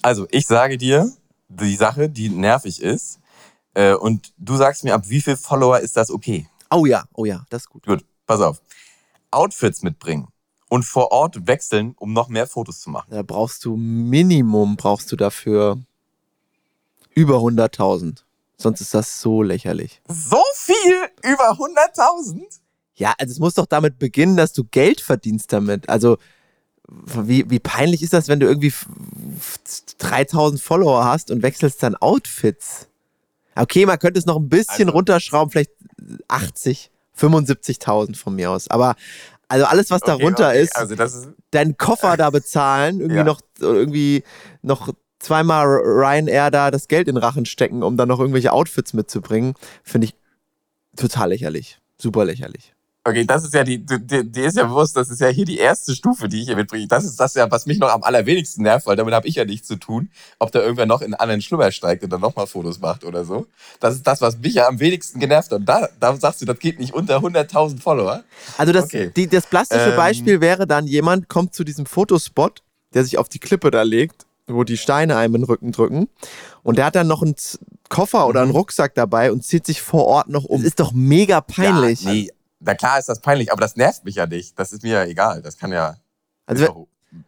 Also, 0.02 0.28
ich 0.32 0.46
sage 0.46 0.78
dir 0.78 1.12
die 1.50 1.76
Sache, 1.76 2.10
die 2.10 2.30
nervig 2.30 2.82
ist. 2.82 3.20
Äh, 3.74 3.94
und 3.94 4.34
du 4.38 4.56
sagst 4.56 4.84
mir, 4.84 4.94
ab 4.94 5.04
wie 5.08 5.22
viel 5.22 5.38
Follower 5.38 5.80
ist 5.80 5.98
das 5.98 6.12
okay? 6.12 6.48
Oh 6.70 6.86
ja, 6.86 7.06
oh 7.14 7.26
ja, 7.26 7.46
das 7.50 7.64
ist 7.64 7.70
gut. 7.70 7.86
Gut, 7.86 8.06
pass 8.28 8.42
auf. 8.42 8.62
Outfits 9.32 9.82
mitbringen 9.82 10.28
und 10.70 10.84
vor 10.84 11.12
Ort 11.12 11.48
wechseln, 11.48 11.96
um 11.98 12.14
noch 12.14 12.28
mehr 12.28 12.48
Fotos 12.48 12.82
zu 12.82 12.90
machen. 12.90 13.08
Da 13.10 13.24
brauchst 13.24 13.64
du 13.66 13.76
Minimum, 13.76 14.76
brauchst 14.76 15.12
du 15.12 15.16
dafür 15.16 15.78
über 17.16 17.38
100.000. 17.38 18.24
Sonst 18.58 18.82
ist 18.82 18.94
das 18.94 19.20
so 19.22 19.42
lächerlich. 19.44 20.02
So 20.08 20.42
viel? 20.56 20.96
Über 21.24 21.52
100.000? 21.52 22.42
Ja, 22.96 23.14
also 23.18 23.32
es 23.32 23.40
muss 23.40 23.56
doch 23.56 23.66
damit 23.66 23.98
beginnen, 24.00 24.38
dass 24.38 24.54
du 24.54 24.64
Geld 24.64 25.02
verdienst 25.02 25.52
damit. 25.52 25.90
Also 25.90 26.18
wie, 26.88 27.50
wie 27.50 27.60
peinlich 27.60 28.04
ist 28.04 28.14
das, 28.14 28.28
wenn 28.28 28.40
du 28.40 28.46
irgendwie 28.46 28.68
f- 28.68 28.88
f- 29.38 29.60
3000 29.98 30.62
Follower 30.62 31.04
hast 31.06 31.32
und 31.32 31.42
wechselst 31.42 31.82
dann 31.82 31.96
Outfits? 31.96 32.88
Okay, 33.56 33.86
man 33.86 34.00
könnte 34.00 34.20
es 34.20 34.26
noch 34.26 34.38
ein 34.38 34.50
bisschen 34.50 34.88
Also- 34.88 34.92
runterschrauben, 34.98 35.52
vielleicht 35.52 35.72
80, 36.28 36.92
75.000 37.18 38.16
von 38.16 38.36
mir 38.36 38.52
aus. 38.52 38.68
Aber 38.70 38.96
also 39.48 39.66
alles, 39.66 39.90
was 39.92 40.02
darunter 40.02 40.48
Okay, 40.50 40.58
okay. 40.58 40.62
ist, 40.64 40.76
Also, 40.76 40.96
das 40.96 41.14
ist. 41.16 41.30
deinen 41.52 41.78
Koffer 41.78 42.18
da 42.18 42.30
bezahlen, 42.30 43.00
irgendwie 43.00 43.18
Ja. 43.18 43.24
noch 43.24 43.42
irgendwie 43.60 44.24
noch 44.62 44.90
zweimal 45.24 45.66
Ryanair 45.66 46.52
da 46.52 46.70
das 46.72 46.88
Geld 46.88 47.08
in 47.08 47.18
Rachen 47.18 47.46
stecken, 47.46 47.82
um 47.84 47.98
dann 47.98 48.08
noch 48.08 48.20
irgendwelche 48.20 48.52
Outfits 48.52 48.94
mitzubringen, 48.94 49.54
finde 49.84 50.06
ich 50.06 50.16
total 50.96 51.30
lächerlich. 51.30 51.80
Super 51.98 52.26
lächerlich. 52.26 52.74
Okay, 53.06 53.26
das 53.26 53.44
ist 53.44 53.54
ja 53.54 53.66
die, 53.66 53.86
die, 53.86 54.32
die 54.32 54.42
ist 54.42 54.56
ja 54.56 54.64
bewusst, 54.64 54.96
das 54.96 55.10
ist 55.10 55.20
ja 55.20 55.28
hier 55.28 55.44
die 55.44 55.58
erste 55.58 55.94
Stufe, 55.94 56.30
die 56.30 56.40
ich 56.40 56.46
hier 56.46 56.56
mitbringe. 56.56 56.88
Das 56.88 57.04
ist 57.04 57.20
das 57.20 57.34
ja, 57.34 57.52
was 57.52 57.66
mich 57.66 57.78
noch 57.78 57.90
am 57.90 58.02
allerwenigsten 58.02 58.64
nervt, 58.64 58.86
weil 58.88 58.96
damit 58.96 59.14
habe 59.14 59.28
ich 59.28 59.36
ja 59.36 59.44
nichts 59.44 59.68
zu 59.68 59.76
tun, 59.76 60.10
ob 60.40 60.54
da 60.54 60.62
irgendwer 60.62 60.86
noch 60.86 61.02
in 61.02 61.14
anderen 61.14 61.42
Schlummer 61.42 61.70
steigt 61.74 62.04
und 62.06 62.12
dann 62.12 62.22
nochmal 62.22 62.48
Fotos 62.48 62.80
macht 62.80 63.04
oder 63.04 63.26
so. 63.26 63.46
Das 63.82 63.96
ist 63.96 64.08
das, 64.08 64.22
was 64.22 64.38
mich 64.38 64.54
ja 64.54 64.68
am 64.70 64.80
wenigsten 64.80 65.20
genervt 65.20 65.52
hat. 65.52 65.60
Und 65.60 65.66
da, 65.66 65.90
da 66.00 66.16
sagst 66.16 66.42
du, 66.42 66.46
das 66.46 66.60
geht 66.60 66.80
nicht 66.80 66.94
unter 66.94 67.18
100.000 67.18 67.82
Follower. 67.82 68.24
Also 68.58 68.72
das, 68.72 68.86
Okay. 68.86 69.12
die, 69.14 69.28
das 69.28 69.48
plastische 69.48 69.90
Ähm. 69.90 69.98
Beispiel 69.98 70.40
wäre 70.40 70.66
dann, 70.66 70.88
jemand 70.88 71.28
kommt 71.28 71.54
zu 71.54 71.66
diesem 71.66 71.86
Fotospot, 71.86 72.64
der 72.94 73.04
sich 73.04 73.18
auf 73.18 73.28
die 73.28 73.40
Klippe 73.40 73.70
da 73.70 73.82
legt, 73.82 74.26
wo 74.48 74.64
die 74.64 74.78
Steine 74.78 75.18
einem 75.18 75.36
in 75.36 75.42
den 75.42 75.46
Rücken 75.48 75.72
drücken. 75.72 76.08
Und 76.64 76.78
der 76.78 76.86
hat 76.86 76.96
dann 76.96 77.08
noch 77.08 77.22
einen 77.22 77.38
Z- 77.38 77.60
Koffer 77.90 78.28
oder 78.28 78.42
einen 78.42 78.52
Mhm. 78.52 78.58
Rucksack 78.58 78.96
dabei 78.96 79.32
und 79.32 79.44
zieht 79.46 79.66
sich 79.66 79.82
vor 79.82 80.06
Ort 80.06 80.30
noch 80.30 80.44
um. 80.46 80.58
Das 80.62 80.68
ist 80.70 80.80
doch 80.80 80.92
mega 80.94 81.42
peinlich. 81.42 82.02
Ja, 82.02 82.12
nee, 82.12 82.30
na 82.60 82.74
klar 82.76 82.98
ist 82.98 83.08
das 83.10 83.20
peinlich, 83.20 83.52
aber 83.52 83.62
das 83.62 83.76
nervt 83.76 84.04
mich 84.06 84.16
ja 84.16 84.26
nicht. 84.26 84.58
Das 84.58 84.74
ist 84.74 84.84
mir 84.84 84.94
ja 84.94 85.06
egal. 85.06 85.42
Das 85.42 85.58
kann 85.58 85.72
ja. 85.72 85.96
Also 86.46 86.66
doch, 86.66 86.88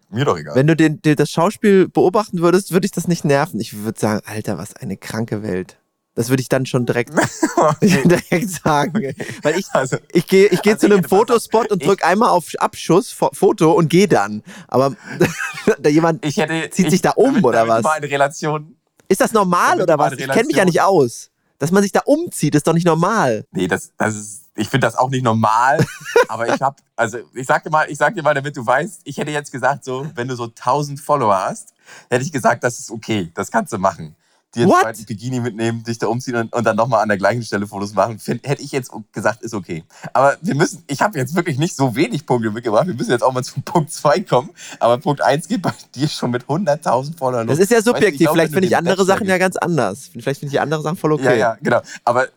mir 0.09 0.25
doch 0.25 0.37
egal. 0.37 0.55
Wenn 0.55 0.67
du 0.67 0.75
den, 0.75 1.01
den, 1.01 1.15
das 1.15 1.29
Schauspiel 1.29 1.87
beobachten 1.87 2.39
würdest, 2.39 2.71
würde 2.71 2.85
ich 2.85 2.91
das 2.91 3.07
nicht 3.07 3.25
nerven. 3.25 3.59
Ich 3.59 3.83
würde 3.83 3.99
sagen, 3.99 4.21
Alter, 4.25 4.57
was 4.57 4.75
eine 4.75 4.97
kranke 4.97 5.43
Welt. 5.43 5.77
Das 6.15 6.29
würde 6.29 6.41
ich 6.41 6.49
dann 6.49 6.65
schon 6.65 6.85
direkt, 6.85 7.13
direkt 7.81 8.49
sagen. 8.49 9.13
Weil 9.43 9.59
ich, 9.59 9.65
also, 9.73 9.97
ich 10.11 10.25
gehe 10.27 10.47
ich 10.47 10.61
geh 10.61 10.71
Also 10.71 10.87
zu 10.87 10.93
einem 10.93 11.03
Fotospot 11.03 11.71
und 11.71 11.81
ich- 11.81 11.87
drück 11.87 12.05
einmal 12.05 12.29
auf 12.29 12.47
Abschuss, 12.57 13.11
Fo 13.11 13.29
Foto 13.33 13.73
und 13.73 13.89
gehe 13.89 14.07
dann. 14.07 14.41
Aber 14.67 14.95
da 15.79 15.89
jemand, 15.89 16.25
hätte. 16.25 16.69
Zieht 16.69 16.85
ich, 16.85 16.91
sich 16.91 17.01
da 17.01 17.11
um, 17.11 17.25
damit, 17.25 17.43
oder 17.43 17.65
damit 17.65 17.83
was? 17.83 18.01
Relation. 18.01 18.75
ist 19.09 19.19
das 19.21 19.33
normal 19.33 19.81
oder 19.81 19.99
was? 19.99 20.13
Ich 20.13 20.27
kenne 20.27 20.47
mich 20.47 20.55
ja 20.55 20.65
nicht 20.65 20.81
aus. 20.81 21.29
Dass 21.59 21.71
man 21.71 21.83
sich 21.83 21.91
da 21.93 22.01
umzieht, 22.05 22.53
ist 22.55 22.67
doch 22.67 22.73
nicht 22.73 22.85
normal. 22.85 23.45
Nee, 23.51 23.67
das, 23.67 23.91
das 23.97 24.15
ist. 24.15 24.41
Ich 24.57 24.69
finde 24.69 24.87
das 24.87 24.95
auch 24.95 25.09
nicht 25.09 25.23
normal, 25.23 25.85
aber 26.29 26.53
ich 26.53 26.61
habe, 26.61 26.77
also 26.95 27.17
ich 27.33 27.45
sag 27.45 27.63
dir 27.65 27.69
mal, 27.69 27.91
ich 27.91 27.97
sag 27.97 28.15
dir 28.15 28.23
mal, 28.23 28.33
damit 28.33 28.55
du 28.55 28.65
weißt, 28.65 29.01
ich 29.03 29.17
hätte 29.17 29.31
jetzt 29.31 29.51
gesagt, 29.51 29.83
so, 29.83 30.07
wenn 30.15 30.29
du 30.29 30.35
so 30.37 30.45
1000 30.45 30.97
Follower 30.97 31.35
hast, 31.35 31.73
hätte 32.09 32.23
ich 32.23 32.31
gesagt, 32.31 32.63
das 32.63 32.79
ist 32.79 32.89
okay, 32.89 33.29
das 33.35 33.51
kannst 33.51 33.73
du 33.73 33.77
machen. 33.79 34.15
Dir 34.55 34.61
einen 34.61 34.71
What? 34.71 34.81
zweiten 34.81 35.05
Bikini 35.05 35.41
mitnehmen, 35.41 35.83
dich 35.83 35.97
da 35.97 36.07
umziehen 36.07 36.35
und, 36.35 36.53
und 36.53 36.63
dann 36.63 36.77
nochmal 36.77 37.03
an 37.03 37.09
der 37.09 37.17
gleichen 37.17 37.43
Stelle 37.43 37.67
Fotos 37.67 37.93
machen, 37.93 38.19
find, 38.19 38.47
hätte 38.47 38.61
ich 38.61 38.71
jetzt 38.71 38.89
gesagt, 39.11 39.41
ist 39.41 39.53
okay. 39.53 39.83
Aber 40.13 40.37
wir 40.41 40.55
müssen, 40.55 40.83
ich 40.87 41.01
habe 41.01 41.17
jetzt 41.17 41.35
wirklich 41.35 41.57
nicht 41.57 41.75
so 41.75 41.95
wenig 41.95 42.25
Punkte 42.25 42.51
mitgebracht, 42.51 42.87
wir 42.87 42.93
müssen 42.93 43.11
jetzt 43.11 43.21
auch 43.21 43.33
mal 43.33 43.43
zu 43.43 43.59
Punkt 43.65 43.91
2 43.91 44.21
kommen, 44.21 44.49
aber 44.79 44.97
Punkt 44.97 45.21
1 45.21 45.49
geht 45.49 45.61
bei 45.61 45.73
dir 45.93 46.07
schon 46.07 46.31
mit 46.31 46.45
100.000 46.45 47.17
Followern 47.17 47.47
los. 47.47 47.57
Das 47.57 47.65
ist 47.65 47.71
ja 47.71 47.77
Weißt 47.77 47.87
du, 47.87 47.91
subjektiv. 47.91 48.19
glaub, 48.19 48.35
Vielleicht 48.35 48.53
finde 48.53 48.67
ich 48.67 48.77
andere 48.77 49.05
Sachen 49.05 49.27
ja 49.27 49.37
ganz 49.37 49.57
anders. 49.57 50.09
Vielleicht 50.13 50.39
finde 50.39 50.55
ich 50.55 50.61
andere 50.61 50.81
Sachen 50.81 50.95
voll 50.95 51.11
okay. 51.11 51.25
ja, 51.25 51.33
ja, 51.33 51.57
genau. 51.61 51.81
Aber 52.05 52.27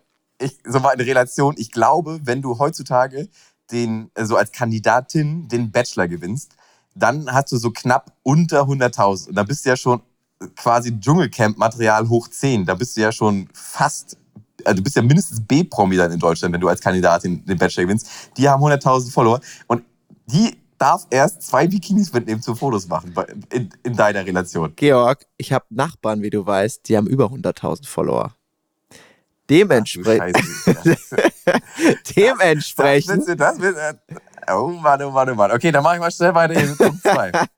ich, 0.41 0.59
so 0.65 0.81
mal 0.81 0.93
in 0.93 1.01
Relation, 1.01 1.55
ich 1.57 1.71
glaube, 1.71 2.21
wenn 2.25 2.43
du 2.43 2.59
heutzutage 2.59 3.29
den, 3.71 4.11
äh, 4.15 4.25
so 4.25 4.37
als 4.37 4.51
Kandidatin 4.51 5.49
den 5.49 5.71
Bachelor 5.71 6.09
gewinnst, 6.09 6.53
dann 6.95 7.33
hast 7.33 7.53
du 7.53 7.59
so 7.59 7.71
knapp 7.71 8.13
unter 8.25 8.63
100.000. 8.63 9.29
Und 9.29 9.35
da 9.37 9.45
bist 9.45 9.65
du 9.65 9.69
ja 9.69 9.77
schon 9.77 10.03
quasi 10.57 10.99
Dschungelcamp-Material 10.99 12.09
hoch 12.09 12.29
10. 12.29 12.65
Da 12.67 12.75
bist 12.75 12.97
du 12.97 13.01
ja 13.01 13.11
schon 13.13 13.49
fast, 13.53 14.17
also 14.65 14.77
du 14.77 14.83
bist 14.83 14.97
ja 14.97 15.03
mindestens 15.03 15.41
B-Promi 15.41 15.97
dann 15.97 16.13
in 16.13 16.19
Deutschland, 16.19 16.53
wenn 16.55 16.61
du 16.61 16.69
als 16.69 16.81
Kandidatin 16.81 17.45
den 17.45 17.59
Bachelor 17.59 17.85
gewinnst. 17.85 18.09
Die 18.37 18.49
haben 18.49 18.63
100.000 18.63 19.11
Follower 19.13 19.41
und 19.67 19.85
die 20.27 20.57
darf 20.79 21.07
erst 21.11 21.43
zwei 21.43 21.67
Bikinis 21.67 22.13
mitnehmen 22.13 22.41
zum 22.41 22.55
Fotos 22.57 22.87
machen 22.87 23.13
in, 23.51 23.69
in 23.83 23.97
deiner 23.97 24.25
Relation. 24.25 24.73
Georg, 24.77 25.27
ich 25.37 25.53
habe 25.53 25.65
Nachbarn, 25.71 26.23
wie 26.23 26.31
du 26.31 26.47
weißt, 26.47 26.89
die 26.89 26.97
haben 26.97 27.09
über 27.09 27.27
100.000 27.27 27.87
Follower. 27.87 28.33
Dementsprechend, 29.51 30.37
dementsprechend, 32.17 33.27
Das, 33.29 33.37
das, 33.37 33.61
willst 33.61 33.81
du- 33.81 34.55
oh 34.55 34.69
Mann, 34.69 35.03
oh 35.03 35.11
Mann, 35.11 35.31
oh 35.31 35.35
Mann. 35.35 35.51
Okay, 35.53 35.73
dann 35.73 35.83
mache 35.83 35.95
ich 35.97 36.01
mal 36.01 36.11
schnell 36.11 36.35
weiter 36.35 36.55
hier 36.59 36.69
mit 36.69 36.79
Punkt 36.79 37.03
2. 37.03 37.33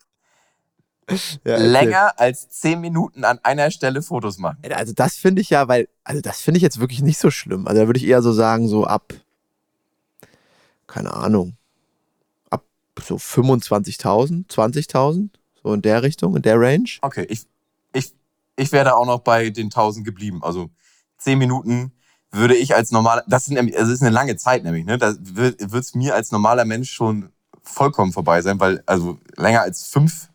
Ja. 1.44 1.56
Länger 1.56 2.18
als 2.18 2.48
10 2.50 2.80
Minuten 2.80 3.24
an 3.24 3.38
einer 3.42 3.70
Stelle 3.70 4.02
Fotos 4.02 4.38
machen. 4.38 4.58
Also 4.72 4.92
das 4.92 5.16
finde 5.16 5.42
ich 5.42 5.50
ja, 5.50 5.68
weil, 5.68 5.88
also 6.04 6.20
das 6.20 6.40
finde 6.40 6.58
ich 6.58 6.62
jetzt 6.62 6.80
wirklich 6.80 7.02
nicht 7.02 7.18
so 7.18 7.30
schlimm. 7.30 7.66
Also 7.66 7.82
da 7.82 7.86
würde 7.86 7.98
ich 7.98 8.06
eher 8.06 8.22
so 8.22 8.32
sagen, 8.32 8.68
so 8.68 8.86
ab, 8.86 9.12
keine 10.86 11.12
Ahnung, 11.12 11.56
ab 12.50 12.64
so 13.02 13.16
25.000, 13.16 14.48
20.000, 14.48 15.28
so 15.62 15.72
in 15.72 15.82
der 15.82 16.02
Richtung, 16.02 16.36
in 16.36 16.42
der 16.42 16.60
Range. 16.60 16.88
Okay, 17.02 17.26
ich, 17.28 17.46
ich, 17.92 18.14
ich 18.56 18.72
wäre 18.72 18.86
da 18.86 18.92
auch 18.94 19.06
noch 19.06 19.20
bei 19.20 19.50
den 19.50 19.66
1000 19.66 20.04
geblieben. 20.04 20.42
Also 20.42 20.70
10 21.18 21.38
Minuten 21.38 21.92
würde 22.32 22.54
ich 22.54 22.74
als 22.74 22.90
normaler, 22.90 23.24
das 23.26 23.44
ist, 23.44 23.50
nämlich, 23.50 23.76
also 23.76 23.90
das 23.90 24.00
ist 24.00 24.02
eine 24.02 24.14
lange 24.14 24.36
Zeit 24.36 24.62
nämlich, 24.62 24.84
ne? 24.84 24.98
Da 24.98 25.14
wird 25.18 25.60
es 25.60 25.94
mir 25.94 26.14
als 26.14 26.30
normaler 26.30 26.64
Mensch 26.64 26.90
schon 26.90 27.30
vollkommen 27.62 28.12
vorbei 28.12 28.40
sein, 28.42 28.60
weil 28.60 28.82
also 28.86 29.18
länger 29.36 29.62
als 29.62 29.86
fünf 29.86 30.29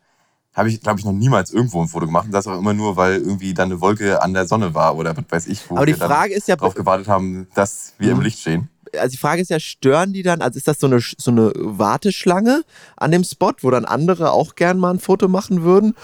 habe 0.56 0.68
ich, 0.70 0.80
glaube 0.80 0.98
ich, 0.98 1.04
noch 1.04 1.12
niemals 1.12 1.52
irgendwo 1.52 1.80
ein 1.82 1.88
Foto 1.88 2.06
gemacht. 2.06 2.26
Und 2.26 2.32
das 2.32 2.46
auch 2.46 2.58
immer 2.58 2.72
nur, 2.74 2.96
weil 2.96 3.18
irgendwie 3.18 3.52
dann 3.54 3.70
eine 3.70 3.80
Wolke 3.80 4.22
an 4.22 4.32
der 4.34 4.46
Sonne 4.48 4.74
war 4.74 4.96
oder 4.96 5.16
was 5.16 5.24
weiß 5.28 5.46
ich, 5.48 5.60
wo 5.70 5.76
Aber 5.76 5.86
die 5.86 5.92
wir 5.98 6.06
Frage 6.06 6.34
ist 6.34 6.48
ja, 6.48 6.56
drauf 6.56 6.74
gewartet 6.74 7.06
haben, 7.08 7.46
dass 7.54 7.92
wir 7.98 8.10
im 8.12 8.18
Mhm. 8.18 8.22
Licht 8.24 8.40
stehen. 8.40 8.68
also 8.98 9.10
die 9.12 9.18
Frage 9.18 9.42
ist 9.42 9.50
ja, 9.50 9.60
stören 9.60 10.12
die 10.14 10.22
dann, 10.22 10.40
also 10.40 10.56
ist 10.56 10.66
das 10.66 10.80
so 10.80 10.86
eine, 10.86 11.00
so 11.00 11.30
eine 11.30 11.52
Warteschlange 11.56 12.62
an 12.96 13.10
dem 13.10 13.22
Spot, 13.24 13.52
wo 13.60 13.70
dann 13.70 13.84
andere 13.84 14.32
auch 14.32 14.54
gern 14.54 14.78
mal 14.78 14.90
ein 14.94 14.98
Foto 15.00 15.28
machen 15.28 15.62
würden? 15.62 15.94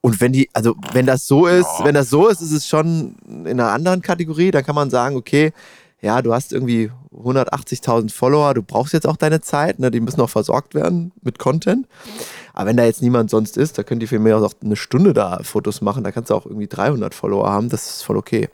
Und 0.00 0.18
wenn 0.22 0.32
die, 0.32 0.48
also 0.54 0.74
wenn 0.94 1.04
das 1.04 1.26
so 1.26 1.46
ist, 1.46 1.66
Ja. 1.78 1.84
wenn 1.84 1.94
das 1.94 2.08
so 2.08 2.28
ist, 2.28 2.40
ist 2.40 2.52
es 2.52 2.66
schon 2.66 3.16
in 3.28 3.46
einer 3.60 3.70
anderen 3.72 4.00
Kategorie, 4.00 4.50
dann 4.50 4.64
kann 4.64 4.74
man 4.74 4.88
sagen, 4.88 5.14
okay, 5.16 5.52
ja, 6.00 6.22
du 6.22 6.32
hast 6.32 6.54
irgendwie 6.54 6.90
180.000 7.14 8.10
Follower, 8.10 8.54
du 8.54 8.62
brauchst 8.62 8.94
jetzt 8.94 9.06
auch 9.06 9.18
deine 9.18 9.42
Zeit, 9.42 9.78
ne, 9.78 9.90
die 9.90 10.00
müssen 10.00 10.22
auch 10.22 10.30
versorgt 10.30 10.74
werden 10.74 11.12
mit 11.20 11.38
Content. 11.38 11.86
Aber 12.52 12.66
wenn 12.68 12.76
da 12.76 12.84
jetzt 12.84 13.02
niemand 13.02 13.30
sonst 13.30 13.56
ist, 13.56 13.78
da 13.78 13.82
könnt 13.82 14.02
ihr 14.02 14.08
für 14.08 14.18
mich 14.18 14.32
auch 14.32 14.52
eine 14.62 14.76
Stunde 14.76 15.12
da 15.12 15.40
Fotos 15.42 15.80
machen, 15.80 16.04
da 16.04 16.12
kannst 16.12 16.30
du 16.30 16.34
auch 16.34 16.46
irgendwie 16.46 16.66
300 16.66 17.14
Follower 17.14 17.48
haben, 17.50 17.68
das 17.68 17.88
ist 17.96 18.02
voll 18.02 18.16
okay. 18.16 18.48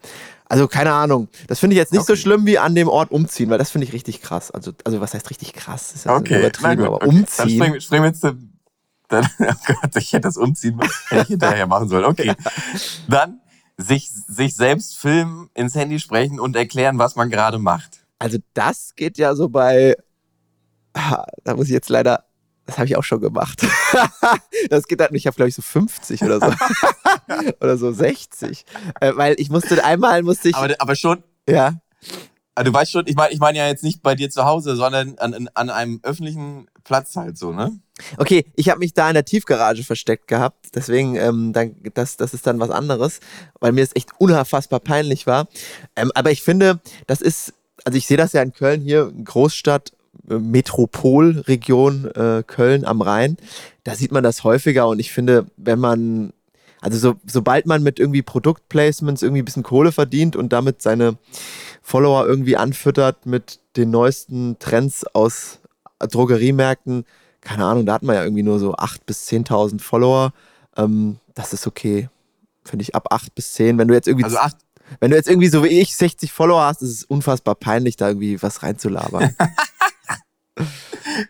Also 0.49 0.69
keine 0.69 0.93
Ahnung, 0.93 1.29
das 1.49 1.59
finde 1.59 1.75
ich 1.75 1.79
jetzt 1.79 1.93
nicht 1.93 2.07
so 2.07 2.13
Okay. 2.13 2.23
schlimm 2.23 2.47
wie 2.47 2.59
an 2.59 2.75
dem 2.75 2.89
Ort 2.89 3.11
umziehen, 3.11 3.51
weil 3.51 3.59
das 3.59 3.71
finde 3.71 3.87
ich 3.87 3.93
richtig 3.93 4.23
krass. 4.23 4.51
Also, 4.53 4.73
also 4.85 5.01
was 5.01 5.13
heißt 5.13 5.29
richtig 5.31 5.53
krass? 5.55 5.89
Das 5.89 5.97
ist 5.97 6.05
ja 6.05 6.15
Okay, 6.17 6.39
übertrieben, 6.39 6.77
gut, 6.77 6.87
aber 6.87 6.97
okay. 6.97 7.07
Dann 7.07 7.17
umziehen. 7.49 7.81
springen 7.81 8.03
wir 8.05 8.11
jetzt 8.11 8.23
dann, 8.23 8.51
oh 9.41 9.53
Gott, 9.67 9.97
ich 9.97 10.13
hätte 10.13 10.23
das 10.29 10.37
Umziehen 10.37 10.81
hätte 11.09 11.23
ich 11.23 11.29
hinterher 11.29 11.67
machen 11.67 11.89
sollen. 11.89 12.05
Okay. 12.05 12.33
Dann 13.09 13.41
sich, 13.77 14.11
sich 14.11 14.55
selbst 14.57 14.97
filmen, 14.97 15.49
ins 15.55 15.75
Handy 15.75 16.01
sprechen 16.01 16.41
und 16.41 16.57
erklären, 16.57 16.99
was 16.99 17.15
man 17.15 17.31
gerade 17.31 17.59
macht. 17.59 18.05
Also 18.19 18.39
das 18.55 18.95
geht 18.97 19.19
ja 19.19 19.35
so 19.35 19.49
bei, 19.49 19.97
Ah, 20.95 21.25
da 21.45 21.55
muss 21.55 21.67
ich 21.67 21.73
jetzt 21.73 21.91
leider, 21.91 22.25
das 22.67 22.79
habe 22.79 22.87
ich 22.87 22.97
auch 22.97 23.05
schon 23.05 23.21
gemacht. 23.21 23.65
das 24.71 24.87
geht 24.87 25.01
halt, 25.01 25.13
ich 25.13 25.27
habe 25.27 25.37
glaube 25.37 25.49
ich 25.49 25.55
so 25.55 25.63
50 25.63 26.23
oder 26.23 26.41
so. 26.41 26.47
oder 27.61 27.77
so 27.77 27.93
60. 27.93 28.65
Äh, 29.01 29.13
weil 29.17 29.35
ich 29.39 29.51
musste, 29.51 29.85
einmal 29.85 30.23
musste 30.23 30.49
ich, 30.49 30.57
Aber, 30.57 30.75
aber 30.79 30.97
schon, 30.97 31.23
ja, 31.49 31.75
aber 32.57 32.65
du 32.65 32.73
weißt 32.73 32.91
schon, 32.91 33.07
ich 33.07 33.17
meine 33.17 33.35
ich 33.35 33.39
meine 33.39 33.59
ja 33.59 33.69
jetzt 33.69 33.85
nicht 33.85 34.03
bei 34.03 34.15
dir 34.15 34.31
zu 34.31 34.47
Hause, 34.47 34.77
sondern 34.77 35.19
an, 35.19 35.49
an, 35.53 35.69
einem 35.69 36.01
öffentlichen 36.03 36.69
Platz 36.85 37.15
halt 37.15 37.37
so, 37.37 37.53
ne? 37.53 37.79
Okay, 38.17 38.47
ich 38.57 38.71
habe 38.71 38.79
mich 38.79 38.95
da 38.95 39.09
in 39.09 39.15
der 39.15 39.27
Tiefgarage 39.27 39.85
versteckt 39.85 40.27
gehabt, 40.27 40.69
deswegen, 40.75 41.17
ähm, 41.17 41.53
dann, 41.53 41.77
das, 41.93 42.17
das 42.17 42.33
ist 42.33 42.47
dann 42.47 42.59
was 42.59 42.71
anderes, 42.71 43.21
weil 43.61 43.73
mir 43.73 43.85
es 43.85 43.95
echt 43.95 44.11
unfassbar 44.19 44.81
peinlich 44.81 45.27
war. 45.27 45.49
Ähm, 45.97 46.11
aber 46.15 46.31
ich 46.31 46.43
finde, 46.43 46.81
das 47.07 47.21
ist, 47.21 47.53
also 47.85 47.99
ich 47.99 48.07
sehe 48.07 48.17
das 48.17 48.33
ja 48.33 48.41
in 48.41 48.55
Köln 48.55 48.81
hier, 48.81 49.13
Großstadt, 49.13 49.93
Metropolregion 50.29 52.11
äh, 52.15 52.43
Köln 52.47 52.85
am 52.85 53.03
Rhein, 53.03 53.37
da 53.85 53.95
sieht 53.95 54.13
man 54.13 54.23
das 54.25 54.45
häufiger 54.45 54.89
und 54.89 54.99
ich 54.99 55.13
finde, 55.13 55.47
wenn 55.57 55.79
man, 55.79 56.33
also 56.81 56.99
so, 56.99 57.15
sobald 57.27 57.67
man 57.67 57.83
mit 57.83 57.99
irgendwie 57.99 58.23
Produktplacements 58.23 59.23
irgendwie 59.23 59.43
ein 59.43 59.45
bisschen 59.45 59.63
Kohle 59.63 59.93
verdient 59.93 60.37
und 60.37 60.53
damit 60.53 60.83
seine 60.83 61.17
Follower 61.83 62.27
irgendwie 62.27 62.57
anfüttert 62.57 63.27
mit 63.27 63.61
den 63.77 63.91
neuesten 63.91 64.59
Trends 64.59 65.05
aus 65.15 65.61
Drogeriemärkten, 65.99 67.05
keine 67.41 67.65
Ahnung, 67.65 67.87
da 67.87 67.95
hat 67.95 68.03
man 68.03 68.17
ja 68.17 68.25
irgendwie 68.25 68.43
nur 68.43 68.59
so 68.59 68.75
8.000 68.75 68.99
bis 69.07 69.29
10.000 69.29 69.81
Follower. 69.81 70.33
Ähm, 70.77 71.19
das 71.35 71.53
ist 71.53 71.67
okay. 71.67 72.09
Finde 72.65 72.83
ich 72.83 72.95
ab 72.95 73.07
8 73.11 73.35
bis 73.35 73.53
10. 73.55 73.79
Wenn 73.79 73.87
du 73.87 73.95
jetzt 73.95 74.09
irgendwie, 74.09 74.25
Also 74.25 74.39
acht, 74.39 74.57
wenn 74.99 75.11
du 75.11 75.17
jetzt 75.17 75.29
irgendwie 75.29 75.49
so 75.49 75.63
wie 75.63 75.69
ich 75.69 75.95
60 75.95 76.33
Follower 76.33 76.63
hast, 76.63 76.83
ist 76.83 76.91
es 76.91 77.05
unfassbar 77.05 77.55
peinlich, 77.55 77.97
da 77.97 78.09
irgendwie 78.09 78.43
was 78.43 78.65
reinzulabern. 78.65 79.35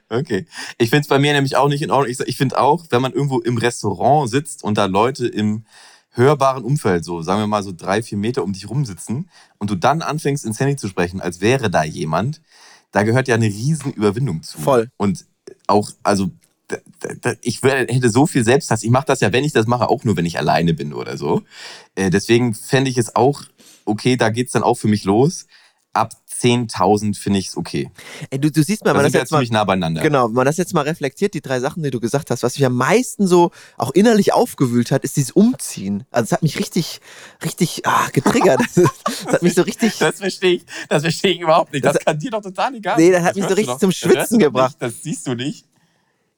Okay. 0.09 0.47
Ich 0.79 0.91
finde 0.91 1.03
es 1.03 1.09
bei 1.09 1.19
mir 1.19 1.33
nämlich 1.33 1.57
auch 1.57 1.69
nicht 1.69 1.83
in 1.83 1.91
Ordnung. 1.91 2.11
Ich, 2.11 2.21
ich 2.21 2.37
finde 2.37 2.59
auch, 2.59 2.87
wenn 2.91 3.03
man 3.03 3.13
irgendwo 3.13 3.41
im 3.41 3.59
Restaurant 3.59 4.31
sitzt 4.31 4.65
und 4.65 4.79
da 4.79 4.87
Leute 4.87 5.27
im 5.27 5.65
hörbaren 6.11 6.65
Umfeld, 6.65 7.05
so 7.05 7.23
sagen 7.23 7.41
wir 7.41 7.47
mal 7.47 7.63
so 7.63 7.73
drei, 7.77 8.03
vier 8.03 8.19
Meter 8.19 8.43
um 8.43 8.53
dich 8.53 8.69
rumsitzen 8.71 9.29
und 9.59 9.71
du 9.71 9.75
dann 9.75 10.01
anfängst 10.03 10.45
ins 10.47 10.59
Handy 10.61 10.77
zu 10.77 10.89
sprechen, 10.89 11.21
als 11.21 11.41
wäre 11.41 11.71
da 11.71 11.85
jemand, 11.85 12.41
da 12.91 13.03
gehört 13.03 13.29
ja 13.29 13.35
eine 13.35 13.47
riesen 13.47 13.93
Überwindung 13.93 14.43
zu. 14.43 14.59
Voll. 14.59 14.91
Und 14.97 15.27
auch, 15.67 15.91
also 16.03 16.31
da- 16.69 16.79
da- 17.21 17.35
ich 17.43 17.63
hätte 17.63 18.11
so 18.11 18.27
viel 18.27 18.45
Selbsthass. 18.45 18.83
Ich 18.83 18.91
mache 18.91 19.07
das 19.07 19.21
ja, 19.21 19.33
wenn 19.33 19.45
ich 19.45 19.53
das 19.53 19.67
mache, 19.67 19.89
auch 19.89 20.05
nur, 20.05 20.17
wenn 20.17 20.27
ich 20.27 20.39
alleine 20.39 20.73
bin 20.73 20.95
oder 20.95 21.17
so. 21.19 21.43
Äh, 21.95 22.11
deswegen 22.11 22.55
fände 22.55 22.91
ich 22.91 22.97
es 22.99 23.15
auch 23.15 23.43
okay, 23.87 24.17
da 24.17 24.31
geht's 24.31 24.53
dann 24.53 24.63
auch 24.63 24.75
für 24.75 24.89
mich 24.89 25.05
los. 25.05 25.47
Ab 26.37 26.43
10.000 26.43 27.19
finde 27.19 27.39
ich 27.39 27.49
es 27.49 27.57
okay. 27.57 27.91
Ey, 28.31 28.39
du, 28.39 28.51
du 28.51 28.63
siehst 28.63 28.85
mal, 28.85 28.91
Da 28.91 28.99
wenn 28.99 29.05
man 29.05 29.13
das 29.13 29.21
jetzt 29.21 29.33
mal, 29.33 29.45
nah 29.45 29.65
beieinander. 29.65 30.03
Genau, 30.03 30.29
wenn 30.29 30.35
man 30.35 30.47
das 30.47 30.57
jetzt 30.57 30.75
mal 30.75 30.83
reflektiert, 30.83 31.35
die 31.35 31.41
drei 31.41 31.61
Sachen, 31.61 31.83
die 31.83 31.91
du 31.91 32.01
gesagt 32.01 32.31
hast, 32.31 32.43
was 32.43 32.57
mich 32.57 32.67
am 32.67 32.75
meisten 32.75 33.27
so 33.27 33.51
auch 33.77 33.91
innerlich 33.93 34.33
aufgewühlt 34.33 34.91
hat, 34.91 35.05
ist 35.05 35.17
dieses 35.17 35.31
Umziehen. 35.31 36.05
Also 36.11 36.27
es 36.27 36.33
hat 36.33 36.43
mich 36.43 36.59
richtig, 36.59 37.01
richtig 37.45 37.87
ah, 37.87 38.09
getriggert. 38.13 38.61
Das 39.27 39.35
hat 39.35 39.43
mich 39.43 39.55
so 39.55 39.63
richtig. 39.63 39.99
Das 39.99 40.19
verstehe 40.19 40.57
ich, 40.57 40.67
das 40.89 41.03
verstehe 41.03 41.33
ich 41.33 41.41
überhaupt 41.41 41.73
nicht. 41.73 41.85
Das, 41.85 41.95
Das- 41.95 42.05
kann 42.05 42.19
dir 42.19 42.31
doch 42.31 42.43
total 42.43 42.75
egal 42.75 42.97
Nee, 42.99 43.11
das 43.11 43.23
hat 43.23 43.35
mich 43.35 43.45
hörst 43.45 43.51
so 43.51 43.57
richtig 43.57 43.79
zum 43.79 43.91
das 43.91 43.97
Schwitzen 43.99 44.39
gebracht. 44.39 44.81
Nicht, 44.81 44.83
das 44.83 45.03
siehst 45.03 45.27
du 45.27 45.35
nicht. 45.35 45.67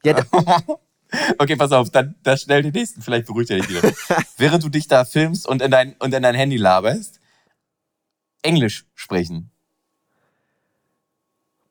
Ja, 0.04 0.24
Okay, 1.38 1.56
pass 1.56 1.72
auf, 1.72 1.90
dann, 1.90 2.14
dann 2.22 2.36
schnell 2.36 2.62
den 2.62 2.72
nächsten, 2.72 3.00
vielleicht 3.00 3.26
beruhigt 3.26 3.50
er 3.50 3.58
dich 3.58 3.68
wieder. 3.68 3.92
Während 4.36 4.62
du 4.62 4.68
dich 4.68 4.88
da 4.88 5.04
filmst 5.04 5.46
und 5.48 5.62
in 5.62 5.70
dein, 5.70 5.94
und 5.98 6.12
in 6.12 6.22
dein 6.22 6.34
Handy 6.34 6.56
laberst, 6.56 7.20
Englisch 8.42 8.86
sprechen. 8.94 9.50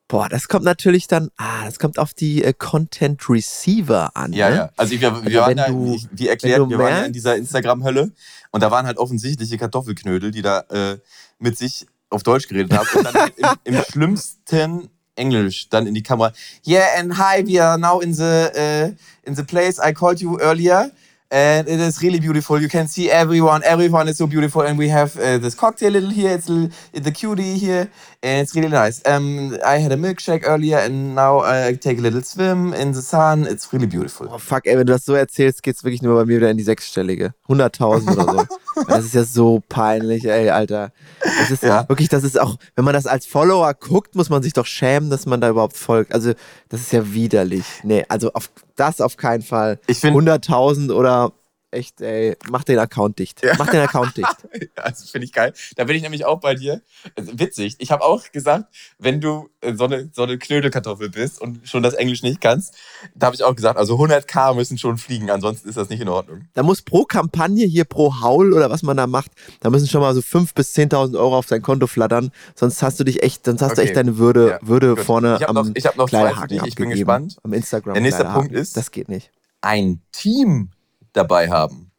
Boah, 0.08 0.30
das 0.30 0.48
kommt 0.48 0.64
natürlich 0.66 1.08
dann, 1.08 1.30
ah, 1.38 1.66
das 1.66 1.80
kommt 1.80 2.00
auf 2.00 2.14
die 2.14 2.44
äh, 2.44 2.54
Content 2.54 3.30
Receiver 3.30 4.16
an. 4.16 4.34
Ja, 4.34 4.50
ne? 4.50 4.56
ja. 4.56 4.70
Also 4.78 4.92
wir, 4.92 5.02
wir 5.02 5.12
Also 5.16 5.38
waren 5.38 5.58
da, 5.58 5.68
du- 5.68 5.96
ich, 5.96 6.08
wie 6.12 6.28
erklärt, 6.28 6.70
wir 6.70 6.78
waren 6.78 6.90
ja 6.94 7.04
in 7.06 7.14
dieser 7.14 7.36
Instagram-Hölle 7.36 8.12
und 8.52 8.64
da 8.64 8.72
waren 8.72 8.86
halt 8.86 8.98
offensichtliche 8.98 9.58
Kartoffelknödel, 9.58 10.32
die 10.32 10.42
da 10.42 10.62
äh, 10.70 10.98
mit 11.40 11.58
sich 11.58 11.86
auf 12.10 12.24
Deutsch 12.24 12.48
geredet 12.48 12.74
haben 12.74 12.88
und 12.96 13.04
dann 13.06 13.14
halt 13.14 13.34
im, 13.38 13.76
im 13.76 13.84
schlimmsten 13.92 14.90
Englisch 15.16 15.68
dann 15.70 15.88
in 15.88 15.94
die 15.94 16.04
Kamera. 16.04 16.32
Yeah, 16.66 16.86
and 16.98 17.18
hi, 17.18 17.44
we 17.46 17.62
are 17.62 17.78
now 17.78 18.00
in 18.00 18.14
the 18.14 18.24
uh, 18.24 18.92
in 19.28 19.36
the 19.36 19.44
place 19.44 19.80
I 19.80 19.92
called 19.94 20.20
you 20.22 20.40
earlier. 20.40 20.92
And 21.30 21.68
it 21.68 21.80
is 21.82 22.02
really 22.02 22.20
beautiful. 22.22 22.62
You 22.62 22.70
can 22.70 22.88
see 22.88 23.12
everyone. 23.12 23.62
Everyone 23.66 24.08
is 24.08 24.18
so 24.18 24.28
beautiful. 24.28 24.62
And 24.62 24.78
we 24.78 24.88
have 24.88 25.18
uh, 25.18 25.38
this 25.38 25.56
cocktail 25.56 25.92
little 25.92 26.10
here. 26.10 26.32
It's 26.32 26.50
l- 26.50 26.70
the 26.94 27.12
cutie 27.12 27.58
here. 27.58 27.90
And 28.24 28.42
it's 28.44 28.56
really 28.56 28.70
nice. 28.70 29.06
Um, 29.06 29.58
I 29.66 29.78
had 29.80 29.92
a 29.92 29.98
milkshake 29.98 30.44
earlier 30.46 30.78
and 30.78 31.16
now 31.16 31.42
I 31.42 31.74
take 31.74 31.98
a 31.98 32.02
little 32.02 32.22
swim 32.22 32.74
in 32.74 32.94
the 32.94 33.02
sun. 33.02 33.46
It's 33.46 33.72
really 33.74 33.88
beautiful. 33.88 34.28
Oh 34.32 34.38
fuck, 34.38 34.66
ey, 34.66 34.78
wenn 34.78 34.86
du 34.86 34.94
das 34.94 35.04
so 35.06 35.14
erzählst, 35.16 35.64
geht's 35.64 35.84
wirklich 35.84 36.02
nur 36.02 36.16
bei 36.16 36.26
mir 36.26 36.38
wieder 36.38 36.50
in 36.50 36.58
die 36.58 36.64
sechsstellige. 36.64 37.34
100.000 37.50 38.14
oder 38.14 38.48
so. 38.48 38.58
Das 38.88 39.06
ist 39.06 39.14
ja 39.16 39.24
so 39.24 39.62
peinlich, 39.70 40.26
ey, 40.26 40.50
Alter. 40.50 40.92
Das 41.22 41.52
ist 41.52 41.64
Ja. 41.64 41.88
wirklich, 41.90 42.10
das 42.10 42.24
ist 42.24 42.40
auch, 42.40 42.58
wenn 42.76 42.86
man 42.86 42.94
das 42.94 43.08
als 43.08 43.26
Follower 43.26 43.74
guckt, 43.74 44.16
muss 44.16 44.30
man 44.30 44.44
sich 44.44 44.54
doch 44.54 44.66
schämen, 44.66 45.10
dass 45.10 45.26
man 45.26 45.42
da 45.42 45.50
überhaupt 45.50 45.78
folgt. 45.78 46.14
Also, 46.14 46.34
das 46.70 46.82
ist 46.82 46.92
ja 46.94 47.14
widerlich. 47.14 47.66
Nee, 47.84 48.06
also 48.10 48.32
auf 48.34 48.50
das 48.76 49.02
auf 49.02 49.18
keinen 49.18 49.42
Fall. 49.42 49.80
Ich 49.88 50.00
finde, 50.00 50.20
100.000 50.34 50.92
oder 50.94 51.32
echt, 51.78 52.02
ey, 52.02 52.36
mach 52.50 52.64
den 52.64 52.80
Account 52.80 53.20
dicht. 53.20 53.42
Mach 53.58 53.70
den 53.70 53.80
Account 53.82 54.18
dicht. 54.18 54.36
also 54.76 55.06
finde 55.06 55.26
ich 55.26 55.34
geil. 55.34 55.54
Da 55.76 55.84
bin 55.86 55.96
ich 55.96 56.02
nämlich 56.02 56.26
auch 56.26 56.40
bei 56.40 56.56
dir. 56.56 56.82
Also, 57.16 57.40
witzig. 57.40 57.76
Ich 57.80 57.92
habe 57.92 58.04
auch 58.04 58.32
gesagt, 58.32 58.66
wenn 59.00 59.22
du 59.22 59.50
äh, 59.62 59.74
so 59.76 59.86
eine, 59.86 60.10
so 60.14 60.24
eine 60.24 60.38
Knödelkartoffel 60.38 61.10
bist 61.10 61.40
und 61.42 61.68
schon 61.68 61.84
das 61.84 61.94
Englisch 61.94 62.24
nicht 62.24 62.42
kannst, 62.42 62.74
da 63.16 63.28
habe 63.28 63.36
ich 63.36 63.44
auch 63.44 63.56
gesagt, 63.56 63.78
also 63.78 63.96
100k 63.96 64.56
müssen 64.56 64.78
schon 64.78 64.98
fliegen, 64.98 65.30
ansonsten 65.30 65.70
ist 65.70 65.78
das 65.78 65.90
nicht 65.90 66.02
in 66.02 66.10
Ordnung. 66.10 66.48
Da 66.54 66.64
muss 66.64 66.82
pro 66.82 67.04
Kampagne 67.06 67.66
hier 67.66 67.86
pro 67.86 68.20
Haul 68.22 68.54
oder 68.54 68.70
was 68.70 68.84
man 68.84 68.98
da 68.98 69.08
macht, 69.08 69.32
da 69.62 69.70
müssen 69.70 69.88
schon 69.88 70.02
mal 70.02 70.14
so 70.14 70.22
5.000 70.22 70.56
bis 70.56 70.76
10.000 70.76 71.18
Euro 71.18 71.38
auf 71.38 71.46
dein 71.46 71.62
Konto 71.62 71.88
flattern. 71.88 72.32
Sonst 72.56 72.82
hast 72.84 73.00
du 73.00 73.04
dich 73.04 73.24
echt, 73.24 73.46
sonst 73.46 73.62
hast 73.62 73.78
du 73.78 73.82
Okay. 73.82 73.88
echt 73.90 73.98
deine 73.98 74.18
Würde, 74.18 74.50
Ja, 74.50 74.60
Würde 74.68 74.96
gut. 74.96 75.06
vorne 75.06 75.36
Ich 75.38 75.44
hab 75.44 75.50
am 75.50 75.56
noch- 75.56 75.72
ich 75.76 75.86
hab 75.86 75.96
noch 75.98 76.10
zwei 76.10 76.34
dich. 76.48 76.64
Ich 76.64 76.76
bin 76.76 76.90
gespannt. 76.90 77.38
Am 77.44 77.54
Instagram. 77.54 77.94
Der 77.94 78.02
nächste. 78.02 78.26
Punkt 78.26 78.52
ist- 78.52 78.76
Das 78.76 78.92
geht 78.92 79.08
nicht. 79.10 79.32
Ein 79.62 80.02
Team 80.12 80.70
dabei 81.18 81.50
haben. 81.50 81.92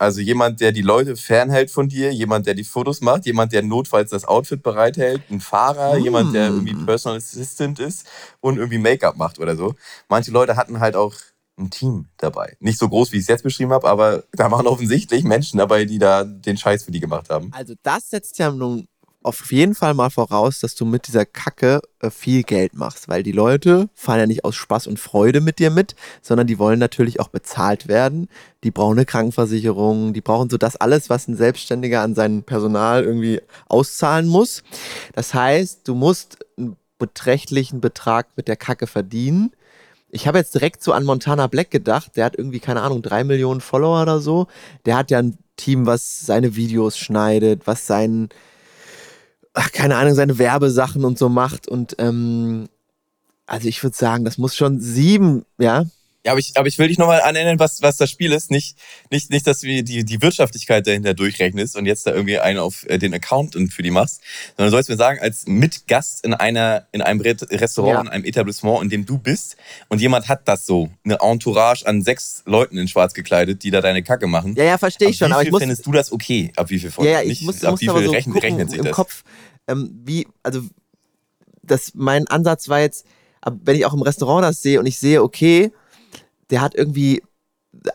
Also 0.00 0.20
jemand, 0.20 0.60
der 0.60 0.70
die 0.70 0.82
Leute 0.82 1.16
fernhält 1.16 1.72
von 1.72 1.88
dir, 1.88 2.12
jemand, 2.12 2.46
der 2.46 2.54
die 2.54 2.62
Fotos 2.62 3.00
macht, 3.00 3.26
jemand, 3.26 3.52
der 3.52 3.62
notfalls 3.62 4.10
das 4.10 4.24
Outfit 4.24 4.62
bereithält, 4.62 5.22
ein 5.28 5.40
Fahrer, 5.40 5.98
Mm. 5.98 6.04
jemand, 6.04 6.34
der 6.34 6.46
irgendwie 6.50 6.74
Personal 6.86 7.18
Assistant 7.18 7.80
ist 7.80 8.06
und 8.40 8.58
irgendwie 8.58 8.78
Make-up 8.78 9.16
macht 9.16 9.40
oder 9.40 9.56
so. 9.56 9.74
Manche 10.08 10.30
Leute 10.30 10.54
hatten 10.56 10.78
halt 10.78 10.94
auch 10.94 11.14
ein 11.58 11.70
Team 11.70 12.06
dabei. 12.18 12.56
Nicht 12.60 12.78
so 12.78 12.88
groß, 12.88 13.10
wie 13.10 13.16
ich 13.16 13.22
es 13.22 13.28
jetzt 13.28 13.42
beschrieben 13.42 13.72
habe, 13.72 13.88
aber 13.88 14.22
da 14.32 14.48
waren 14.52 14.68
offensichtlich 14.68 15.24
Menschen 15.24 15.58
dabei, 15.58 15.84
die 15.84 15.98
da 15.98 16.22
den 16.22 16.56
Scheiß 16.56 16.84
für 16.84 16.92
die 16.92 17.00
gemacht 17.00 17.28
haben. 17.30 17.50
Also 17.52 17.74
das 17.82 18.10
setzt 18.10 18.38
ja 18.38 18.52
nun 18.52 18.86
auf 19.22 19.50
jeden 19.50 19.74
Fall 19.74 19.94
mal 19.94 20.10
voraus, 20.10 20.60
dass 20.60 20.74
du 20.74 20.84
mit 20.84 21.08
dieser 21.08 21.26
Kacke 21.26 21.80
äh, 22.00 22.10
viel 22.10 22.44
Geld 22.44 22.74
machst, 22.74 23.08
weil 23.08 23.22
die 23.22 23.32
Leute 23.32 23.88
fahren 23.94 24.20
ja 24.20 24.26
nicht 24.26 24.44
aus 24.44 24.54
Spaß 24.54 24.86
und 24.86 25.00
Freude 25.00 25.40
mit 25.40 25.58
dir 25.58 25.70
mit, 25.70 25.96
sondern 26.22 26.46
die 26.46 26.58
wollen 26.58 26.78
natürlich 26.78 27.18
auch 27.18 27.28
bezahlt 27.28 27.88
werden. 27.88 28.28
Die 28.62 28.70
brauchen 28.70 28.96
eine 28.96 29.06
Krankenversicherung, 29.06 30.12
die 30.12 30.20
brauchen 30.20 30.50
so 30.50 30.56
das 30.56 30.76
alles, 30.76 31.10
was 31.10 31.26
ein 31.26 31.36
Selbstständiger 31.36 32.02
an 32.02 32.14
sein 32.14 32.44
Personal 32.44 33.04
irgendwie 33.04 33.40
auszahlen 33.68 34.28
muss. 34.28 34.62
Das 35.14 35.34
heißt, 35.34 35.86
du 35.88 35.94
musst 35.94 36.38
einen 36.56 36.76
beträchtlichen 36.98 37.80
Betrag 37.80 38.28
mit 38.36 38.46
der 38.46 38.56
Kacke 38.56 38.86
verdienen. 38.86 39.52
Ich 40.10 40.26
habe 40.26 40.38
jetzt 40.38 40.54
direkt 40.54 40.82
so 40.82 40.92
an 40.92 41.04
Montana 41.04 41.48
Black 41.48 41.70
gedacht. 41.70 42.16
Der 42.16 42.24
hat 42.24 42.36
irgendwie, 42.38 42.60
keine 42.60 42.82
Ahnung, 42.82 43.02
drei 43.02 43.24
Millionen 43.24 43.60
Follower 43.60 44.00
oder 44.00 44.20
so. 44.20 44.46
Der 44.86 44.96
hat 44.96 45.10
ja 45.10 45.18
ein 45.18 45.36
Team, 45.56 45.86
was 45.86 46.20
seine 46.24 46.56
Videos 46.56 46.96
schneidet, 46.96 47.66
was 47.66 47.86
seinen 47.86 48.30
ach, 49.58 49.72
keine 49.72 49.96
Ahnung, 49.96 50.14
seine 50.14 50.38
Werbesachen 50.38 51.04
und 51.04 51.18
so 51.18 51.28
macht. 51.28 51.66
Und 51.66 51.96
ähm, 51.98 52.68
also 53.46 53.66
ich 53.68 53.82
würde 53.82 53.96
sagen, 53.96 54.24
das 54.24 54.38
muss 54.38 54.54
schon 54.54 54.80
sieben, 54.80 55.44
ja. 55.58 55.84
Ja, 56.28 56.32
aber 56.32 56.40
ich, 56.40 56.52
aber 56.56 56.68
ich 56.68 56.78
will 56.78 56.88
dich 56.88 56.98
nochmal 56.98 57.20
erinnern, 57.20 57.58
was, 57.58 57.80
was 57.80 57.96
das 57.96 58.10
Spiel 58.10 58.32
ist. 58.32 58.50
Nicht, 58.50 58.76
nicht, 59.10 59.30
nicht, 59.30 59.46
dass 59.46 59.60
du 59.60 59.66
die, 59.66 60.04
die 60.04 60.20
Wirtschaftlichkeit 60.20 60.86
dahinter 60.86 61.14
durchrechnest 61.14 61.74
und 61.74 61.86
jetzt 61.86 62.06
da 62.06 62.12
irgendwie 62.12 62.38
einen 62.38 62.58
auf 62.58 62.84
äh, 62.86 62.98
den 62.98 63.14
Account 63.14 63.56
für 63.72 63.82
die 63.82 63.90
machst, 63.90 64.20
sondern 64.56 64.70
du 64.70 64.76
sollst 64.76 64.90
mir 64.90 64.96
sagen, 64.96 65.18
als 65.20 65.46
Mitgast 65.46 66.22
in 66.24 66.34
einer, 66.34 66.86
in 66.92 67.00
einem 67.00 67.22
Re- 67.22 67.34
Restaurant, 67.50 67.94
Ja. 67.94 68.00
in 68.02 68.08
einem 68.08 68.24
Etablissement, 68.24 68.82
in 68.82 68.90
dem 68.90 69.06
du 69.06 69.16
bist 69.16 69.56
und 69.88 70.02
jemand 70.02 70.28
hat 70.28 70.46
das 70.46 70.66
so, 70.66 70.90
eine 71.04 71.18
Entourage 71.22 71.86
an 71.86 72.02
sechs 72.02 72.42
Leuten 72.44 72.76
in 72.76 72.88
schwarz 72.88 73.14
gekleidet, 73.14 73.62
die 73.62 73.70
da 73.70 73.80
deine 73.80 74.02
Kacke 74.02 74.26
machen. 74.26 74.54
Ja, 74.54 74.64
ja, 74.64 74.76
verstehe 74.76 75.08
ich 75.08 75.16
schon, 75.16 75.28
wie 75.30 75.32
aber 75.32 75.40
viel 75.40 75.48
ich 75.48 75.52
muss, 75.52 75.60
findest 75.62 75.86
du 75.86 75.92
das 75.92 76.12
okay? 76.12 76.52
Ab 76.56 76.68
wie 76.68 76.78
viel 76.78 76.90
Folgen? 76.90 77.10
Ja, 77.10 77.18
ja, 77.18 77.22
ich 77.22 77.28
Nicht, 77.40 77.42
muss, 77.44 77.64
ab 77.64 77.70
muss 77.70 77.80
wie 77.80 77.88
viel 77.88 78.04
so 78.04 78.10
rechnen, 78.10 78.34
gucken 78.34 78.50
rechnet 78.50 78.68
sich 78.70 78.78
im 78.80 78.84
das? 78.84 78.94
Kopf, 78.94 79.22
ähm, 79.66 79.98
wie, 80.04 80.26
also 80.42 80.60
das, 81.62 81.92
mein 81.94 82.26
Ansatz 82.28 82.68
war 82.68 82.80
jetzt, 82.80 83.06
wenn 83.62 83.76
ich 83.76 83.86
auch 83.86 83.94
im 83.94 84.02
Restaurant 84.02 84.44
das 84.44 84.60
sehe 84.60 84.78
und 84.78 84.84
ich 84.86 84.98
sehe, 84.98 85.22
okay, 85.22 85.72
der 86.50 86.60
hat 86.60 86.74
irgendwie 86.74 87.22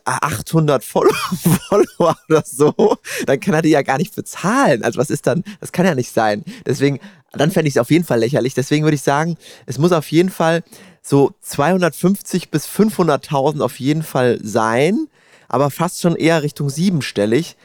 800 0.06 0.84
Follow- 0.84 1.14
Follower 1.68 2.16
oder 2.30 2.44
so, 2.46 2.98
dann 3.26 3.40
kann 3.40 3.54
er 3.54 3.62
die 3.62 3.70
ja 3.70 3.82
gar 3.82 3.98
nicht 3.98 4.16
bezahlen. 4.16 4.84
Also 4.84 5.00
was 5.00 5.10
ist 5.10 5.28
dann, 5.28 5.44
das 5.60 5.72
kann 5.72 5.86
ja 5.86 5.96
nicht 5.96 6.12
sein. 6.12 6.44
Deswegen, 6.66 7.00
dann 7.32 7.52
fände 7.52 7.68
ich 7.68 7.76
es 7.76 7.82
auf 7.82 7.92
jeden 7.92 8.06
Fall 8.06 8.20
lächerlich. 8.20 8.54
Deswegen 8.54 8.84
würde 8.84 8.96
ich 8.96 9.02
sagen, 9.02 9.38
es 9.66 9.78
muss 9.78 9.92
auf 9.92 10.12
jeden 10.12 10.30
Fall 10.30 10.64
so 11.02 11.34
250 11.42 12.50
bis 12.50 12.68
500.000 12.68 13.62
auf 13.62 13.80
jeden 13.80 14.04
Fall 14.04 14.40
sein, 14.42 15.08
aber 15.50 15.70
fast 15.70 16.02
schon 16.02 16.16
eher 16.16 16.44
Richtung 16.44 16.70
siebenstellig, 16.70 17.58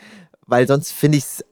weil 0.47 0.67
sonst 0.67 0.93
finde 0.93 1.19
ich 1.19 1.25
es 1.25 1.45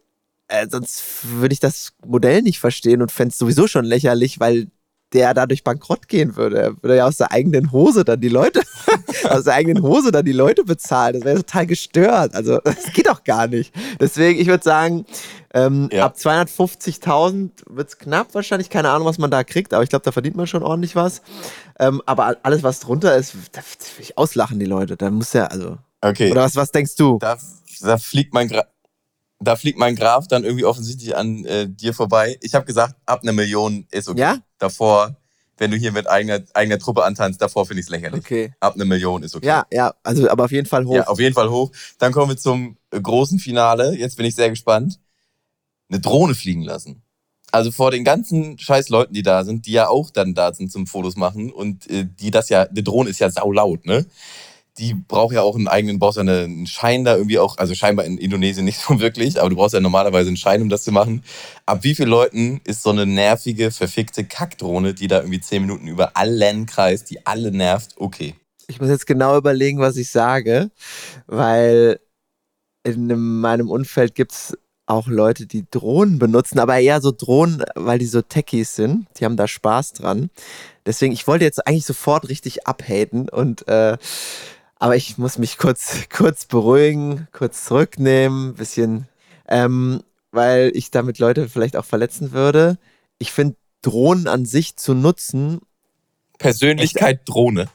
äh, 0.49 0.69
sonst 0.71 1.03
würde 1.25 1.53
ich 1.53 1.61
das 1.61 1.93
Modell 2.07 2.43
nicht 2.43 2.61
verstehen 2.61 3.03
und 3.03 3.11
fände 3.11 3.33
es 3.33 3.39
sowieso 3.39 3.67
schon 3.67 3.85
lächerlich, 3.85 4.39
weil 4.39 4.69
der 5.17 5.33
dadurch 5.35 5.65
bankrott 5.65 6.09
gehen 6.09 6.37
würde. 6.37 6.59
Er 6.59 6.83
würde 6.83 6.97
ja 6.97 7.07
aus 7.07 7.17
der 7.17 7.33
eigenen 7.33 7.73
Hose 7.73 8.05
dann 8.05 8.21
die 8.21 8.29
Leute, 8.29 8.61
aus 9.31 9.45
der 9.45 9.55
eigenen 9.55 9.83
Hose 9.83 10.13
dann 10.13 10.25
die 10.25 10.33
Leute 10.33 10.63
bezahlen. 10.65 11.15
Das 11.15 11.25
wäre 11.25 11.37
total 11.39 11.67
gestört. 11.67 12.35
Also, 12.35 12.59
das 12.63 12.93
geht 12.93 13.09
doch 13.09 13.25
gar 13.25 13.47
nicht. 13.47 13.75
Deswegen, 13.99 14.39
ich 14.39 14.47
würde 14.47 14.63
sagen, 14.63 15.07
ähm, 15.55 15.89
Ja. 15.91 16.05
ab 16.05 16.17
250.000 16.19 17.51
wird 17.71 17.89
es 17.89 17.99
knapp 17.99 18.35
wahrscheinlich. 18.35 18.71
Keine 18.71 18.91
Ahnung, 18.91 19.07
was 19.07 19.19
man 19.19 19.31
da 19.31 19.43
kriegt, 19.45 19.73
aber 19.73 19.83
ich 19.83 19.89
glaube, 19.91 20.05
da 20.05 20.13
verdient 20.13 20.37
man 20.37 20.47
schon 20.47 20.63
ordentlich 20.63 20.95
was. 20.97 21.23
Ähm, 21.79 22.03
aber 22.07 22.37
alles, 22.43 22.63
was 22.63 22.81
drunter 22.81 23.17
ist, 23.17 23.35
da 23.53 23.61
will 23.61 24.03
ich 24.03 24.19
auslachen, 24.19 24.59
die 24.59 24.67
Leute. 24.67 24.97
Da 24.97 25.11
muss 25.11 25.33
ja, 25.33 25.47
also. 25.47 25.79
Okay. 26.03 26.31
Oder 26.31 26.43
was, 26.43 26.57
was 26.57 26.71
denkst 26.73 26.95
du? 26.97 27.19
da, 27.21 27.37
da 27.81 27.97
fliegt 27.99 28.35
mein 28.35 28.49
Gra 28.49 28.65
da 29.39 29.57
fliegt 29.57 29.79
mein 29.79 29.97
Graf 29.97 30.29
dann 30.29 30.45
irgendwie 30.45 30.65
offensichtlich 30.65 31.17
an 31.17 31.45
äh, 31.45 31.69
dir 31.69 31.95
vorbei. 31.95 32.39
Ich 32.41 32.55
habe 32.55 32.65
gesagt, 32.65 32.95
ab 33.05 33.21
einer 33.23 33.33
Million 33.33 33.87
ist 33.91 34.09
okay. 34.09 34.21
Ja? 34.21 34.39
Davor, 34.59 35.17
wenn 35.59 35.71
du 35.71 35.77
hier 35.77 35.93
mit 35.93 36.09
eigener, 36.09 36.41
eigener 36.55 36.79
Truppe 36.79 37.05
antanzt, 37.05 37.41
davor 37.43 37.67
finde 37.67 37.81
ich 37.81 37.87
es 37.87 37.91
lächerlich. 37.91 38.25
Okay. 38.25 38.53
Ab 38.61 38.75
einer 38.75 38.85
Million 38.85 39.23
ist 39.23 39.37
okay. 39.37 39.47
Ja, 39.47 39.67
ja, 39.71 39.95
also, 40.03 40.29
aber 40.31 40.45
auf 40.45 40.53
jeden 40.53 40.67
Fall 40.67 40.87
hoch. 40.87 40.95
ja, 40.95 41.07
auf 41.07 41.21
jeden 41.21 41.35
Fall 41.35 41.51
hoch. 41.51 41.71
Dann 41.99 42.13
kommen 42.13 42.31
wir 42.31 42.37
zum 42.37 42.79
äh, 42.91 43.01
großen 43.01 43.39
Finale. 43.39 43.95
Jetzt 43.97 44.17
bin 44.17 44.27
ich 44.27 44.35
sehr 44.35 44.51
gespannt. 44.51 45.01
Eine 45.89 46.01
Drohne 46.01 46.35
fliegen 46.35 46.63
lassen. 46.63 47.03
Also 47.53 47.71
vor 47.71 47.91
den 47.91 48.05
ganzen 48.05 48.59
scheiß 48.59 48.89
Leuten, 48.89 49.15
die 49.15 49.23
da 49.23 49.45
sind, 49.45 49.67
die 49.67 49.73
ja 49.73 49.89
auch 49.89 50.11
dann 50.11 50.35
da 50.35 50.53
sind 50.53 50.73
zum 50.73 50.87
Fotos 50.87 51.17
machen 51.17 51.53
und 51.53 51.89
äh, 51.91 52.05
die 52.05 52.31
das 52.31 52.49
ja, 52.49 52.63
eine 52.63 52.83
Drohne 52.83 53.11
ist 53.11 53.21
ja 53.21 53.31
saulaut, 53.31 53.87
ne? 53.87 54.05
Die 54.79 54.95
braucht 54.95 55.35
ja 55.35 55.43
auch 55.43 55.57
einen 55.57 55.69
eigenen, 55.69 55.99
brauchst 55.99 56.17
ja 56.17 56.23
eine- 56.23 56.45
einen 56.45 56.67
Schein 56.67 57.05
da 57.05 57.17
irgendwie 57.17 57.39
auch, 57.39 57.57
also 57.59 57.75
scheinbar 57.75 58.05
in 58.05 58.19
Indonesien 58.19 58.65
nicht 58.65 58.79
so 58.81 58.99
wirklich, 59.01 59.41
aber 59.41 59.49
du 59.51 59.57
brauchst 59.57 59.75
ja 59.75 59.81
normalerweise 59.81 60.29
einen 60.29 60.37
Schein, 60.37 60.61
um 60.63 60.69
das 60.69 60.85
zu 60.85 60.93
machen. 60.93 61.23
Ab 61.65 61.79
wie 61.83 61.95
vielen 61.95 62.11
Leuten 62.11 62.61
ist 62.65 62.83
so 62.83 62.91
eine 62.91 63.07
nervige, 63.07 63.71
verfickte 63.71 64.25
Kackdrohne, 64.25 64.93
die 64.95 65.07
da 65.09 65.21
irgendwie 65.21 65.41
zehn 65.41 65.63
Minuten 65.63 65.87
über 65.87 66.17
allen 66.17 66.67
kreist, 66.67 67.11
die 67.11 67.25
alle 67.27 67.51
nervt, 67.53 67.95
okay. 67.97 68.35
Ich 68.69 68.81
muss 68.81 68.91
jetzt 68.91 69.07
genau 69.07 69.37
überlegen, 69.39 69.79
was 69.79 69.97
ich 69.97 70.11
sage, 70.11 70.71
weil 71.27 72.01
in 72.85 73.41
meinem 73.41 73.71
Umfeld 73.71 74.15
gibt 74.15 74.33
es 74.33 74.59
auch 74.87 75.09
Leute, 75.09 75.47
die 75.47 75.65
Drohnen 75.71 76.19
benutzen, 76.21 76.59
aber 76.61 76.79
eher 76.79 77.01
so 77.01 77.11
Drohnen, 77.17 77.65
weil 77.75 77.99
die 77.99 78.07
so 78.07 78.23
Techies 78.23 78.77
sind. 78.77 79.07
Die 79.19 79.25
haben 79.25 79.37
da 79.37 79.49
Spaß 79.49 79.95
dran. 79.95 80.31
Deswegen, 80.85 81.13
ich 81.13 81.27
wollte 81.27 81.45
jetzt 81.45 81.67
eigentlich 81.67 81.87
sofort 81.87 82.29
richtig 82.29 82.67
abhaten 82.69 83.29
und 83.29 83.67
äh, 83.67 83.97
aber 84.79 84.97
ich 84.97 85.19
muss 85.19 85.39
mich 85.39 85.59
kurz, 85.59 86.09
kurz 86.11 86.47
beruhigen, 86.47 87.29
kurz 87.33 87.65
zurücknehmen, 87.65 88.55
bisschen, 88.55 89.09
ähm, 89.49 90.03
weil 90.31 90.71
ich 90.75 90.91
damit 90.91 91.19
Leute 91.19 91.49
vielleicht 91.49 91.77
auch 91.77 91.85
verletzen 91.85 92.33
würde. 92.33 92.79
Ich 93.19 93.33
finde 93.33 93.57
Drohnen 93.83 94.27
an 94.27 94.45
sich 94.45 94.77
zu 94.77 94.95
nutzen 94.95 95.61
Persönlichkeit 96.39 97.21
Drohne. 97.25 97.69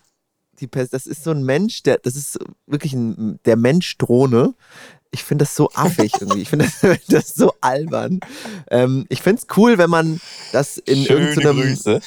die 0.60 0.68
Pers 0.68 0.90
das 0.90 1.08
ist 1.08 1.24
so 1.24 1.32
ein 1.32 1.44
Mensch, 1.44 1.84
der, 1.84 1.98
das 1.98 2.16
ist 2.16 2.38
wirklich 2.68 2.94
ein, 2.94 3.40
der 3.46 3.56
Mensch-Drohne. 3.56 4.54
Ich 5.10 5.24
finde 5.24 5.46
das 5.46 5.56
so 5.56 5.72
affig 5.74 6.14
irgendwie. 6.20 6.42
Ich 6.42 6.50
finde 6.50 6.72
das, 6.82 7.00
das 7.08 7.34
so 7.34 7.54
albern. 7.62 8.20
Ähm, 8.70 9.06
ich 9.10 9.22
finde 9.22 9.42
es 9.42 9.58
cool, 9.58 9.78
wenn 9.78 9.90
man 9.90 10.22
das 10.52 10.78
in 10.78 11.06
Schöne 11.06 11.30
irgendeinem. 11.30 11.62
Grüße. 11.62 12.02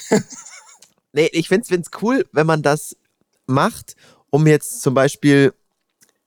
Nee, 1.12 1.28
ich 1.32 1.48
finde 1.48 1.80
es 1.80 2.02
cool, 2.02 2.26
wenn 2.32 2.46
man 2.46 2.62
das 2.62 2.96
macht, 3.46 3.96
um 4.34 4.48
jetzt 4.48 4.82
zum 4.82 4.94
Beispiel 4.94 5.54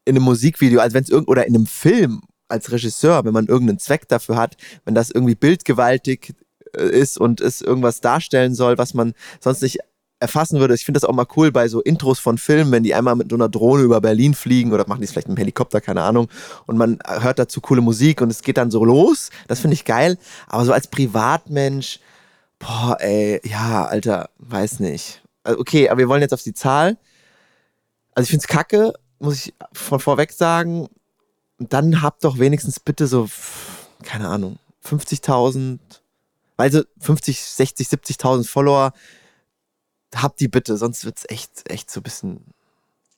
in 0.05 0.16
einem 0.16 0.24
Musikvideo, 0.24 0.80
also 0.80 0.93
wenn 0.93 1.03
es 1.03 1.10
irgend 1.10 1.28
oder 1.28 1.45
in 1.45 1.53
einem 1.53 1.66
Film 1.66 2.22
als 2.47 2.72
Regisseur, 2.72 3.26
wenn 3.26 3.34
man 3.34 3.47
irgendeinen 3.47 3.80
Zweck 3.80 4.08
dafür 4.08 4.38
hat, 4.38 4.55
wenn 4.86 4.95
das 4.95 5.12
irgendwie 5.12 5.36
bildgewaltig 5.36 6.34
äh, 6.74 6.88
ist 6.88 7.18
und 7.18 7.41
es 7.41 7.60
irgendwas 7.60 7.99
darstellen 7.99 8.55
soll, 8.55 8.78
was 8.78 8.93
man 8.93 9.14
sonst 9.41 9.62
nicht 9.62 9.80
erfassen 10.22 10.62
würde. 10.62 10.74
Ich 10.74 10.86
finde 10.86 11.01
das 11.01 11.10
auch 11.10 11.14
mal 11.14 11.28
cool 11.36 11.51
bei 11.51 11.68
so 11.68 11.82
Intros 11.82 12.18
von 12.20 12.38
Filmen, 12.38 12.72
wenn 12.72 12.84
die 12.84 12.95
einmal 12.95 13.18
mit 13.18 13.30
so 13.30 13.36
einer 13.36 13.49
Drohne 13.49 13.84
über 13.84 13.99
Berlin 13.99 14.34
fliegen 14.34 14.72
oder 14.72 14.88
machen 14.88 15.01
die 15.01 15.05
es 15.05 15.12
vielleicht 15.12 15.28
mit 15.28 15.38
dem 15.38 15.41
Helikopter, 15.41 15.82
keine 15.82 16.03
Ahnung. 16.03 16.30
Und 16.66 16.78
man 16.78 16.99
hört 17.05 17.39
dazu 17.39 17.60
coole 17.60 17.82
Musik 17.82 18.22
und 18.22 18.32
es 18.32 18.41
geht 18.41 18.55
dann 18.55 18.72
so 18.72 18.86
los. 18.86 19.32
Das 19.49 19.60
finde 19.60 19.74
ich 19.74 19.84
geil. 19.84 20.18
Aber 20.47 20.64
so 20.64 20.72
als 20.72 20.88
Privatmensch, 20.88 21.99
boah, 22.58 22.95
ey, 23.01 23.41
ja, 23.43 23.84
Alter, 23.84 24.30
weiß 24.38 24.80
nicht. 24.80 25.22
Also, 25.43 25.60
okay, 25.60 25.89
aber 25.89 25.97
wir 25.97 26.08
wollen 26.08 26.22
jetzt 26.22 26.34
auf 26.34 26.43
die 26.43 26.53
Zahl. 26.53 26.97
Also 28.18 28.26
ich 28.26 28.30
finde 28.32 28.45
es 28.45 28.47
kacke, 28.47 28.93
muss 29.20 29.45
ich 29.45 29.53
von 29.74 29.99
vorweg 29.99 30.32
sagen. 30.32 30.88
Dann 31.59 32.01
habt 32.01 32.24
doch 32.24 32.39
wenigstens 32.39 32.80
bitte 32.80 33.05
so, 33.05 33.30
keine 34.01 34.28
Ahnung, 34.28 34.57
50.000, 34.84 35.78
also 36.57 36.82
50, 36.99 37.39
60, 37.39 37.88
70.000 37.88 38.47
Follower. 38.47 38.93
Habt 40.15 40.39
die 40.39 40.47
bitte, 40.47 40.78
sonst 40.78 41.05
wird's 41.05 41.26
echt, 41.30 41.70
echt 41.70 41.91
so 41.91 41.99
ein 41.99 42.03
bisschen 42.03 42.39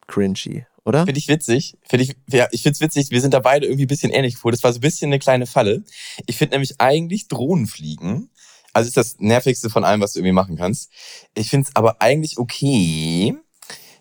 cringy, 0.08 0.66
oder? 0.84 1.06
Finde 1.06 1.20
ich 1.20 1.30
witzig. 1.30 1.78
Finde 1.88 2.04
ich, 2.04 2.18
ja, 2.28 2.50
ich 2.52 2.64
finde 2.64 2.74
es 2.74 2.82
witzig. 2.82 3.10
Wir 3.10 3.22
sind 3.22 3.34
da 3.34 3.40
beide 3.40 3.68
irgendwie 3.68 3.86
ein 3.86 3.88
bisschen 3.88 4.12
ähnlich 4.12 4.36
vor. 4.36 4.52
Das 4.52 4.64
war 4.64 4.74
so 4.74 4.80
ein 4.80 4.82
bisschen 4.82 5.08
eine 5.08 5.20
kleine 5.20 5.46
Falle. 5.46 5.86
Ich 6.26 6.36
finde 6.36 6.56
nämlich 6.56 6.76
eigentlich 6.82 7.30
Drohnenfliegen, 7.30 8.32
also 8.74 8.90
ist 8.90 8.98
das 8.98 9.18
nervigste 9.20 9.70
von 9.70 9.86
allem, 9.86 10.02
was 10.02 10.12
du 10.12 10.20
irgendwie 10.20 10.34
machen 10.34 10.58
kannst. 10.58 10.92
Ich 11.36 11.50
finde 11.50 11.70
es 11.70 11.76
aber 11.78 12.02
eigentlich 12.02 12.38
okay, 12.38 13.38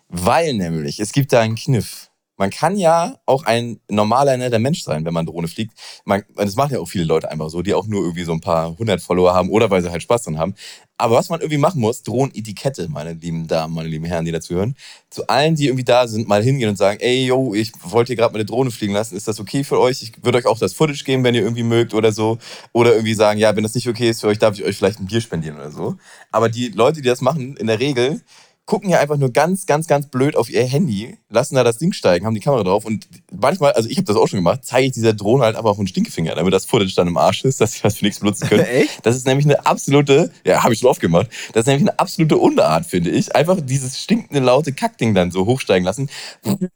weil 0.09 0.53
nämlich 0.53 0.99
es 0.99 1.11
gibt 1.11 1.31
da 1.31 1.39
einen 1.39 1.55
Kniff. 1.55 2.09
Man 2.39 2.51
kann 2.51 2.77
ja 2.77 3.17
auch 3.25 3.43
ein 3.43 3.81
normaler, 3.89 4.37
netter 4.37 4.59
Mensch 4.59 4.81
sein, 4.81 5.03
wenn 5.03 5.13
man 5.13 5.25
Drohne 5.25 5.49
fliegt. 5.49 5.73
Man, 6.05 6.23
das 6.35 6.55
machen 6.55 6.71
ja 6.71 6.79
auch 6.79 6.87
viele 6.87 7.03
Leute 7.03 7.29
einfach 7.29 7.49
so, 7.49 7.61
die 7.61 7.73
auch 7.73 7.85
nur 7.85 8.01
irgendwie 8.01 8.23
so 8.23 8.31
ein 8.31 8.39
paar 8.39 8.77
hundert 8.77 9.01
Follower 9.01 9.33
haben 9.33 9.49
oder 9.49 9.69
weil 9.69 9.81
sie 9.81 9.91
halt 9.91 10.01
Spaß 10.01 10.23
dran 10.23 10.37
haben. 10.37 10.55
Aber 10.97 11.17
was 11.17 11.27
man 11.27 11.41
irgendwie 11.41 11.57
machen 11.57 11.81
muss, 11.81 12.01
Drohnenetikette, 12.01 12.87
meine 12.87 13.11
lieben 13.11 13.47
Damen, 13.47 13.73
meine 13.73 13.89
lieben 13.89 14.05
Herren, 14.05 14.23
die 14.23 14.31
dazu 14.31 14.55
hören, 14.55 14.75
zu 15.09 15.27
allen, 15.27 15.55
die 15.55 15.65
irgendwie 15.65 15.83
da 15.83 16.07
sind, 16.07 16.29
mal 16.29 16.41
hingehen 16.41 16.69
und 16.69 16.77
sagen, 16.77 16.99
ey, 17.01 17.25
yo, 17.25 17.53
ich 17.53 17.73
wollte 17.83 18.09
hier 18.09 18.15
gerade 18.15 18.31
meine 18.31 18.45
Drohne 18.45 18.71
fliegen 18.71 18.93
lassen, 18.93 19.17
ist 19.17 19.27
das 19.27 19.41
okay 19.41 19.65
für 19.65 19.77
euch? 19.77 20.01
Ich 20.01 20.23
würde 20.23 20.37
euch 20.37 20.45
auch 20.45 20.59
das 20.59 20.73
Footage 20.73 21.03
geben, 21.03 21.25
wenn 21.25 21.35
ihr 21.35 21.41
irgendwie 21.41 21.63
mögt 21.63 21.93
oder 21.93 22.13
so. 22.13 22.37
Oder 22.71 22.93
irgendwie 22.93 23.15
sagen, 23.15 23.37
ja, 23.37 23.53
wenn 23.57 23.63
das 23.63 23.75
nicht 23.75 23.89
okay 23.89 24.11
ist 24.11 24.21
für 24.21 24.27
euch, 24.27 24.39
darf 24.39 24.57
ich 24.57 24.63
euch 24.63 24.77
vielleicht 24.77 25.01
ein 25.01 25.07
Bier 25.07 25.19
spendieren 25.19 25.57
oder 25.57 25.71
so. 25.71 25.97
Aber 26.31 26.47
die 26.47 26.69
Leute, 26.69 27.01
die 27.01 27.07
das 27.09 27.19
machen, 27.19 27.57
in 27.57 27.67
der 27.67 27.81
Regel, 27.81 28.21
gucken 28.69 28.91
ja 28.91 28.99
einfach 28.99 29.17
nur 29.17 29.33
ganz, 29.33 29.65
ganz, 29.65 29.87
ganz 29.87 30.09
blöd 30.09 30.35
auf 30.35 30.47
ihr 30.47 30.63
Handy, 30.63 31.17
lassen 31.27 31.55
da 31.55 31.63
das 31.63 31.79
Ding 31.79 31.91
steigen, 31.91 32.27
haben 32.27 32.35
die 32.35 32.39
Kamera 32.39 32.63
drauf 32.63 32.85
und 32.85 33.07
manchmal, 33.31 33.73
also 33.73 33.89
ich 33.89 33.97
habe 33.97 34.05
das 34.05 34.15
auch 34.15 34.27
schon 34.27 34.37
gemacht, 34.37 34.59
zeige 34.63 34.85
ich 34.85 34.93
dieser 34.93 35.13
Drohne 35.13 35.43
halt 35.43 35.55
einfach 35.55 35.71
auf 35.71 35.79
einen 35.79 35.87
Stinkefinger, 35.87 36.35
damit 36.35 36.53
das 36.53 36.65
Footage 36.65 36.93
dann 36.95 37.07
im 37.07 37.17
Arsch 37.17 37.43
ist, 37.45 37.59
dass 37.61 37.73
sie 37.73 37.81
das 37.81 37.95
für 37.95 38.05
nichts 38.05 38.19
benutzen 38.19 38.47
können. 38.47 38.65
Echt? 38.65 39.03
Das 39.03 39.15
ist 39.15 39.25
nämlich 39.25 39.47
eine 39.47 39.65
absolute, 39.65 40.31
ja, 40.45 40.63
habe 40.63 40.73
ich 40.73 40.81
schon 40.81 40.89
oft 40.89 41.01
gemacht, 41.01 41.29
das 41.53 41.61
ist 41.61 41.65
nämlich 41.65 41.89
eine 41.89 41.97
absolute 41.97 42.37
Unart, 42.37 42.85
finde 42.85 43.09
ich. 43.09 43.35
Einfach 43.35 43.57
dieses 43.59 43.99
stinkende, 43.99 44.39
laute 44.39 44.71
Kackding 44.71 45.15
dann 45.15 45.31
so 45.31 45.47
hochsteigen 45.47 45.83
lassen. 45.83 46.07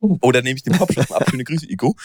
Oder 0.00 0.40
nehme 0.40 0.56
ich 0.56 0.62
den 0.62 0.72
Popschutz 0.72 1.12
ab, 1.12 1.26
schöne 1.28 1.44
Grüße, 1.44 1.70
Ico. 1.70 1.96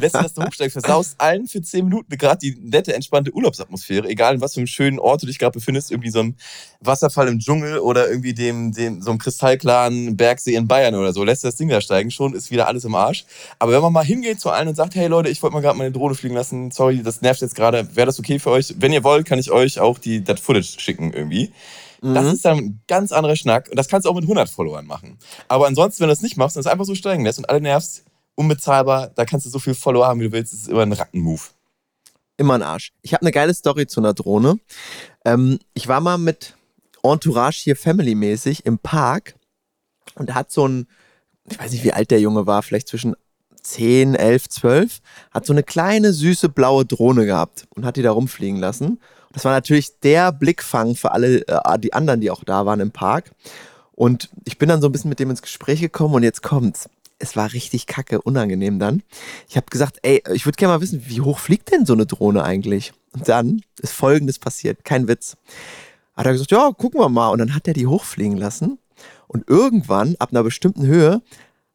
Lässt 0.00 0.14
du 0.14 0.22
das 0.22 0.34
da 0.34 0.44
hochsteigen, 0.44 0.72
versaust 0.72 1.14
allen 1.18 1.46
für 1.46 1.62
10 1.62 1.84
Minuten 1.84 2.16
gerade 2.16 2.38
die 2.38 2.56
nette, 2.60 2.94
entspannte 2.94 3.32
Urlaubsatmosphäre, 3.34 4.08
egal 4.08 4.36
in 4.36 4.40
was 4.40 4.54
für 4.54 4.60
einem 4.60 4.66
schönen 4.66 4.98
Ort 4.98 5.22
du 5.22 5.26
dich 5.26 5.38
gerade 5.38 5.58
befindest, 5.58 5.90
irgendwie 5.90 6.10
so 6.10 6.20
einem 6.20 6.34
Wasserfall 6.80 7.28
im 7.28 7.38
Dschungel 7.38 7.78
oder 7.78 8.08
irgendwie 8.08 8.34
dem, 8.34 8.72
dem 8.72 9.02
so 9.02 9.10
einem 9.10 9.18
kristallklaren 9.18 10.16
Bergsee 10.16 10.54
in 10.54 10.68
Bayern 10.68 10.94
oder 10.94 11.12
so, 11.12 11.24
lässt 11.24 11.44
du 11.44 11.48
das 11.48 11.56
Ding 11.56 11.68
da 11.68 11.80
steigen, 11.80 12.10
schon 12.10 12.34
ist 12.34 12.50
wieder 12.50 12.66
alles 12.68 12.84
im 12.84 12.94
Arsch. 12.94 13.24
Aber 13.58 13.72
wenn 13.72 13.82
man 13.82 13.92
mal 13.92 14.04
hingeht 14.04 14.40
zu 14.40 14.50
allen 14.50 14.68
und 14.68 14.74
sagt, 14.74 14.94
hey 14.94 15.08
Leute, 15.08 15.28
ich 15.28 15.42
wollte 15.42 15.54
mal 15.54 15.60
gerade 15.60 15.78
meine 15.78 15.92
Drohne 15.92 16.14
fliegen 16.14 16.34
lassen, 16.34 16.70
sorry, 16.70 17.02
das 17.02 17.22
nervt 17.22 17.40
jetzt 17.40 17.54
gerade, 17.54 17.94
wäre 17.96 18.06
das 18.06 18.18
okay 18.18 18.38
für 18.38 18.50
euch? 18.50 18.74
Wenn 18.78 18.92
ihr 18.92 19.04
wollt, 19.04 19.26
kann 19.26 19.38
ich 19.38 19.50
euch 19.50 19.80
auch 19.80 19.98
die, 19.98 20.22
das 20.22 20.40
Footage 20.40 20.78
schicken 20.78 21.12
irgendwie. 21.12 21.52
Das 22.02 22.24
Mhm. 22.24 22.32
ist 22.32 22.44
dann 22.44 22.58
ein 22.58 22.82
ganz 22.88 23.12
anderer 23.12 23.36
Schnack 23.36 23.68
und 23.70 23.78
das 23.78 23.86
kannst 23.86 24.06
du 24.06 24.10
auch 24.10 24.16
mit 24.16 24.24
100 24.24 24.50
Followern 24.50 24.86
machen. 24.86 25.18
Aber 25.46 25.68
ansonsten, 25.68 26.00
wenn 26.00 26.08
du 26.08 26.12
das 26.12 26.22
nicht 26.22 26.36
machst 26.36 26.56
und 26.56 26.60
es 26.60 26.66
einfach 26.66 26.84
so 26.84 26.96
steigen 26.96 27.24
lässt 27.24 27.38
und 27.38 27.48
alle 27.48 27.60
nervst, 27.60 28.04
unbezahlbar, 28.34 29.08
da 29.08 29.24
kannst 29.24 29.46
du 29.46 29.50
so 29.50 29.58
viel 29.58 29.74
Follower 29.74 30.06
haben, 30.06 30.20
wie 30.20 30.24
du 30.24 30.32
willst, 30.32 30.52
das 30.52 30.60
ist 30.60 30.68
immer 30.68 30.82
ein 30.82 30.92
Rattenmove. 30.92 31.50
Immer 32.36 32.54
ein 32.54 32.62
Arsch. 32.62 32.92
Ich 33.02 33.12
habe 33.12 33.22
eine 33.22 33.32
geile 33.32 33.54
Story 33.54 33.86
zu 33.86 34.00
einer 34.00 34.14
Drohne. 34.14 34.58
Ähm, 35.24 35.58
ich 35.74 35.88
war 35.88 36.00
mal 36.00 36.18
mit 36.18 36.56
Entourage 37.02 37.62
hier 37.62 37.76
Family-mäßig 37.76 38.64
im 38.64 38.78
Park 38.78 39.34
und 40.14 40.28
da 40.28 40.34
hat 40.34 40.50
so 40.50 40.66
ein, 40.66 40.86
ich 41.50 41.58
weiß 41.58 41.72
nicht, 41.72 41.84
wie 41.84 41.92
alt 41.92 42.10
der 42.10 42.20
Junge 42.20 42.46
war, 42.46 42.62
vielleicht 42.62 42.88
zwischen 42.88 43.14
10, 43.62 44.14
11, 44.14 44.48
12, 44.48 45.00
hat 45.30 45.46
so 45.46 45.52
eine 45.52 45.62
kleine, 45.62 46.12
süße, 46.12 46.48
blaue 46.48 46.84
Drohne 46.84 47.26
gehabt 47.26 47.66
und 47.70 47.84
hat 47.84 47.96
die 47.96 48.02
da 48.02 48.10
rumfliegen 48.12 48.60
lassen. 48.60 49.00
Das 49.32 49.44
war 49.44 49.52
natürlich 49.52 49.98
der 50.00 50.32
Blickfang 50.32 50.94
für 50.94 51.12
alle 51.12 51.46
äh, 51.46 51.78
die 51.78 51.92
anderen, 51.92 52.20
die 52.20 52.30
auch 52.30 52.44
da 52.44 52.66
waren 52.66 52.80
im 52.80 52.90
Park. 52.90 53.30
Und 53.92 54.30
ich 54.44 54.58
bin 54.58 54.68
dann 54.68 54.80
so 54.80 54.88
ein 54.88 54.92
bisschen 54.92 55.10
mit 55.10 55.20
dem 55.20 55.30
ins 55.30 55.42
Gespräch 55.42 55.80
gekommen 55.80 56.14
und 56.14 56.22
jetzt 56.22 56.42
kommt's. 56.42 56.88
Es 57.22 57.36
war 57.36 57.52
richtig 57.52 57.86
kacke, 57.86 58.20
unangenehm 58.20 58.80
dann. 58.80 59.02
Ich 59.48 59.56
habe 59.56 59.66
gesagt, 59.70 59.98
ey, 60.02 60.22
ich 60.34 60.44
würde 60.44 60.56
gerne 60.56 60.74
mal 60.74 60.80
wissen, 60.80 61.04
wie 61.06 61.20
hoch 61.20 61.38
fliegt 61.38 61.70
denn 61.70 61.86
so 61.86 61.92
eine 61.92 62.04
Drohne 62.04 62.42
eigentlich? 62.42 62.92
Und 63.12 63.28
dann 63.28 63.62
ist 63.80 63.92
Folgendes 63.92 64.40
passiert, 64.40 64.84
kein 64.84 65.06
Witz. 65.06 65.36
Hat 66.16 66.26
er 66.26 66.32
gesagt, 66.32 66.50
ja, 66.50 66.72
gucken 66.72 67.00
wir 67.00 67.08
mal. 67.08 67.28
Und 67.28 67.38
dann 67.38 67.54
hat 67.54 67.68
er 67.68 67.74
die 67.74 67.86
hochfliegen 67.86 68.36
lassen. 68.36 68.78
Und 69.28 69.48
irgendwann, 69.48 70.16
ab 70.18 70.30
einer 70.32 70.42
bestimmten 70.42 70.84
Höhe, 70.84 71.22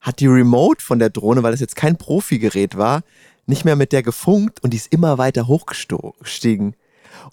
hat 0.01 0.19
die 0.19 0.27
Remote 0.27 0.83
von 0.83 0.99
der 0.99 1.09
Drohne, 1.09 1.43
weil 1.43 1.53
es 1.53 1.61
jetzt 1.61 1.77
kein 1.77 1.97
Profi-Gerät 1.97 2.77
war, 2.77 3.03
nicht 3.45 3.63
mehr 3.63 3.77
mit 3.77 3.93
der 3.93 4.03
gefunkt 4.03 4.61
und 4.63 4.71
die 4.71 4.77
ist 4.77 4.91
immer 4.91 5.17
weiter 5.17 5.47
hochgestiegen. 5.47 6.75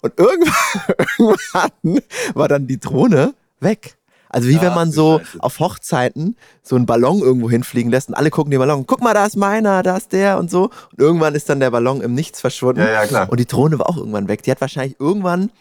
Und 0.01 0.17
irgendwann, 0.17 0.95
irgendwann 1.17 2.01
war 2.33 2.47
dann 2.47 2.67
die 2.67 2.79
Drohne 2.79 3.33
weg. 3.59 3.97
Also 4.29 4.49
wie 4.49 4.57
Ach, 4.57 4.63
wenn 4.63 4.73
man 4.73 4.91
so 4.91 5.19
Scheiße. 5.19 5.37
auf 5.39 5.59
Hochzeiten 5.59 6.35
so 6.61 6.75
einen 6.75 6.85
Ballon 6.85 7.19
irgendwo 7.19 7.49
hinfliegen 7.49 7.91
lässt 7.91 8.09
und 8.09 8.15
alle 8.15 8.29
gucken 8.29 8.51
den 8.51 8.59
Ballon. 8.59 8.85
Guck 8.85 9.01
mal, 9.01 9.13
da 9.13 9.25
ist 9.25 9.35
meiner, 9.35 9.83
da 9.83 9.97
ist 9.97 10.11
der 10.11 10.37
und 10.37 10.51
so. 10.51 10.65
Und 10.65 10.99
irgendwann 10.99 11.35
ist 11.35 11.49
dann 11.49 11.59
der 11.59 11.71
Ballon 11.71 12.01
im 12.01 12.13
Nichts 12.13 12.41
verschwunden. 12.41 12.81
Ja, 12.81 12.91
ja, 12.91 13.05
klar. 13.05 13.29
Und 13.29 13.39
die 13.39 13.45
Drohne 13.45 13.79
war 13.79 13.89
auch 13.89 13.97
irgendwann 13.97 14.27
weg. 14.27 14.43
Die 14.43 14.51
hat 14.51 14.61
wahrscheinlich 14.61 14.99
irgendwann 14.99 15.51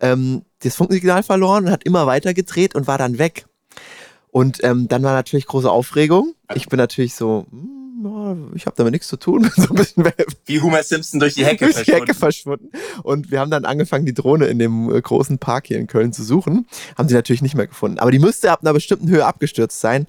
ähm, 0.00 0.42
das 0.62 0.76
Funksignal 0.76 1.22
verloren 1.22 1.64
und 1.66 1.70
hat 1.70 1.84
immer 1.84 2.06
weiter 2.06 2.34
gedreht 2.34 2.74
und 2.74 2.86
war 2.86 2.98
dann 2.98 3.18
weg. 3.18 3.46
Und 4.30 4.64
ähm, 4.64 4.88
dann 4.88 5.02
war 5.02 5.12
natürlich 5.12 5.46
große 5.46 5.70
Aufregung. 5.70 6.34
Ich 6.54 6.68
bin 6.68 6.78
natürlich 6.78 7.14
so, 7.14 7.46
hm, 7.50 7.81
ja, 8.04 8.36
ich 8.54 8.66
habe 8.66 8.74
damit 8.76 8.92
nichts 8.92 9.08
zu 9.08 9.16
tun. 9.16 9.50
So 9.56 9.68
ein 9.70 9.74
bisschen 9.76 10.04
Wie 10.46 10.60
Homer 10.60 10.82
Simpson 10.82 11.20
durch 11.20 11.34
die 11.34 11.44
Hecke 11.46 11.66
durch 11.70 11.84
die 11.84 11.92
Hecke 11.92 12.14
verschwunden. 12.14 12.70
verschwunden. 12.70 13.02
Und 13.04 13.30
wir 13.30 13.40
haben 13.40 13.50
dann 13.50 13.64
angefangen, 13.64 14.06
die 14.06 14.14
Drohne 14.14 14.46
in 14.46 14.58
dem 14.58 14.94
äh, 14.94 15.00
großen 15.00 15.38
Park 15.38 15.66
hier 15.68 15.78
in 15.78 15.86
Köln 15.86 16.12
zu 16.12 16.22
suchen. 16.22 16.66
Haben 16.98 17.08
sie 17.08 17.14
natürlich 17.14 17.42
nicht 17.42 17.54
mehr 17.54 17.66
gefunden. 17.66 17.98
Aber 17.98 18.10
die 18.10 18.18
müsste 18.18 18.50
ab 18.50 18.60
einer 18.62 18.72
bestimmten 18.72 19.08
Höhe 19.08 19.24
abgestürzt 19.26 19.80
sein. 19.80 20.06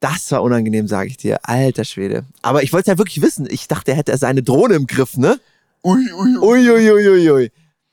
Das 0.00 0.30
war 0.32 0.42
unangenehm, 0.42 0.88
sage 0.88 1.08
ich 1.10 1.16
dir. 1.18 1.38
Alter 1.42 1.84
Schwede. 1.84 2.24
Aber 2.42 2.62
ich 2.62 2.72
wollte 2.72 2.90
es 2.90 2.94
ja 2.94 2.98
wirklich 2.98 3.20
wissen. 3.20 3.46
Ich 3.50 3.68
dachte, 3.68 3.90
er 3.90 3.96
hätte 3.98 4.16
seine 4.16 4.42
Drohne 4.42 4.74
im 4.74 4.86
Griff, 4.86 5.16
ne? 5.18 5.38
Ui, 5.84 5.98
ui, 6.12 6.36
ui. 6.38 6.68
Uiuiuiui. 6.70 7.50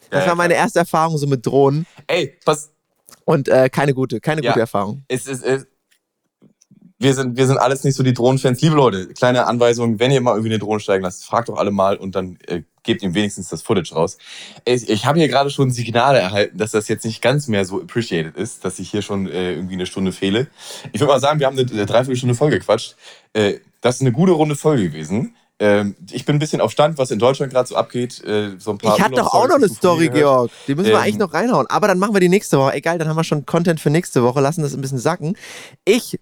Das 0.09 0.23
Ja, 0.23 0.29
war 0.29 0.35
meine 0.35 0.53
erste 0.53 0.79
Erfahrung 0.79 1.17
so 1.17 1.27
mit 1.27 1.45
Drohnen. 1.45 1.85
Ey, 2.07 2.33
pass, 2.45 2.71
Und 3.25 3.49
äh, 3.49 3.69
keine 3.69 3.93
gute, 3.93 4.21
keine 4.21 4.41
Ja. 4.41 4.51
gute 4.51 4.61
Erfahrung. 4.61 5.03
es 5.09 5.27
ist, 5.27 5.43
es, 5.43 5.67
wir 6.99 7.13
sind, 7.13 7.37
wir 7.37 7.45
sind 7.45 7.57
alles 7.57 7.83
nicht 7.83 7.95
so 7.95 8.03
die 8.03 8.13
Drohnenfans. 8.13 8.61
Liebe 8.61 8.75
Leute, 8.75 9.07
kleine 9.07 9.45
Anweisung, 9.45 9.99
wenn 9.99 10.11
ihr 10.11 10.21
mal 10.21 10.31
irgendwie 10.31 10.49
eine 10.49 10.59
Drohne 10.59 10.79
steigen 10.79 11.03
lasst, 11.03 11.25
fragt 11.25 11.49
doch 11.49 11.57
alle 11.57 11.71
mal 11.71 11.97
und 11.97 12.15
dann 12.15 12.37
äh, 12.47 12.63
gebt 12.83 13.03
ihm 13.03 13.13
wenigstens 13.13 13.49
das 13.49 13.61
Footage 13.61 13.93
raus. 13.93 14.17
Ich, 14.65 14.89
ich 14.89 15.05
habe 15.05 15.19
hier 15.19 15.27
gerade 15.27 15.49
schon 15.51 15.69
Signale 15.69 16.19
erhalten, 16.19 16.57
dass 16.57 16.71
das 16.71 16.87
jetzt 16.87 17.05
nicht 17.05 17.21
ganz 17.21 17.47
mehr 17.47 17.65
so 17.65 17.81
appreciated 17.81 18.35
ist, 18.35 18.65
dass 18.65 18.79
ich 18.79 18.89
hier 18.89 19.03
schon 19.03 19.27
äh, 19.27 19.53
irgendwie 19.53 19.75
eine 19.75 19.85
Stunde 19.85 20.11
fehle. 20.11 20.47
Ich 20.91 20.99
würde 20.99 21.13
mal 21.13 21.19
sagen, 21.19 21.39
wir 21.39 21.45
haben 21.45 21.57
eine, 21.57 21.69
eine 21.69 21.85
Dreiviertelstunde 21.85 22.33
voll 22.33 22.49
gequatscht. 22.49 22.95
Äh, 23.33 23.59
das 23.81 23.95
ist 23.95 24.01
eine 24.01 24.11
gute 24.11 24.31
Runde 24.31 24.55
Folge 24.55 24.89
gewesen. 24.89 25.35
Ähm, 25.59 25.95
ich 26.11 26.25
bin 26.25 26.35
ein 26.35 26.39
bisschen 26.39 26.61
auf 26.61 26.71
Stand, 26.71 26.97
was 26.97 27.09
in 27.09 27.19
Deutschland 27.19 27.51
gerade 27.51 27.67
so 27.67 27.75
abgeht. 27.75 28.23
Äh, 28.23 28.51
so 28.59 28.71
ein 28.71 28.77
paar 28.77 28.95
Ich 28.95 29.03
habe 29.03 29.15
doch 29.15 29.33
auch 29.33 29.47
noch 29.47 29.55
eine 29.55 29.69
Story. 29.69 30.09
Georg. 30.09 30.51
Die 30.67 30.75
müssen 30.75 30.87
wir 30.87 30.93
Ähm, 30.95 31.01
eigentlich 31.01 31.17
noch 31.17 31.33
reinhauen. 31.33 31.67
Aber 31.67 31.87
dann 31.87 31.97
machen 31.97 32.13
wir 32.15 32.19
die 32.19 32.29
nächste 32.29 32.57
Woche. 32.59 32.73
Egal, 32.73 32.99
dann 32.99 33.07
haben 33.07 33.15
wir 33.15 33.23
schon 33.23 33.45
Content 33.45 33.79
für 33.79 33.89
nächste 33.89 34.23
Woche. 34.23 34.39
Lassen 34.39 34.61
das 34.61 34.73
ein 34.73 34.81
bisschen 34.81 34.99
sacken. 34.99 35.35
Ich 35.83 36.19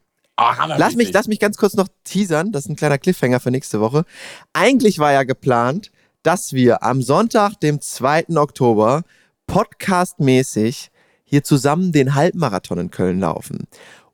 Lass 0.77 0.95
mich, 0.95 1.13
lass 1.13 1.27
mich 1.27 1.39
ganz 1.39 1.57
kurz 1.57 1.75
noch 1.75 1.87
teasern. 2.03 2.51
Das 2.51 2.65
ist 2.65 2.69
ein 2.69 2.75
kleiner 2.75 2.97
Cliffhanger 2.97 3.39
für 3.39 3.51
nächste 3.51 3.79
Woche. 3.79 4.05
Eigentlich 4.53 4.99
war 4.99 5.13
ja 5.13 5.23
geplant, 5.23 5.91
dass 6.23 6.53
wir 6.53 6.83
am 6.83 7.01
Sonntag, 7.01 7.59
dem 7.59 7.81
2. 7.81 8.25
Oktober, 8.35 9.03
podcastmäßig 9.47 10.89
hier 11.23 11.43
zusammen 11.43 11.91
den 11.91 12.15
Halbmarathon 12.15 12.79
in 12.79 12.91
Köln 12.91 13.19
laufen. 13.19 13.67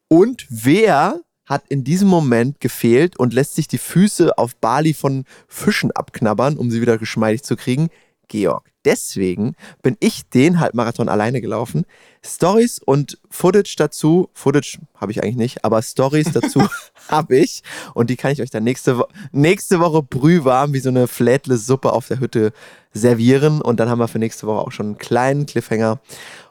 Und 0.08 0.46
wer 0.50 1.22
hat 1.46 1.64
in 1.70 1.84
diesem 1.84 2.08
Moment 2.08 2.60
gefehlt 2.60 3.18
und 3.18 3.34
lässt 3.34 3.56
sich 3.56 3.68
die 3.68 3.78
Füße 3.78 4.38
auf 4.38 4.56
Bali 4.56 4.94
von 4.94 5.26
Fischen 5.48 5.92
abknabbern, 5.92 6.58
um 6.58 6.70
sie 6.70 6.82
wieder 6.82 6.98
geschmeidig 6.98 7.44
zu 7.44 7.56
kriegen? 7.56 7.90
Georg. 8.28 8.72
Deswegen 8.86 9.56
bin 9.82 9.98
ich 10.00 10.30
den 10.30 10.60
Halbmarathon 10.60 11.10
alleine 11.10 11.42
gelaufen. 11.42 11.86
Stories 12.24 12.80
und 12.80 13.18
Footage 13.30 13.76
dazu, 13.78 14.30
Footage 14.34 14.80
habe 14.96 15.12
ich 15.12 15.24
eigentlich 15.24 15.36
nicht, 15.36 15.66
aber 15.66 15.82
Stories 15.82 16.32
dazu 16.34 16.68
habe 17.08 17.38
ich 17.38 17.64
und 17.94 18.10
die 18.10 18.16
kann 18.16 18.32
ich 18.32 18.42
euch 18.42 18.52
dann 18.52 18.64
nächste, 18.64 18.98
Wo 19.00 19.06
nächste 19.32 19.80
Woche 19.80 20.04
brühwarm 20.04 20.74
wie 20.74 20.80
so 20.80 20.90
eine 20.90 21.08
Flädle-Suppe 21.08 21.92
auf 21.92 22.08
der 22.08 22.20
Hütte 22.20 22.54
servieren 22.94 23.62
und 23.62 23.80
dann 23.80 23.90
haben 23.90 24.00
wir 24.00 24.08
für 24.08 24.20
nächste 24.20 24.48
Woche 24.48 24.60
auch 24.62 24.72
schon 24.72 24.86
einen 24.88 24.98
kleinen 24.98 25.46
Cliffhanger 25.46 26.00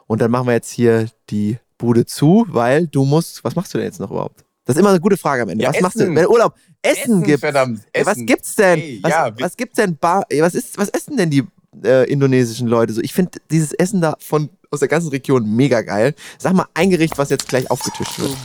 und 0.07 0.21
dann 0.21 0.31
machen 0.31 0.47
wir 0.47 0.53
jetzt 0.53 0.71
hier 0.71 1.07
die 1.29 1.57
Bude 1.77 2.05
zu, 2.05 2.45
weil 2.49 2.87
du 2.87 3.05
musst, 3.05 3.43
was 3.43 3.55
machst 3.55 3.73
du 3.73 3.77
denn 3.77 3.87
jetzt 3.87 3.99
noch 3.99 4.11
überhaupt? 4.11 4.43
Das 4.65 4.75
ist 4.75 4.79
immer 4.79 4.89
eine 4.89 4.99
gute 4.99 5.17
Frage 5.17 5.41
am 5.41 5.49
Ende. 5.49 5.63
Ja, 5.63 5.73
was 5.73 5.81
machst 5.81 5.99
du? 5.99 6.03
Essen. 6.03 6.15
Wenn 6.15 6.27
Urlaub 6.27 6.55
Essen, 6.81 7.23
gibt. 7.23 7.39
verdammt. 7.39 7.81
Ey, 7.93 8.05
was 8.05 8.13
Essen. 8.13 8.25
gibt's 8.25 8.55
denn? 8.55 8.79
Ey, 8.79 8.99
was, 9.01 9.11
ja, 9.11 9.31
was 9.39 9.57
gibt's 9.57 9.75
denn? 9.75 9.97
Bar, 9.97 10.25
was 10.39 10.53
ist, 10.53 10.77
was 10.77 10.89
essen 10.89 11.17
denn 11.17 11.29
die 11.29 11.43
äh, 11.83 12.09
indonesischen 12.09 12.67
Leute 12.67 12.93
so? 12.93 13.01
Ich 13.01 13.13
finde 13.13 13.39
dieses 13.49 13.73
Essen 13.73 14.01
da 14.01 14.15
von 14.19 14.49
aus 14.69 14.79
der 14.79 14.87
ganzen 14.87 15.09
Region 15.09 15.45
mega 15.55 15.81
geil. 15.81 16.15
Sag 16.37 16.53
mal 16.53 16.67
ein 16.73 16.89
Gericht, 16.89 17.17
was 17.17 17.29
jetzt 17.29 17.47
gleich 17.47 17.69
aufgetischt 17.69 18.19
wird. 18.19 18.35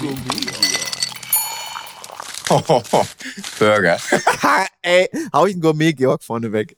Burger. 3.59 3.99
Ey, 4.83 5.09
hau 5.33 5.47
ich 5.47 5.55
einen 5.55 5.62
Gourmet 5.62 5.93
Georg 5.93 6.22
vorne 6.22 6.53
weg. 6.53 6.77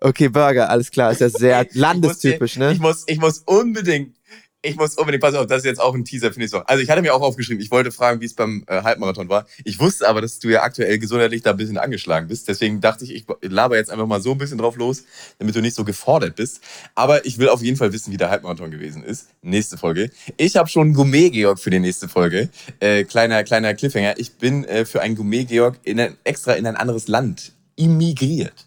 Okay, 0.00 0.28
Burger, 0.28 0.68
alles 0.68 0.90
klar, 0.90 1.12
ist 1.12 1.20
ja 1.20 1.28
sehr 1.28 1.66
landestypisch, 1.72 2.52
ich 2.52 2.58
muss, 2.58 2.66
ne? 2.68 2.72
Ich 2.72 2.80
muss, 2.80 3.04
ich 3.06 3.18
muss 3.18 3.38
unbedingt, 3.46 4.16
ich 4.64 4.76
muss 4.76 4.96
unbedingt, 4.96 5.22
pass 5.22 5.34
auf, 5.34 5.46
das 5.46 5.58
ist 5.58 5.64
jetzt 5.66 5.80
auch 5.80 5.94
ein 5.94 6.04
Teaser 6.04 6.32
für 6.32 6.38
nächste 6.38 6.56
Woche. 6.58 6.68
Also 6.68 6.82
ich 6.82 6.88
hatte 6.88 7.02
mir 7.02 7.14
auch 7.14 7.20
aufgeschrieben, 7.20 7.62
ich 7.62 7.70
wollte 7.70 7.92
fragen, 7.92 8.20
wie 8.20 8.24
es 8.24 8.34
beim 8.34 8.64
äh, 8.66 8.82
Halbmarathon 8.82 9.28
war. 9.28 9.46
Ich 9.64 9.78
wusste 9.78 10.08
aber, 10.08 10.22
dass 10.22 10.38
du 10.38 10.48
ja 10.48 10.62
aktuell 10.62 10.98
gesundheitlich 10.98 11.42
da 11.42 11.50
ein 11.50 11.56
bisschen 11.56 11.76
angeschlagen 11.76 12.28
bist. 12.28 12.48
Deswegen 12.48 12.80
dachte 12.80 13.04
ich, 13.04 13.14
ich 13.14 13.24
laber 13.42 13.76
jetzt 13.76 13.90
einfach 13.90 14.06
mal 14.06 14.22
so 14.22 14.32
ein 14.32 14.38
bisschen 14.38 14.58
drauf 14.58 14.76
los, 14.76 15.04
damit 15.38 15.54
du 15.54 15.60
nicht 15.60 15.74
so 15.74 15.84
gefordert 15.84 16.36
bist. 16.36 16.60
Aber 16.94 17.24
ich 17.26 17.38
will 17.38 17.48
auf 17.50 17.62
jeden 17.62 17.76
Fall 17.76 17.92
wissen, 17.92 18.12
wie 18.12 18.16
der 18.16 18.30
Halbmarathon 18.30 18.70
gewesen 18.70 19.04
ist. 19.04 19.28
Nächste 19.42 19.76
Folge. 19.76 20.10
Ich 20.38 20.56
habe 20.56 20.68
schon 20.68 20.94
Gourmet-Georg 20.94 21.58
für 21.58 21.70
die 21.70 21.80
nächste 21.80 22.08
Folge. 22.08 22.48
Äh, 22.80 23.04
kleiner, 23.04 23.44
kleiner 23.44 23.74
Cliffhanger. 23.74 24.18
Ich 24.18 24.34
bin 24.36 24.64
äh, 24.64 24.86
für 24.86 25.02
einen 25.02 25.14
Gourmet-Georg 25.14 25.78
in 25.84 26.00
ein, 26.00 26.16
extra 26.24 26.54
in 26.54 26.66
ein 26.66 26.76
anderes 26.76 27.08
Land 27.08 27.52
immigriert. 27.76 28.66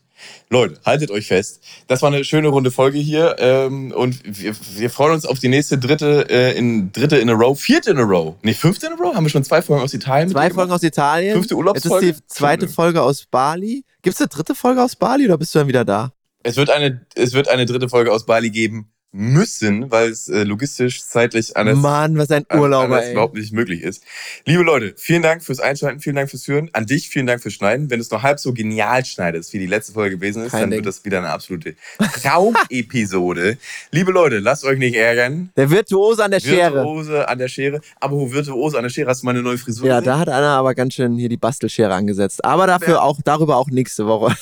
Leute, 0.50 0.80
haltet 0.86 1.12
euch 1.12 1.28
fest. 1.28 1.62
Das 1.88 2.02
war 2.02 2.12
eine 2.12 2.24
schöne 2.24 2.48
runde 2.48 2.72
Folge 2.72 2.98
hier. 3.00 3.36
Ähm, 3.40 3.92
und 3.92 4.22
wir, 4.24 4.56
wir 4.76 4.90
freuen 4.90 5.14
uns 5.14 5.26
auf 5.26 5.40
die 5.40 5.50
nächste 5.50 5.78
dritte, 5.78 6.30
äh, 6.30 6.58
in, 6.58 6.92
dritte 6.92 7.18
in 7.18 7.30
a 7.30 7.34
row, 7.34 7.60
vierte 7.60 7.92
in 7.92 7.98
a 7.98 8.04
row. 8.04 8.36
Nee, 8.44 8.54
fünfte 8.54 8.88
in 8.88 8.94
a 8.94 8.96
row? 8.96 9.14
Haben 9.14 9.26
wir 9.26 9.30
schon 9.30 9.44
zwei 9.44 9.62
Folgen 9.62 9.84
aus 9.84 9.94
Italien? 9.94 10.30
Zwei 10.30 10.50
Folgen 10.50 10.72
aus 10.72 10.84
Italien. 10.84 11.34
Fünfte 11.34 11.54
Jetzt 11.54 11.58
Urlaubsfolge? 11.58 12.08
ist 12.08 12.20
die 12.20 12.28
zweite. 12.28 12.68
Folge 12.68 13.02
aus 13.02 13.26
Bali. 13.26 13.84
Gibt's 14.02 14.22
eine 14.22 14.30
dritte 14.30 14.56
Folge 14.56 14.82
aus 14.84 14.96
Bali 14.96 15.26
oder 15.26 15.38
bist 15.38 15.54
du 15.54 15.60
dann 15.60 15.68
wieder 15.68 15.84
da? 15.84 16.14
Es 16.44 16.56
wird, 16.56 16.70
eine, 16.70 17.06
es 17.16 17.34
wird 17.34 17.50
eine 17.50 17.66
dritte 17.66 17.90
Folge 17.90 18.12
aus 18.12 18.26
Bali 18.26 18.50
geben. 18.50 18.92
Müssen, 19.14 19.90
weil 19.90 20.10
es 20.12 20.28
äh, 20.28 20.44
logistisch, 20.44 21.02
zeitlich 21.04 21.56
anders, 21.56 21.78
Mann, 21.78 22.18
was 22.18 22.30
ein 22.30 22.46
Urlauber, 22.54 22.84
anders 22.96 23.06
ey. 23.06 23.12
überhaupt 23.14 23.36
nicht 23.36 23.54
möglich 23.54 23.82
ist. 23.82 24.04
Liebe 24.46 24.64
Leute, 24.64 24.94
vielen 24.98 25.22
Dank 25.24 25.44
fürs 25.44 25.60
Einschalten, 25.60 26.00
vielen 26.02 26.18
Dank 26.18 26.30
fürs 26.30 26.48
Hören. 26.48 26.70
An 26.74 26.86
dich 26.86 27.10
vielen 27.10 27.26
Dank 27.26 27.42
fürs 27.42 27.54
Schneiden. 27.54 27.90
Wenn 27.90 28.00
du 28.00 28.04
es 28.04 28.12
noch 28.12 28.22
halb 28.22 28.40
so 28.40 28.54
genial 28.54 29.06
schneidest, 29.06 29.54
wie 29.54 29.60
die 29.60 29.66
letzte 29.66 29.94
Folge 29.94 30.18
gewesen 30.18 30.44
ist, 30.44 30.52
Kein 30.52 30.62
dann 30.62 30.72
Ding. 30.72 30.80
wird 30.80 30.88
das 30.88 31.06
wieder 31.06 31.20
eine 31.20 31.30
absolute 31.30 31.76
Traumepisode. 32.22 33.58
Liebe 33.92 34.12
Leute, 34.12 34.40
lasst 34.40 34.66
euch 34.66 34.78
nicht 34.78 34.96
ärgern. 34.96 35.50
Der 35.56 35.70
Virtuose 35.72 36.24
an 36.24 36.32
der 36.32 36.40
Schere. 36.42 36.76
Virtuose 36.76 37.28
an 37.28 37.38
der 37.40 37.48
Schere. 37.48 37.82
Aber 38.00 38.18
wo 38.18 38.32
Virtuose 38.32 38.78
an 38.78 38.84
der 38.84 38.90
Schere? 38.90 39.10
Hast 39.10 39.22
du 39.22 39.26
mal 39.26 39.32
eine 39.32 39.42
neue 39.42 39.58
Frisur 39.58 39.88
Ja, 39.88 40.00
gesehen? 40.00 40.12
da 40.12 40.20
hat 40.20 40.30
einer 40.30 40.50
aber 40.50 40.76
ganz 40.76 40.94
schön 40.94 41.16
hier 41.18 41.30
die 41.30 41.38
Bastelschere 41.38 41.94
angesetzt. 41.94 42.44
Aber 42.44 42.68
dafür 42.68 43.02
auch, 43.02 43.20
darüber 43.24 43.56
auch 43.58 43.68
nächste 43.70 44.06
Woche. 44.06 44.36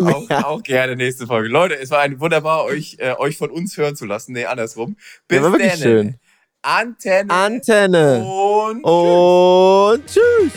auch, 0.00 0.30
auch 0.44 0.62
gerne 0.62 0.96
nächste 0.96 1.26
Folge. 1.26 1.48
Leute, 1.48 1.78
es 1.78 1.90
war 1.90 2.00
ein 2.00 2.20
wunderbar, 2.20 2.64
euch, 2.64 2.96
äh, 2.98 3.14
euch 3.18 3.36
von 3.36 3.50
uns 3.50 3.76
hören 3.76 3.96
zu 3.96 4.06
lassen. 4.06 4.11
Nee, 4.28 4.44
andersrum. 4.46 4.96
Bis 5.28 5.36
Ja, 5.38 5.42
war 5.44 5.52
wirklich 5.52 5.72
denne. 5.72 5.82
schön. 5.82 6.14
Antenne. 6.62 7.32
Antenne. 7.32 8.24
Und 8.24 8.84
Und 8.84 10.06
tschüss. 10.06 10.52